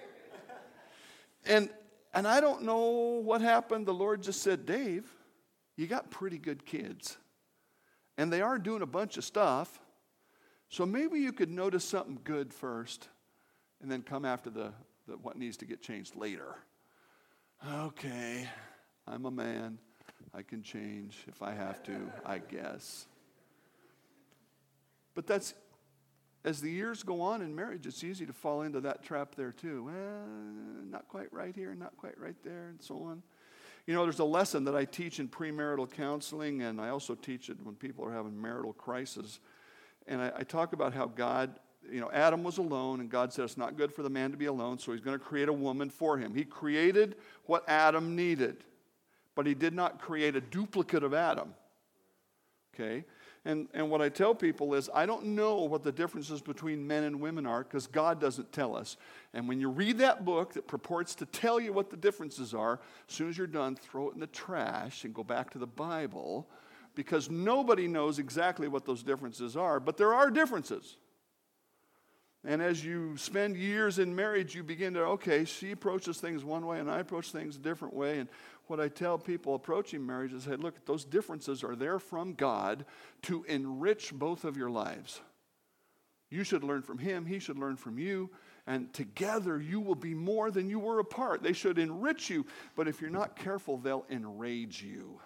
And 1.46 1.70
and 2.14 2.26
I 2.26 2.40
don't 2.40 2.64
know 2.64 3.22
what 3.22 3.42
happened. 3.42 3.86
The 3.86 3.94
Lord 3.94 4.22
just 4.22 4.42
said, 4.42 4.66
"Dave, 4.66 5.12
you 5.82 5.88
got 5.88 6.12
pretty 6.12 6.38
good 6.38 6.66
kids. 6.66 7.18
And 8.18 8.32
they 8.32 8.42
are 8.42 8.60
doing 8.60 8.82
a 8.82 8.86
bunch 8.88 9.18
of 9.18 9.24
stuff. 9.24 9.80
So 10.70 10.86
maybe 10.86 11.20
you 11.20 11.34
could 11.34 11.50
notice 11.50 11.84
something 11.84 12.20
good 12.24 12.54
first 12.54 13.10
and 13.82 13.92
then 13.92 14.04
come 14.04 14.24
after 14.24 14.50
the, 14.50 14.74
the 15.08 15.18
what 15.18 15.38
needs 15.38 15.58
to 15.58 15.66
get 15.66 15.82
changed 15.82 16.16
later." 16.16 16.56
Okay. 17.74 18.48
I'm 19.08 19.26
a 19.26 19.32
man. 19.32 19.80
I 20.34 20.44
can 20.44 20.64
change 20.64 21.26
if 21.28 21.42
I 21.42 21.52
have 21.52 21.84
to, 21.84 22.12
I 22.26 22.38
guess. 22.38 23.08
But 25.14 25.28
that's 25.28 25.54
as 26.44 26.62
the 26.62 26.72
years 26.72 27.04
go 27.04 27.22
on 27.22 27.42
in 27.42 27.56
marriage, 27.56 27.86
it's 27.86 28.04
easy 28.04 28.26
to 28.26 28.34
fall 28.34 28.64
into 28.64 28.82
that 28.82 29.04
trap 29.04 29.36
there 29.36 29.52
too. 29.52 29.84
Well, 29.84 30.28
not 30.90 31.08
quite 31.08 31.32
right 31.32 31.56
here, 31.56 31.76
not 31.76 31.98
quite 31.98 32.20
right 32.20 32.36
there, 32.44 32.68
and 32.70 32.82
so 32.82 33.04
on. 33.04 33.22
You 33.92 33.98
know, 33.98 34.04
there's 34.04 34.20
a 34.20 34.24
lesson 34.24 34.64
that 34.64 34.74
I 34.74 34.86
teach 34.86 35.20
in 35.20 35.28
premarital 35.28 35.92
counseling, 35.92 36.62
and 36.62 36.80
I 36.80 36.88
also 36.88 37.14
teach 37.14 37.50
it 37.50 37.58
when 37.62 37.76
people 37.76 38.06
are 38.06 38.14
having 38.14 38.42
marital 38.42 38.72
crisis. 38.72 39.42
And 40.08 40.22
I, 40.22 40.32
I 40.34 40.44
talk 40.44 40.72
about 40.72 40.94
how 40.94 41.08
God, 41.08 41.60
you 41.92 42.00
know, 42.00 42.10
Adam 42.14 42.42
was 42.42 42.58
alone, 42.58 43.02
and 43.02 43.10
God 43.10 43.34
said 43.34 43.44
it's 43.44 43.58
not 43.58 43.76
good 43.76 43.92
for 43.94 44.02
the 44.02 44.10
man 44.10 44.32
to 44.32 44.38
be 44.38 44.46
alone, 44.46 44.80
so 44.80 44.94
he's 44.94 45.02
going 45.02 45.20
to 45.20 45.26
create 45.26 45.50
a 45.50 45.54
woman 45.54 45.90
for 45.90 46.18
him. 46.18 46.34
He 46.34 46.46
created 46.46 47.18
what 47.48 47.68
Adam 47.68 48.16
needed, 48.16 48.64
but 49.36 49.46
he 49.46 49.54
did 49.54 49.74
not 49.74 50.00
create 50.00 50.38
a 50.38 50.42
duplicate 50.42 51.04
of 51.04 51.14
Adam. 51.14 51.54
Okay? 52.74 53.04
And, 53.44 53.68
and 53.74 53.90
what 53.90 54.02
I 54.04 54.10
tell 54.10 54.36
people 54.36 54.76
is, 54.76 54.88
I 54.94 55.08
don't 55.08 55.26
know 55.26 55.62
what 55.62 55.82
the 55.82 55.92
differences 55.92 56.42
between 56.42 56.86
men 56.86 57.04
and 57.06 57.20
women 57.20 57.48
are 57.48 57.64
because 57.64 57.88
God 57.88 58.22
doesn't 58.22 58.52
tell 58.52 58.76
us. 58.76 58.98
And 59.34 59.48
when 59.48 59.60
you 59.60 59.70
read 59.70 59.98
that 59.98 60.26
book 60.26 60.54
that 60.54 60.68
purports 60.68 61.16
to 61.16 61.26
tell 61.26 61.60
you 61.60 61.74
what 61.74 61.90
the 61.90 61.98
differences 61.98 62.54
are, 62.54 62.80
as 63.10 63.16
soon 63.16 63.30
as 63.30 63.38
you're 63.38 63.48
done, 63.48 63.76
throw 63.76 64.10
it 64.10 64.14
in 64.14 64.20
the 64.20 64.28
trash 64.28 65.06
and 65.06 65.14
go 65.14 65.24
back 65.24 65.50
to 65.52 65.58
the 65.58 65.66
Bible 65.66 66.48
because 66.94 67.32
nobody 67.32 67.88
knows 67.88 68.20
exactly 68.20 68.68
what 68.68 68.86
those 68.86 69.02
differences 69.02 69.58
are, 69.58 69.80
but 69.80 69.98
there 69.98 70.14
are 70.14 70.30
differences. 70.30 70.98
And 72.44 72.62
as 72.62 72.84
you 72.84 73.18
spend 73.18 73.56
years 73.56 74.00
in 74.00 74.16
marriage, 74.16 74.56
you 74.56 74.64
begin 74.64 74.96
to, 74.96 75.02
okay, 75.02 75.46
she 75.46 75.72
approaches 75.72 76.18
things 76.18 76.44
one 76.44 76.66
way 76.66 76.80
and 76.80 76.90
I 76.90 77.00
approach 77.00 77.32
things 77.32 77.56
a 77.56 77.60
different 77.60 77.94
way. 77.94 78.20
And 78.20 78.30
what 78.68 78.80
I 78.80 78.88
tell 78.88 79.18
people 79.18 79.56
approaching 79.56 80.06
marriage 80.06 80.34
is, 80.34 80.46
hey, 80.46 80.56
look, 80.56 80.86
those 80.86 81.04
differences 81.04 81.64
are 81.64 81.76
there 81.76 82.00
from 82.00 82.34
God 82.34 82.86
to 83.24 83.44
enrich 83.48 84.14
both 84.14 84.44
of 84.46 84.58
your 84.58 84.70
lives. 84.70 85.22
You 86.30 86.44
should 86.44 86.64
learn 86.64 86.82
from 86.82 86.98
him, 86.98 87.26
he 87.26 87.40
should 87.40 87.60
learn 87.60 87.76
from 87.76 88.00
you, 88.00 88.30
and 88.66 88.94
together 88.94 89.60
you 89.60 89.82
will 89.82 89.96
be 89.96 90.14
more 90.14 90.50
than 90.52 90.70
you 90.70 90.80
were 90.80 91.00
apart. 91.00 91.44
They 91.44 91.54
should 91.54 91.78
enrich 91.78 92.30
you, 92.30 92.46
but 92.76 92.88
if 92.88 93.02
you're 93.02 93.10
not 93.10 93.36
careful, 93.36 93.78
they'll 93.78 94.06
enrage 94.10 94.82
you 94.82 95.20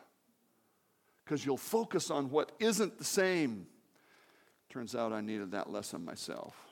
because 1.24 1.46
you'll 1.46 1.58
focus 1.58 2.10
on 2.10 2.30
what 2.30 2.52
isn't 2.60 2.98
the 2.98 3.04
same. 3.04 3.68
Turns 4.70 4.96
out 4.96 5.14
I 5.14 5.22
needed 5.22 5.52
that 5.52 5.70
lesson 5.70 6.04
myself. 6.04 6.65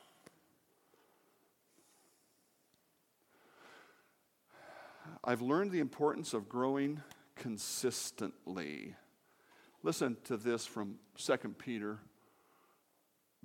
I've 5.24 5.42
learned 5.42 5.72
the 5.72 5.80
importance 5.80 6.34
of 6.34 6.50
growing 6.50 7.02
consistently. 7.36 8.96
Listen 9.82 10.18
to 10.26 10.36
this 10.36 10.66
from 10.66 10.96
2 11.18 11.38
Peter. 11.58 12.00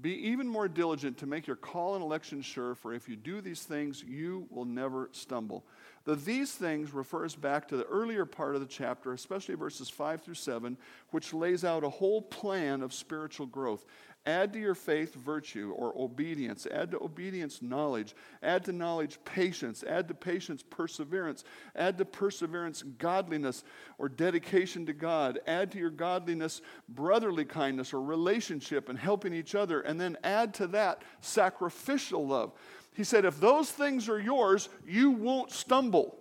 Be 0.00 0.12
even 0.28 0.48
more 0.48 0.68
diligent 0.68 1.18
to 1.18 1.26
make 1.26 1.46
your 1.46 1.56
call 1.56 1.94
and 1.94 2.04
election 2.04 2.40
sure, 2.40 2.74
for 2.74 2.94
if 2.94 3.08
you 3.08 3.16
do 3.16 3.40
these 3.40 3.62
things, 3.62 4.02
you 4.02 4.46
will 4.50 4.64
never 4.64 5.08
stumble. 5.12 5.64
The 6.04 6.14
these 6.14 6.52
things 6.52 6.92
refers 6.92 7.34
back 7.34 7.66
to 7.68 7.76
the 7.76 7.84
earlier 7.84 8.24
part 8.24 8.54
of 8.54 8.60
the 8.60 8.66
chapter, 8.66 9.12
especially 9.12 9.56
verses 9.56 9.88
5 9.88 10.22
through 10.22 10.34
7, 10.34 10.76
which 11.10 11.34
lays 11.34 11.64
out 11.64 11.82
a 11.82 11.88
whole 11.88 12.22
plan 12.22 12.82
of 12.82 12.92
spiritual 12.92 13.46
growth. 13.46 13.84
Add 14.28 14.52
to 14.52 14.58
your 14.58 14.74
faith 14.74 15.14
virtue 15.14 15.72
or 15.74 15.94
obedience. 15.96 16.66
Add 16.70 16.90
to 16.90 17.02
obedience 17.02 17.62
knowledge. 17.62 18.14
Add 18.42 18.66
to 18.66 18.72
knowledge 18.72 19.18
patience. 19.24 19.82
Add 19.82 20.06
to 20.08 20.14
patience 20.14 20.62
perseverance. 20.62 21.44
Add 21.74 21.96
to 21.96 22.04
perseverance 22.04 22.82
godliness 22.82 23.64
or 23.96 24.10
dedication 24.10 24.84
to 24.84 24.92
God. 24.92 25.40
Add 25.46 25.72
to 25.72 25.78
your 25.78 25.88
godliness 25.88 26.60
brotherly 26.90 27.46
kindness 27.46 27.94
or 27.94 28.02
relationship 28.02 28.90
and 28.90 28.98
helping 28.98 29.32
each 29.32 29.54
other. 29.54 29.80
And 29.80 29.98
then 29.98 30.18
add 30.22 30.52
to 30.54 30.66
that 30.68 31.00
sacrificial 31.22 32.26
love. 32.26 32.52
He 32.92 33.04
said, 33.04 33.24
if 33.24 33.40
those 33.40 33.70
things 33.70 34.10
are 34.10 34.20
yours, 34.20 34.68
you 34.86 35.10
won't 35.10 35.52
stumble. 35.52 36.18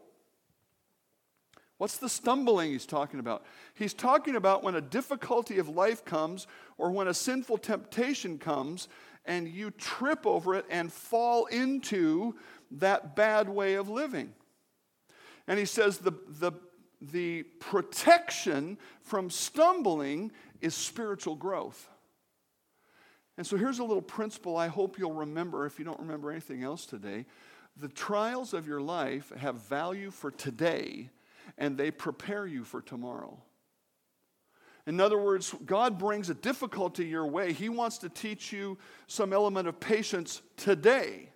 What's 1.78 1.98
the 1.98 2.10
stumbling 2.10 2.72
he's 2.72 2.88
talking 2.88 3.20
about? 3.20 3.46
He's 3.76 3.94
talking 3.94 4.36
about 4.36 4.64
when 4.64 4.76
a 4.76 4.82
difficulty 4.82 5.60
of 5.60 5.70
life 5.70 6.04
comes 6.04 6.48
or 6.78 6.92
when 6.92 7.08
a 7.08 7.14
sinful 7.14 7.60
temptation 7.60 8.40
comes 8.40 8.88
and 9.26 9.48
you 9.48 9.72
trip 9.72 10.26
over 10.26 10.56
it 10.56 10.66
and 10.70 10.92
fall 10.92 11.46
into 11.48 12.36
that 12.72 13.16
bad 13.16 13.48
way 13.48 13.76
of 13.76 13.90
living. 13.90 14.34
And 15.48 15.60
he 15.60 15.66
says 15.66 16.00
the, 16.00 16.14
the, 16.40 16.52
the 17.00 17.44
protection 17.44 18.78
from 19.02 19.30
stumbling 19.30 20.32
is 20.62 20.74
spiritual 20.74 21.36
growth. 21.36 21.90
And 23.38 23.46
so 23.46 23.56
here's 23.56 23.78
a 23.78 23.84
little 23.84 24.02
principle 24.02 24.58
I 24.58 24.68
hope 24.68 24.98
you'll 24.98 25.14
remember 25.14 25.68
if 25.68 25.78
you 25.78 25.86
don't 25.86 26.00
remember 26.00 26.32
anything 26.32 26.64
else 26.64 26.88
today. 26.88 27.26
The 27.80 27.88
trials 27.88 28.56
of 28.56 28.68
your 28.68 28.82
life 28.82 29.32
have 29.38 29.56
value 29.68 30.10
for 30.10 30.32
today 30.32 31.12
and 31.58 31.78
they 31.78 31.92
prepare 31.92 32.46
you 32.46 32.64
for 32.64 32.82
tomorrow. 32.82 33.42
In 34.88 35.02
other 35.02 35.18
words, 35.18 35.54
God 35.66 36.00
brings 36.00 36.30
a 36.30 36.34
difficulty 36.34 37.06
your 37.06 37.28
way. 37.28 37.52
He 37.52 37.68
wants 37.68 37.98
to 38.00 38.10
teach 38.10 38.54
you 38.54 38.78
some 39.08 39.34
element 39.34 39.68
of 39.68 39.80
patience 39.82 40.42
today. 40.56 41.30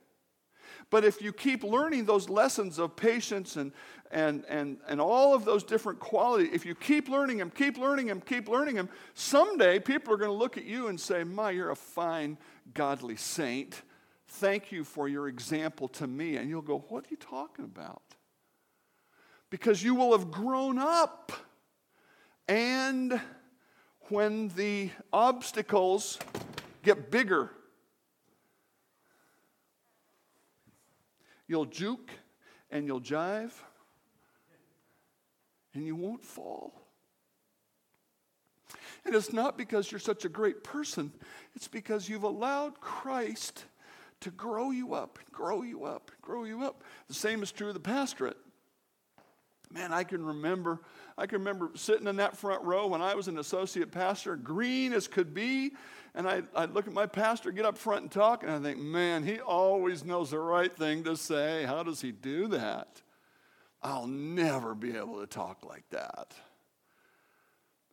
But 0.90 1.04
if 1.06 1.22
you 1.22 1.34
keep 1.34 1.64
learning 1.64 2.06
those 2.06 2.30
lessons 2.30 2.80
of 2.80 2.96
patience 2.96 3.56
and, 3.56 3.72
and, 4.12 4.46
and, 4.50 4.78
and 4.88 5.02
all 5.02 5.34
of 5.34 5.46
those 5.46 5.64
different 5.64 6.00
qualities, 6.00 6.50
if 6.54 6.66
you 6.66 6.76
keep 6.76 7.10
learning 7.10 7.38
them, 7.38 7.50
keep 7.50 7.78
learning 7.78 8.08
them, 8.08 8.22
keep 8.22 8.48
learning 8.50 8.76
them, 8.76 8.90
someday 9.14 9.80
people 9.80 10.14
are 10.14 10.18
going 10.18 10.32
to 10.32 10.38
look 10.38 10.58
at 10.58 10.66
you 10.66 10.88
and 10.88 11.00
say, 11.00 11.24
My, 11.24 11.52
you're 11.52 11.72
a 11.72 11.76
fine, 11.76 12.38
godly 12.74 13.16
saint. 13.16 13.82
Thank 14.28 14.72
you 14.72 14.84
for 14.84 15.08
your 15.08 15.28
example 15.28 15.88
to 15.90 16.08
me. 16.08 16.38
And 16.38 16.50
you'll 16.50 16.62
go, 16.62 16.86
What 16.90 17.06
are 17.06 17.10
you 17.10 17.18
talking 17.18 17.66
about? 17.66 18.02
Because 19.52 19.84
you 19.84 19.94
will 19.94 20.18
have 20.18 20.32
grown 20.32 20.80
up. 20.80 21.32
And 22.48 23.22
when 24.10 24.48
the 24.56 24.90
obstacles 25.14 26.18
get 26.82 27.12
bigger, 27.12 27.52
you'll 31.48 31.66
juke 31.66 32.10
and 32.72 32.88
you'll 32.88 33.02
jive 33.02 33.52
and 35.74 35.86
you 35.86 35.96
won't 35.96 36.26
fall. 36.26 36.74
And 39.06 39.14
it's 39.16 39.34
not 39.34 39.58
because 39.58 39.92
you're 39.92 40.00
such 40.00 40.26
a 40.26 40.30
great 40.30 40.64
person, 40.64 41.12
it's 41.56 41.68
because 41.68 42.08
you've 42.08 42.24
allowed 42.24 42.80
Christ 42.80 43.66
to 44.22 44.30
grow 44.32 44.72
you 44.72 44.94
up, 44.94 45.20
grow 45.32 45.64
you 45.64 45.86
up, 45.86 46.12
grow 46.22 46.44
you 46.44 46.64
up. 46.64 46.84
The 47.08 47.14
same 47.14 47.44
is 47.44 47.52
true 47.52 47.70
of 47.70 47.74
the 47.74 47.80
pastorate. 47.80 48.38
Man, 49.74 49.94
I 49.94 50.04
can 50.04 50.26
remember, 50.26 50.80
I 51.18 51.26
can 51.26 51.40
remember 51.40 51.72
sitting 51.76 52.08
in 52.08 52.18
that 52.18 52.36
front 52.36 52.64
row 52.64 52.88
when 52.88 53.02
I 53.02 53.16
was 53.16 53.28
an 53.28 53.38
associate 53.38 53.92
pastor, 53.92 54.36
green 54.36 54.92
as 54.92 55.08
could 55.08 55.34
be, 55.34 55.72
and 56.14 56.28
I, 56.28 56.44
I'd 56.56 56.74
look 56.74 56.88
at 56.88 56.94
my 56.94 57.06
pastor 57.06 57.52
get 57.52 57.66
up 57.66 57.78
front 57.78 58.02
and 58.02 58.12
talk, 58.12 58.44
and 58.44 58.52
I 58.52 58.60
think, 58.60 58.80
man, 58.80 59.24
he 59.24 59.40
always 59.40 60.04
knows 60.04 60.32
the 60.32 60.40
right 60.40 60.76
thing 60.76 61.06
to 61.06 61.16
say. 61.16 61.64
How 61.64 61.84
does 61.84 62.02
he 62.02 62.12
do 62.12 62.48
that? 62.50 63.02
I'll 63.82 64.08
never 64.08 64.76
be 64.76 64.96
able 64.96 65.22
to 65.22 65.28
talk 65.28 65.66
like 65.66 65.90
that. 65.92 66.34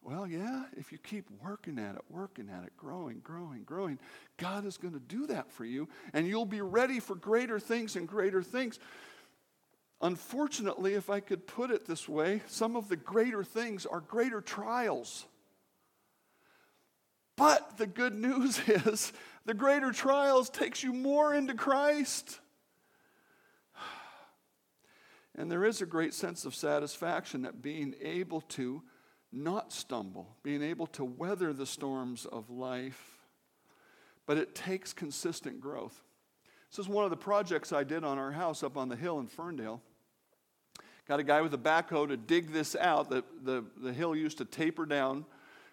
Well, 0.03 0.27
yeah, 0.27 0.65
if 0.77 0.91
you 0.91 0.99
keep 0.99 1.27
working 1.43 1.79
at 1.79 1.95
it, 1.95 2.03
working 2.09 2.49
at 2.49 2.65
it, 2.65 2.77
growing, 2.77 3.21
growing, 3.23 3.63
growing, 3.65 3.99
God 4.37 4.65
is 4.65 4.79
going 4.79 4.95
to 4.95 5.01
do 5.01 5.27
that 5.27 5.53
for 5.53 5.65
you, 5.65 5.89
and 6.13 6.27
you'll 6.27 6.47
be 6.47 6.61
ready 6.61 6.99
for 6.99 7.15
greater 7.15 7.61
things 7.61 7.95
and 7.95 8.09
greater 8.09 8.43
things. 8.43 8.79
Unfortunately, 10.01 10.95
if 10.95 11.11
I 11.11 11.21
could 11.21 11.47
put 11.47 11.71
it 11.71 11.87
this 11.87 12.09
way, 12.09 12.43
some 12.47 12.77
of 12.77 12.89
the 12.89 12.97
greater 12.97 13.43
things 13.43 13.85
are 13.85 14.01
greater 14.01 14.41
trials. 14.41 15.27
But 17.37 17.79
the 17.79 17.87
good 17.87 18.15
news 18.15 18.61
is 18.69 19.13
the 19.45 19.55
greater 19.55 19.91
trials 19.91 20.51
takes 20.51 20.83
you 20.83 20.93
more 20.93 21.35
into 21.35 21.55
Christ. 21.55 22.41
And 25.37 25.49
there 25.49 25.65
is 25.65 25.81
a 25.81 25.87
great 25.87 26.15
sense 26.15 26.45
of 26.45 26.53
satisfaction 26.53 27.47
at 27.47 27.63
being 27.63 27.95
able 28.03 28.41
to 28.41 28.83
not 29.31 29.73
stumble, 29.73 30.37
being 30.43 30.63
able 30.63 30.89
to 30.89 31.05
weather 31.05 31.53
the 31.53 31.67
storms 31.67 32.27
of 32.27 32.51
life. 32.51 33.19
But 34.27 34.39
it 34.39 34.57
takes 34.57 34.93
consistent 34.93 35.61
growth. 35.61 36.03
This 36.71 36.79
is 36.79 36.89
one 36.89 37.05
of 37.05 37.11
the 37.11 37.17
projects 37.17 37.73
I 37.73 37.85
did 37.85 38.05
on 38.05 38.19
our 38.19 38.33
house 38.33 38.63
up 38.63 38.77
on 38.77 38.89
the 38.89 38.97
hill 38.97 39.19
in 39.19 39.27
Ferndale. 39.27 39.81
Got 41.07 41.21
a 41.21 41.25
guy 41.25 41.41
with 41.41 41.55
a 41.55 41.59
backhoe 41.59 42.07
to 42.09 42.17
dig 42.19 42.53
this 42.53 42.77
out. 42.77 43.09
The, 43.09 43.25
the, 43.43 43.65
the 43.79 43.93
hill 43.93 44.15
used 44.15 44.39
to 44.39 44.45
taper 44.45 44.85
down 44.85 45.25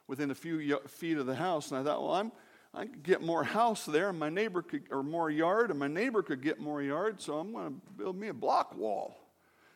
within 0.07 0.31
a 0.31 0.35
few 0.35 0.79
feet 0.87 1.17
of 1.17 1.25
the 1.25 1.35
house. 1.35 1.71
And 1.71 1.79
I 1.79 1.83
thought, 1.83 2.01
well, 2.01 2.13
I'm, 2.13 2.31
I 2.73 2.85
could 2.85 3.03
get 3.03 3.21
more 3.21 3.43
house 3.43 3.85
there, 3.85 4.09
and 4.09 4.19
my 4.19 4.29
neighbor 4.29 4.61
could, 4.61 4.83
or 4.91 5.03
more 5.03 5.29
yard, 5.29 5.71
and 5.71 5.79
my 5.79 5.87
neighbor 5.87 6.21
could 6.21 6.41
get 6.41 6.59
more 6.59 6.81
yard, 6.81 7.21
so 7.21 7.37
I'm 7.37 7.53
going 7.53 7.67
to 7.67 7.81
build 7.97 8.17
me 8.17 8.27
a 8.27 8.33
block 8.33 8.77
wall. 8.77 9.17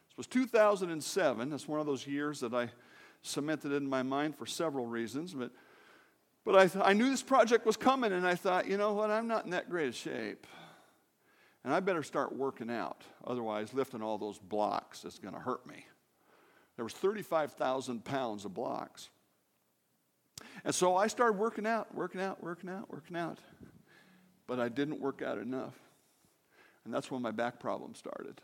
This 0.10 0.18
was 0.18 0.28
2007. 0.28 1.50
That's 1.50 1.68
one 1.68 1.80
of 1.80 1.86
those 1.86 2.06
years 2.06 2.42
that 2.42 2.54
I 2.54 2.70
cemented 3.22 3.72
in 3.72 3.88
my 3.88 4.04
mind 4.04 4.38
for 4.38 4.46
several 4.46 4.86
reasons. 4.86 5.34
But, 5.34 5.52
but 6.46 6.56
I, 6.56 6.68
th- 6.68 6.84
I 6.86 6.94
knew 6.94 7.10
this 7.10 7.24
project 7.24 7.66
was 7.66 7.78
coming, 7.78 8.12
and 8.12 8.28
I 8.28 8.36
thought, 8.36 8.68
you 8.68 8.78
know 8.78 8.94
what, 8.94 9.12
I'm 9.12 9.28
not 9.28 9.46
in 9.46 9.52
that 9.52 9.70
great 9.70 9.90
a 9.90 9.94
shape. 9.94 10.46
And 11.64 11.74
I 11.74 11.80
better 11.80 12.04
start 12.04 12.36
working 12.36 12.70
out. 12.70 13.04
Otherwise, 13.26 13.74
lifting 13.74 14.02
all 14.02 14.18
those 14.18 14.40
blocks 14.40 15.04
is 15.04 15.20
going 15.20 15.34
to 15.34 15.40
hurt 15.40 15.66
me. 15.68 15.86
There 16.76 16.86
was 16.86 16.94
35,000 16.94 18.06
pounds 18.06 18.46
of 18.46 18.54
blocks. 18.54 19.10
And 20.64 20.74
so 20.74 20.96
I 20.96 21.08
started 21.08 21.38
working 21.38 21.66
out, 21.66 21.94
working 21.94 22.22
out, 22.22 22.42
working 22.42 22.70
out, 22.70 22.90
working 22.90 23.18
out. 23.18 23.40
But 24.48 24.60
I 24.60 24.70
didn't 24.70 25.00
work 25.00 25.22
out 25.22 25.38
enough. 25.38 25.76
And 26.86 26.94
that's 26.94 27.12
when 27.12 27.22
my 27.22 27.32
back 27.32 27.60
problem 27.60 27.94
started. 27.96 28.42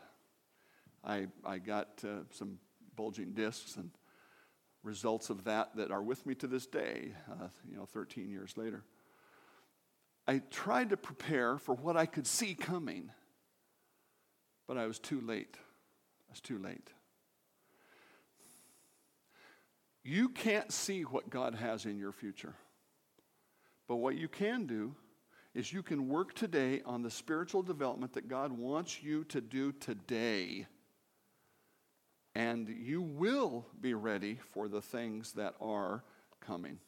I, 1.02 1.28
I 1.44 1.58
got 1.58 1.88
uh, 2.04 2.24
some 2.30 2.58
bulging 2.94 3.32
discs 3.32 3.76
and 3.76 3.90
results 4.82 5.30
of 5.30 5.44
that 5.44 5.74
that 5.76 5.90
are 5.90 6.02
with 6.02 6.26
me 6.26 6.34
to 6.36 6.46
this 6.46 6.66
day, 6.66 7.12
uh, 7.30 7.48
you 7.68 7.76
know, 7.76 7.86
13 7.86 8.30
years 8.30 8.56
later. 8.56 8.84
I 10.26 10.38
tried 10.50 10.90
to 10.90 10.96
prepare 10.96 11.58
for 11.58 11.74
what 11.74 11.96
I 11.96 12.06
could 12.06 12.26
see 12.26 12.54
coming, 12.54 13.10
but 14.66 14.76
I 14.76 14.86
was 14.86 14.98
too 14.98 15.20
late. 15.20 15.56
I 16.28 16.32
was 16.32 16.40
too 16.40 16.58
late. 16.58 16.88
You 20.02 20.28
can't 20.28 20.72
see 20.72 21.02
what 21.02 21.30
God 21.30 21.54
has 21.54 21.84
in 21.84 21.98
your 21.98 22.12
future. 22.12 22.54
But 23.88 23.96
what 23.96 24.16
you 24.16 24.28
can 24.28 24.66
do 24.66 24.94
is 25.54 25.72
you 25.72 25.82
can 25.82 26.08
work 26.08 26.34
today 26.34 26.82
on 26.84 27.02
the 27.02 27.10
spiritual 27.10 27.62
development 27.62 28.12
that 28.14 28.28
God 28.28 28.52
wants 28.52 29.02
you 29.02 29.24
to 29.24 29.40
do 29.40 29.72
today 29.72 30.66
and 32.36 32.68
you 32.68 33.00
will 33.00 33.64
be 33.80 33.94
ready 33.94 34.38
for 34.52 34.68
the 34.68 34.82
things 34.82 35.32
that 35.32 35.54
are 35.58 36.04
coming. 36.38 36.78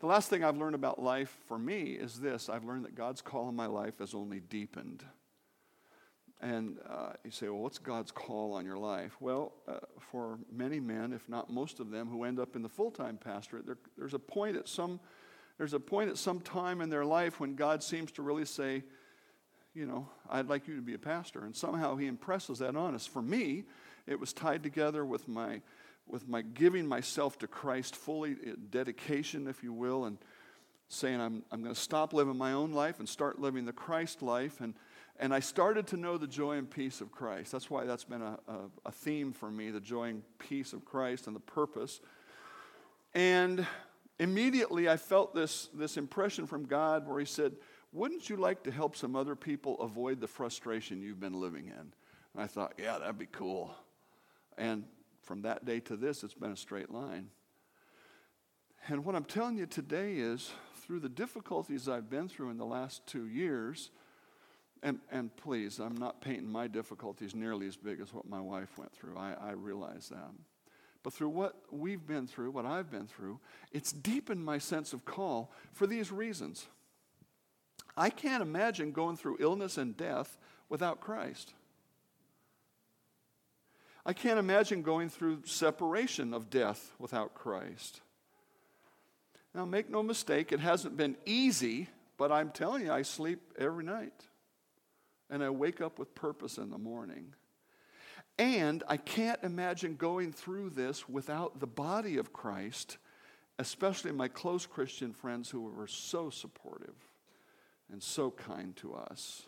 The 0.00 0.06
last 0.06 0.30
thing 0.30 0.44
I've 0.44 0.56
learned 0.56 0.76
about 0.76 1.02
life 1.02 1.36
for 1.46 1.58
me 1.58 1.92
is 1.92 2.20
this 2.20 2.48
I've 2.48 2.64
learned 2.64 2.84
that 2.84 2.94
God's 2.94 3.20
call 3.20 3.48
in 3.48 3.56
my 3.56 3.66
life 3.66 3.98
has 3.98 4.14
only 4.14 4.40
deepened. 4.40 5.04
And 6.40 6.78
uh, 6.88 7.14
you 7.24 7.32
say, 7.32 7.48
well, 7.48 7.58
what's 7.58 7.78
God's 7.78 8.12
call 8.12 8.52
on 8.52 8.64
your 8.64 8.78
life? 8.78 9.16
Well, 9.18 9.54
uh, 9.66 9.78
for 9.98 10.38
many 10.52 10.78
men, 10.78 11.12
if 11.12 11.28
not 11.28 11.50
most 11.50 11.80
of 11.80 11.90
them, 11.90 12.08
who 12.08 12.22
end 12.22 12.38
up 12.38 12.54
in 12.54 12.62
the 12.62 12.68
full 12.68 12.92
time 12.92 13.18
pastorate, 13.18 13.66
there, 13.66 13.78
there's 13.96 14.14
a 14.14 14.20
point 14.20 14.56
at 14.56 14.68
some 14.68 15.00
there's 15.58 15.74
a 15.74 15.80
point 15.80 16.08
at 16.08 16.16
some 16.16 16.38
time 16.38 16.80
in 16.80 16.88
their 16.88 17.04
life 17.04 17.40
when 17.40 17.56
God 17.56 17.82
seems 17.82 18.12
to 18.12 18.22
really 18.22 18.44
say, 18.44 18.84
you 19.74 19.86
know, 19.86 20.08
I'd 20.30 20.48
like 20.48 20.68
you 20.68 20.76
to 20.76 20.82
be 20.82 20.94
a 20.94 20.98
pastor. 20.98 21.44
And 21.44 21.54
somehow 21.54 21.96
he 21.96 22.06
impresses 22.06 22.60
that 22.60 22.76
on 22.76 22.94
us. 22.94 23.06
For 23.06 23.20
me, 23.20 23.64
it 24.06 24.20
was 24.20 24.32
tied 24.32 24.62
together 24.62 25.04
with 25.04 25.26
my, 25.26 25.60
with 26.10 26.28
my 26.28 26.42
giving 26.42 26.86
myself 26.86 27.38
to 27.38 27.46
Christ 27.46 27.96
fully, 27.96 28.36
eh, 28.44 28.52
dedication, 28.70 29.46
if 29.46 29.62
you 29.62 29.72
will, 29.72 30.04
and 30.04 30.18
saying, 30.88 31.20
I'm, 31.20 31.42
I'm 31.52 31.62
going 31.62 31.74
to 31.74 31.80
stop 31.80 32.12
living 32.12 32.36
my 32.36 32.52
own 32.52 32.72
life 32.72 32.98
and 32.98 33.08
start 33.08 33.38
living 33.38 33.64
the 33.64 33.72
Christ 33.72 34.22
life. 34.22 34.60
And, 34.60 34.74
and 35.18 35.34
I 35.34 35.40
started 35.40 35.86
to 35.88 35.96
know 35.96 36.16
the 36.16 36.26
joy 36.26 36.56
and 36.56 36.68
peace 36.68 37.00
of 37.00 37.12
Christ. 37.12 37.52
That's 37.52 37.68
why 37.70 37.84
that's 37.84 38.04
been 38.04 38.22
a, 38.22 38.38
a, 38.48 38.58
a 38.86 38.92
theme 38.92 39.32
for 39.32 39.50
me 39.50 39.70
the 39.70 39.80
joy 39.80 40.04
and 40.08 40.22
peace 40.38 40.72
of 40.72 40.84
Christ 40.84 41.26
and 41.26 41.36
the 41.36 41.40
purpose. 41.40 42.00
And 43.14 43.66
immediately 44.18 44.88
I 44.88 44.96
felt 44.96 45.34
this, 45.34 45.68
this 45.74 45.96
impression 45.96 46.46
from 46.46 46.64
God 46.64 47.06
where 47.06 47.18
He 47.20 47.26
said, 47.26 47.52
Wouldn't 47.92 48.30
you 48.30 48.36
like 48.36 48.62
to 48.64 48.70
help 48.70 48.96
some 48.96 49.14
other 49.14 49.36
people 49.36 49.80
avoid 49.80 50.20
the 50.20 50.26
frustration 50.26 51.02
you've 51.02 51.20
been 51.20 51.38
living 51.38 51.66
in? 51.66 51.92
And 52.34 52.42
I 52.42 52.46
thought, 52.46 52.74
Yeah, 52.78 52.98
that'd 52.98 53.18
be 53.18 53.28
cool. 53.30 53.74
And 54.56 54.84
from 55.28 55.42
that 55.42 55.66
day 55.66 55.78
to 55.78 55.94
this, 55.94 56.24
it's 56.24 56.32
been 56.32 56.52
a 56.52 56.56
straight 56.56 56.90
line. 56.90 57.28
And 58.88 59.04
what 59.04 59.14
I'm 59.14 59.24
telling 59.24 59.58
you 59.58 59.66
today 59.66 60.14
is 60.14 60.52
through 60.76 61.00
the 61.00 61.08
difficulties 61.10 61.86
I've 61.86 62.08
been 62.08 62.30
through 62.30 62.48
in 62.48 62.56
the 62.56 62.64
last 62.64 63.06
two 63.06 63.26
years, 63.26 63.90
and, 64.82 65.00
and 65.12 65.36
please, 65.36 65.80
I'm 65.80 65.98
not 65.98 66.22
painting 66.22 66.50
my 66.50 66.66
difficulties 66.66 67.34
nearly 67.34 67.66
as 67.66 67.76
big 67.76 68.00
as 68.00 68.14
what 68.14 68.26
my 68.26 68.40
wife 68.40 68.78
went 68.78 68.90
through. 68.90 69.18
I, 69.18 69.34
I 69.38 69.50
realize 69.50 70.08
that. 70.08 70.30
But 71.02 71.12
through 71.12 71.28
what 71.28 71.56
we've 71.70 72.06
been 72.06 72.26
through, 72.26 72.52
what 72.52 72.64
I've 72.64 72.90
been 72.90 73.06
through, 73.06 73.38
it's 73.70 73.92
deepened 73.92 74.42
my 74.42 74.56
sense 74.56 74.94
of 74.94 75.04
call 75.04 75.52
for 75.74 75.86
these 75.86 76.10
reasons. 76.10 76.68
I 77.98 78.08
can't 78.08 78.42
imagine 78.42 78.92
going 78.92 79.18
through 79.18 79.36
illness 79.40 79.76
and 79.76 79.94
death 79.94 80.38
without 80.70 81.00
Christ. 81.00 81.52
I 84.08 84.14
can't 84.14 84.38
imagine 84.38 84.80
going 84.80 85.10
through 85.10 85.42
separation 85.44 86.32
of 86.32 86.48
death 86.48 86.92
without 86.98 87.34
Christ. 87.34 88.00
Now, 89.54 89.66
make 89.66 89.90
no 89.90 90.02
mistake, 90.02 90.50
it 90.50 90.60
hasn't 90.60 90.96
been 90.96 91.14
easy, 91.26 91.90
but 92.16 92.32
I'm 92.32 92.48
telling 92.48 92.86
you, 92.86 92.90
I 92.90 93.02
sleep 93.02 93.52
every 93.58 93.84
night. 93.84 94.14
And 95.28 95.44
I 95.44 95.50
wake 95.50 95.82
up 95.82 95.98
with 95.98 96.14
purpose 96.14 96.56
in 96.56 96.70
the 96.70 96.78
morning. 96.78 97.34
And 98.38 98.82
I 98.88 98.96
can't 98.96 99.40
imagine 99.42 99.96
going 99.96 100.32
through 100.32 100.70
this 100.70 101.06
without 101.06 101.60
the 101.60 101.66
body 101.66 102.16
of 102.16 102.32
Christ, 102.32 102.96
especially 103.58 104.12
my 104.12 104.28
close 104.28 104.64
Christian 104.64 105.12
friends 105.12 105.50
who 105.50 105.60
were 105.60 105.86
so 105.86 106.30
supportive 106.30 106.96
and 107.92 108.02
so 108.02 108.30
kind 108.30 108.74
to 108.76 108.94
us. 108.94 109.42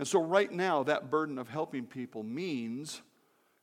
And 0.00 0.08
so, 0.08 0.20
right 0.20 0.50
now, 0.50 0.82
that 0.82 1.12
burden 1.12 1.38
of 1.38 1.48
helping 1.48 1.86
people 1.86 2.24
means 2.24 3.02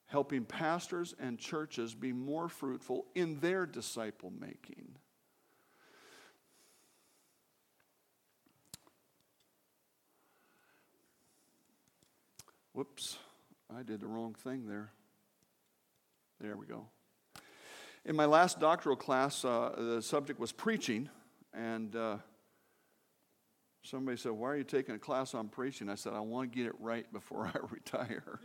helping 0.07 0.45
pastors 0.45 1.15
and 1.19 1.39
churches 1.39 1.95
be 1.95 2.13
more 2.13 2.47
fruitful 2.47 3.05
in 3.15 3.39
their 3.39 3.65
disciple 3.65 4.31
making. 4.39 4.95
Whoops, 12.73 13.17
I 13.75 13.83
did 13.83 14.01
the 14.01 14.07
wrong 14.07 14.33
thing 14.33 14.67
there. 14.67 14.91
There 16.41 16.57
we 16.57 16.65
go. 16.65 16.87
In 18.03 18.15
my 18.15 18.25
last 18.25 18.59
doctoral 18.59 18.95
class, 18.95 19.45
uh, 19.45 19.73
the 19.77 20.01
subject 20.01 20.39
was 20.39 20.51
preaching, 20.51 21.07
and 21.53 21.95
uh, 21.95 22.17
somebody 23.83 24.17
said, 24.17 24.31
Why 24.31 24.49
are 24.49 24.57
you 24.57 24.63
taking 24.63 24.95
a 24.95 24.99
class 24.99 25.35
on 25.35 25.47
preaching? 25.49 25.87
I 25.87 25.95
said, 25.95 26.13
I 26.13 26.19
want 26.19 26.51
to 26.51 26.57
get 26.57 26.65
it 26.65 26.73
right 26.79 27.11
before 27.13 27.45
I 27.45 27.57
retire. 27.71 28.39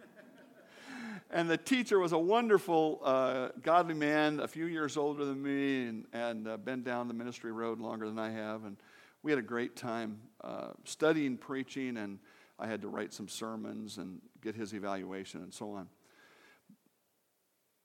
And 1.31 1.51
the 1.51 1.59
teacher 1.59 1.99
was 1.99 2.12
a 2.12 2.18
wonderful, 2.18 3.01
uh, 3.05 3.49
godly 3.61 3.95
man, 3.95 4.41
a 4.41 4.49
few 4.49 4.64
years 4.64 4.97
older 4.97 5.26
than 5.26 5.43
me, 5.43 5.87
and, 5.87 6.07
and 6.14 6.49
uh, 6.49 6.57
been 6.57 6.83
down 6.83 7.07
the 7.07 7.12
ministry 7.12 7.53
road 7.53 7.81
longer 7.81 8.09
than 8.09 8.18
I 8.18 8.31
have. 8.31 8.64
And 8.64 8.79
we 9.22 9.31
had 9.31 9.39
a 9.39 9.43
great 9.43 9.76
time 9.76 10.20
uh, 10.43 10.68
studying 10.85 11.37
preaching, 11.37 11.99
and 11.99 12.18
I 12.59 12.66
had 12.66 12.81
to 12.81 12.89
write 12.89 13.12
some 13.12 13.29
sermons 13.29 13.99
and 13.99 14.22
get 14.41 14.55
his 14.55 14.72
evaluation 14.72 15.43
and 15.43 15.53
so 15.53 15.72
on. 15.72 15.89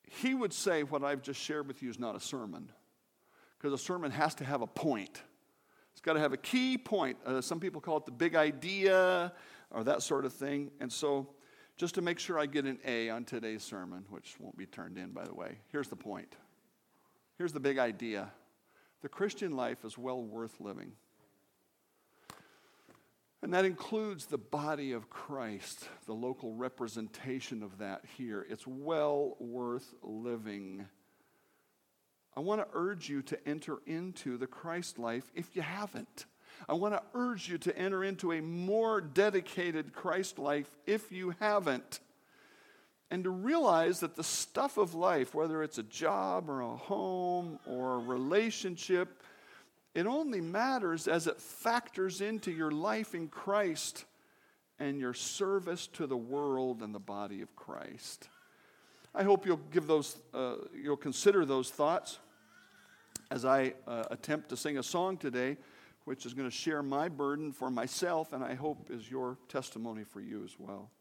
He 0.04 0.34
would 0.34 0.54
say, 0.54 0.84
What 0.84 1.04
I've 1.04 1.22
just 1.22 1.41
shared 1.41 1.68
with 1.68 1.84
you 1.84 1.89
is 1.89 2.00
not 2.00 2.16
a 2.16 2.22
sermon, 2.22 2.72
because 3.58 3.74
a 3.74 3.84
sermon 3.84 4.12
has 4.12 4.36
to 4.36 4.46
have 4.46 4.62
a 4.62 4.68
point. 4.68 5.22
It's 5.91 6.02
got 6.02 6.14
to 6.14 6.20
have 6.20 6.32
a 6.32 6.38
key 6.38 6.78
point. 6.78 7.18
Uh, 7.26 7.41
some 7.41 7.60
people 7.60 7.82
call 7.82 7.98
it 7.98 8.06
the 8.06 8.12
big 8.12 8.36
idea 8.36 9.34
or 9.70 9.84
that 9.84 10.02
sort 10.02 10.24
of 10.24 10.32
thing. 10.32 10.72
And 10.80 10.91
so 10.91 11.28
just 11.78 11.95
to 11.95 12.01
make 12.01 12.19
sure 12.19 12.39
I 12.39 12.45
get 12.45 12.65
an 12.65 12.80
A 12.86 13.09
on 13.09 13.26
today's 13.26 13.63
sermon, 13.63 14.05
which 14.09 14.36
won't 14.39 14.57
be 14.57 14.65
turned 14.65 14.97
in, 14.97 15.11
by 15.11 15.26
the 15.26 15.34
way. 15.34 15.57
Here's 15.71 15.88
the 15.88 15.95
point. 15.95 16.36
Here's 17.38 17.53
the 17.53 17.59
big 17.59 17.78
idea 17.78 18.32
the 19.01 19.09
Christian 19.09 19.51
life 19.55 19.84
is 19.84 19.97
well 19.97 20.24
worth 20.24 20.61
living. 20.61 20.93
And 23.41 23.53
that 23.53 23.65
includes 23.65 24.28
the 24.28 24.38
body 24.38 24.93
of 24.93 25.09
Christ, 25.09 25.89
the 26.05 26.13
local 26.13 26.53
representation 26.53 27.61
of 27.61 27.80
that 27.80 28.03
here. 28.17 28.45
It's 28.49 28.65
well 28.65 29.36
worth 29.38 29.93
living. 30.01 30.86
I 32.38 32.39
want 32.39 32.61
to 32.61 32.67
urge 32.71 33.09
you 33.09 33.21
to 33.24 33.47
enter 33.47 33.80
into 33.86 34.38
the 34.38 34.47
Christ 34.47 34.97
life 34.97 35.30
if 35.36 35.57
you 35.57 35.61
haven't. 35.61 36.26
I 36.68 36.74
want 36.74 36.93
to 36.93 37.01
urge 37.14 37.49
you 37.49 37.57
to 37.59 37.78
enter 37.78 38.03
into 38.03 38.32
a 38.32 38.41
more 38.41 39.01
dedicated 39.01 39.93
Christ 39.93 40.39
life 40.39 40.70
if 40.86 41.11
you 41.11 41.36
haven't. 41.39 41.99
And 43.11 43.26
to 43.26 43.30
realize 43.30 43.99
that 43.99 44.16
the 44.16 44.24
stuff 44.24 44.78
of 44.78 44.95
life, 44.95 45.36
whether 45.36 45.61
it's 45.61 45.78
a 45.78 45.84
job 45.84 46.49
or 46.49 46.61
a 46.61 46.76
home 46.76 47.59
or 47.68 47.95
a 47.95 47.99
relationship, 47.99 49.22
it 49.93 50.07
only 50.07 50.41
matters 50.41 51.07
as 51.07 51.28
it 51.28 51.39
factors 51.39 52.22
into 52.22 52.51
your 52.51 52.72
life 52.72 53.14
in 53.14 53.28
Christ 53.28 54.05
and 54.80 54.99
your 54.99 55.14
service 55.14 55.88
to 55.88 56.07
the 56.07 56.18
world 56.18 56.82
and 56.82 56.93
the 56.93 56.99
body 56.99 57.41
of 57.41 57.55
Christ. 57.55 58.28
I 59.14 59.24
hope 59.24 59.45
you'll 59.45 59.61
give 59.72 59.86
those, 59.86 60.18
uh, 60.34 60.55
you'll 60.74 60.97
consider 60.97 61.45
those 61.45 61.70
thoughts 61.70 62.18
as 63.30 63.45
I 63.45 63.74
uh, 63.88 64.05
attempt 64.09 64.49
to 64.49 64.57
sing 64.57 64.80
a 64.80 64.84
song 64.84 65.18
today, 65.18 65.57
which 66.06 66.26
is 66.26 66.34
going 66.34 66.49
to 66.49 66.56
share 66.56 66.84
my 66.84 67.10
burden 67.10 67.51
for 67.51 67.70
myself, 67.70 68.34
and 68.34 68.43
I 68.43 68.56
hope 68.56 68.89
is 68.89 69.10
your 69.10 69.38
testimony 69.47 70.04
for 70.04 70.22
you 70.22 70.43
as 70.43 70.56
well. 70.58 70.91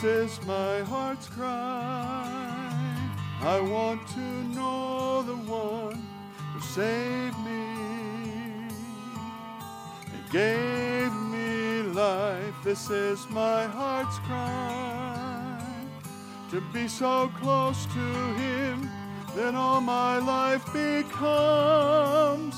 This 0.00 0.30
is 0.30 0.46
my 0.46 0.78
heart's 0.82 1.28
cry. 1.28 3.10
I 3.42 3.58
want 3.58 4.06
to 4.10 4.20
know 4.54 5.24
the 5.24 5.34
one 5.34 6.00
who 6.52 6.60
saved 6.60 7.36
me 7.40 8.68
and 10.12 10.30
gave 10.30 11.12
me 11.32 11.82
life. 11.92 12.54
This 12.62 12.90
is 12.90 13.28
my 13.30 13.64
heart's 13.64 14.18
cry. 14.20 15.64
To 16.52 16.60
be 16.72 16.86
so 16.86 17.28
close 17.40 17.84
to 17.86 18.34
him 18.38 18.88
that 19.34 19.56
all 19.56 19.80
my 19.80 20.18
life 20.18 20.64
becomes 20.72 22.54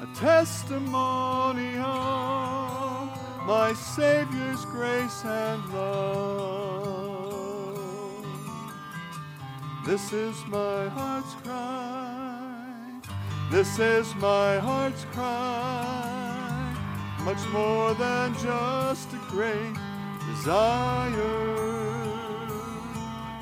a 0.00 0.06
testimony 0.14 1.76
of 1.78 3.10
my 3.48 3.72
Savior's 3.74 4.64
grace 4.66 5.24
and 5.24 5.74
love. 5.74 5.93
This 9.84 10.12
is 10.12 10.46
my 10.46 10.88
heart's 10.88 11.34
cry. 11.44 13.00
This 13.50 13.78
is 13.78 14.14
my 14.16 14.58
heart's 14.58 15.04
cry. 15.12 16.74
Much 17.24 17.46
more 17.52 17.94
than 17.94 18.32
just 18.34 19.12
a 19.12 19.20
great 19.28 19.76
desire. 20.30 21.64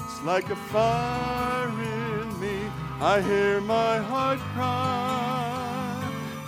It's 0.01 0.23
like 0.25 0.51
a 0.51 0.57
fire 0.57 1.69
in 1.69 2.41
me. 2.41 2.59
I 3.01 3.21
hear 3.21 3.61
my 3.61 3.99
heart 3.99 4.41
cry. 4.55 5.43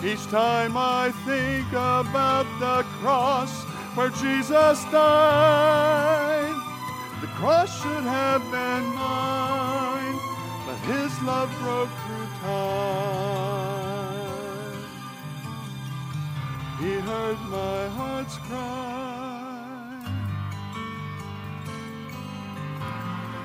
Each 0.04 0.26
time 0.26 0.76
I 0.76 1.12
think 1.24 1.68
about 1.72 2.46
the 2.58 2.82
cross 3.00 3.64
where 3.94 4.10
Jesus 4.10 4.84
died, 4.90 6.54
the 7.20 7.28
cross 7.38 7.80
should 7.80 8.04
have 8.04 8.42
been 8.50 8.84
mine, 8.94 9.43
his 11.14 11.22
love 11.26 11.50
broke 11.60 11.88
through 11.88 12.26
time. 12.40 13.74
He 16.80 16.92
heard 17.08 17.38
my 17.50 17.88
heart's 17.88 18.36
cry. 18.38 20.00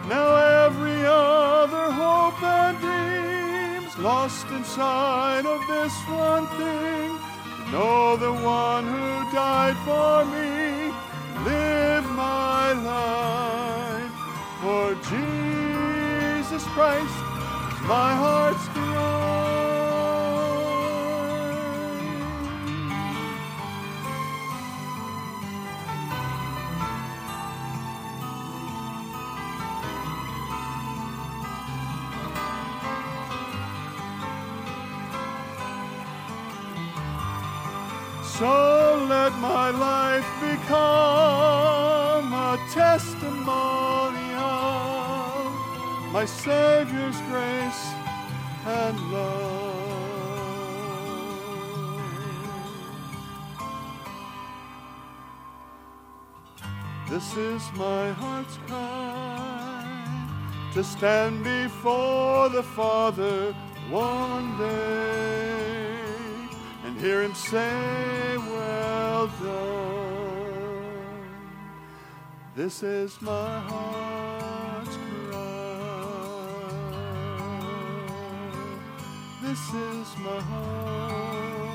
Now 0.08 0.36
every 0.66 1.06
other 1.06 1.92
hope 1.92 2.42
and 2.42 2.78
dreams 2.80 3.98
lost 4.00 4.48
inside 4.48 5.46
of 5.46 5.62
this 5.68 5.94
one 6.08 6.48
thing. 6.60 7.20
Know 7.72 8.18
the 8.18 8.34
one 8.34 8.86
who 8.88 9.32
died 9.32 9.78
for 9.86 10.26
me, 10.26 10.92
live 11.46 12.06
my 12.12 12.74
life 12.74 14.12
for 14.62 14.96
Jesus 15.10 16.64
Christ, 16.74 17.14
is 17.14 17.29
my 17.90 18.14
heart's. 18.14 18.66
So 38.38 39.06
let 39.10 39.34
my 39.40 39.72
life 39.72 40.30
become 40.40 40.74
a 42.34 42.58
testimony 42.72 43.89
my 46.12 46.26
Savior's 46.26 47.22
grace 47.30 47.94
and 48.66 49.12
love. 49.12 49.70
This 57.10 57.38
is 57.38 57.62
my 57.76 58.12
heart's 58.12 58.58
cry 58.68 59.86
to 60.74 60.84
stand 60.84 61.44
before 61.44 62.50
the 62.50 62.64
Father 62.64 63.54
one 63.90 64.58
day 64.58 66.00
and 66.86 67.00
hear 67.00 67.22
him 67.22 67.36
say, 67.36 68.36
Well 68.38 69.28
done. 69.44 70.50
This 72.56 72.82
is 72.82 73.22
my 73.22 73.60
heart's 73.60 74.09
This 79.50 79.74
is 79.74 80.18
my 80.20 80.40
heart's 80.42 81.70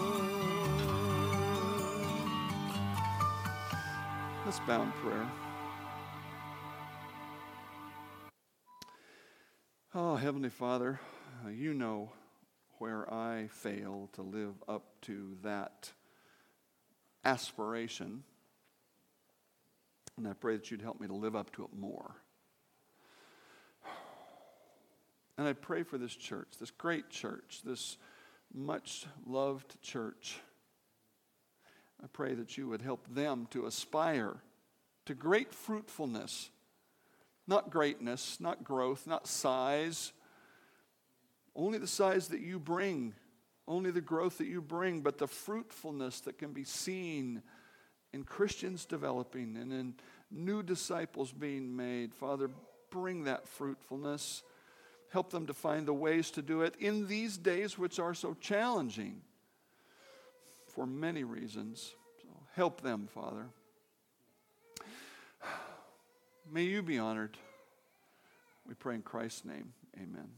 Let's 4.44 4.61
bow 4.61 4.82
in 4.82 4.92
prayer. 4.92 5.26
Oh, 9.94 10.16
Heavenly 10.16 10.50
Father, 10.50 11.00
uh, 11.42 11.48
you 11.48 11.72
know 11.72 12.12
where 12.80 13.11
I 13.11 13.48
fail 13.50 14.11
to 14.12 14.20
live 14.20 14.62
up 14.68 15.00
to 15.02 15.38
that 15.42 15.90
aspiration. 17.24 18.24
And 20.18 20.28
I 20.28 20.34
pray 20.34 20.57
that 20.57 20.70
you'd 20.70 20.82
help 20.82 21.00
me 21.00 21.07
to 21.07 21.14
live 21.14 21.34
up 21.34 21.50
to 21.57 21.64
it 21.64 21.72
more. 21.74 22.16
And 25.37 25.49
I 25.49 25.53
pray 25.53 25.82
for 25.82 25.99
this 25.99 26.14
church, 26.14 26.49
this 26.61 26.70
great 26.70 27.11
church, 27.11 27.61
this 27.64 27.97
much 28.53 29.07
loved 29.26 29.80
church. 29.82 30.39
I 32.03 32.07
pray 32.12 32.35
that 32.35 32.57
you 32.57 32.68
would 32.68 32.82
help 32.82 33.07
them 33.12 33.49
to 33.51 33.66
aspire 33.66 34.37
to 35.07 35.14
great 35.14 35.53
fruitfulness, 35.53 36.51
not 37.47 37.70
greatness, 37.70 38.39
not 38.41 38.64
growth, 38.64 39.07
not 39.07 39.26
size 39.26 40.12
only 41.57 41.78
the 41.78 41.87
size 41.87 42.28
that 42.28 42.41
you 42.41 42.59
bring, 42.59 43.14
only 43.68 43.91
the 43.91 44.01
growth 44.01 44.39
that 44.39 44.47
you 44.47 44.61
bring, 44.61 45.01
but 45.01 45.18
the 45.18 45.28
fruitfulness 45.28 46.20
that 46.22 46.39
can 46.39 46.53
be 46.53 46.64
seen 46.64 47.43
in 48.12 48.24
Christians 48.24 48.85
developing 48.85 49.57
and 49.57 49.72
in 49.72 49.95
new 50.30 50.62
disciples 50.62 51.32
being 51.32 51.74
made. 51.74 52.14
Father, 52.14 52.51
bring 52.91 53.24
that 53.24 53.49
fruitfulness. 53.49 54.43
Help 55.15 55.31
them 55.31 55.47
to 55.47 55.55
find 55.55 55.87
the 55.87 55.95
ways 55.95 56.33
to 56.33 56.43
do 56.43 56.62
it 56.62 56.75
in 56.81 57.07
these 57.07 57.39
days, 57.39 57.79
which 57.79 58.01
are 58.01 58.15
so 58.15 58.37
challenging 58.41 59.21
for 60.67 60.89
many 60.89 61.23
reasons. 61.23 61.95
So 62.21 62.29
help 62.57 62.81
them, 62.81 63.07
Father. 63.15 63.47
May 66.51 66.65
you 66.65 66.83
be 66.83 66.99
honored. 66.99 67.37
We 68.67 68.75
pray 68.75 68.97
in 68.97 69.03
Christ's 69.03 69.45
name. 69.45 69.73
Amen. 69.97 70.31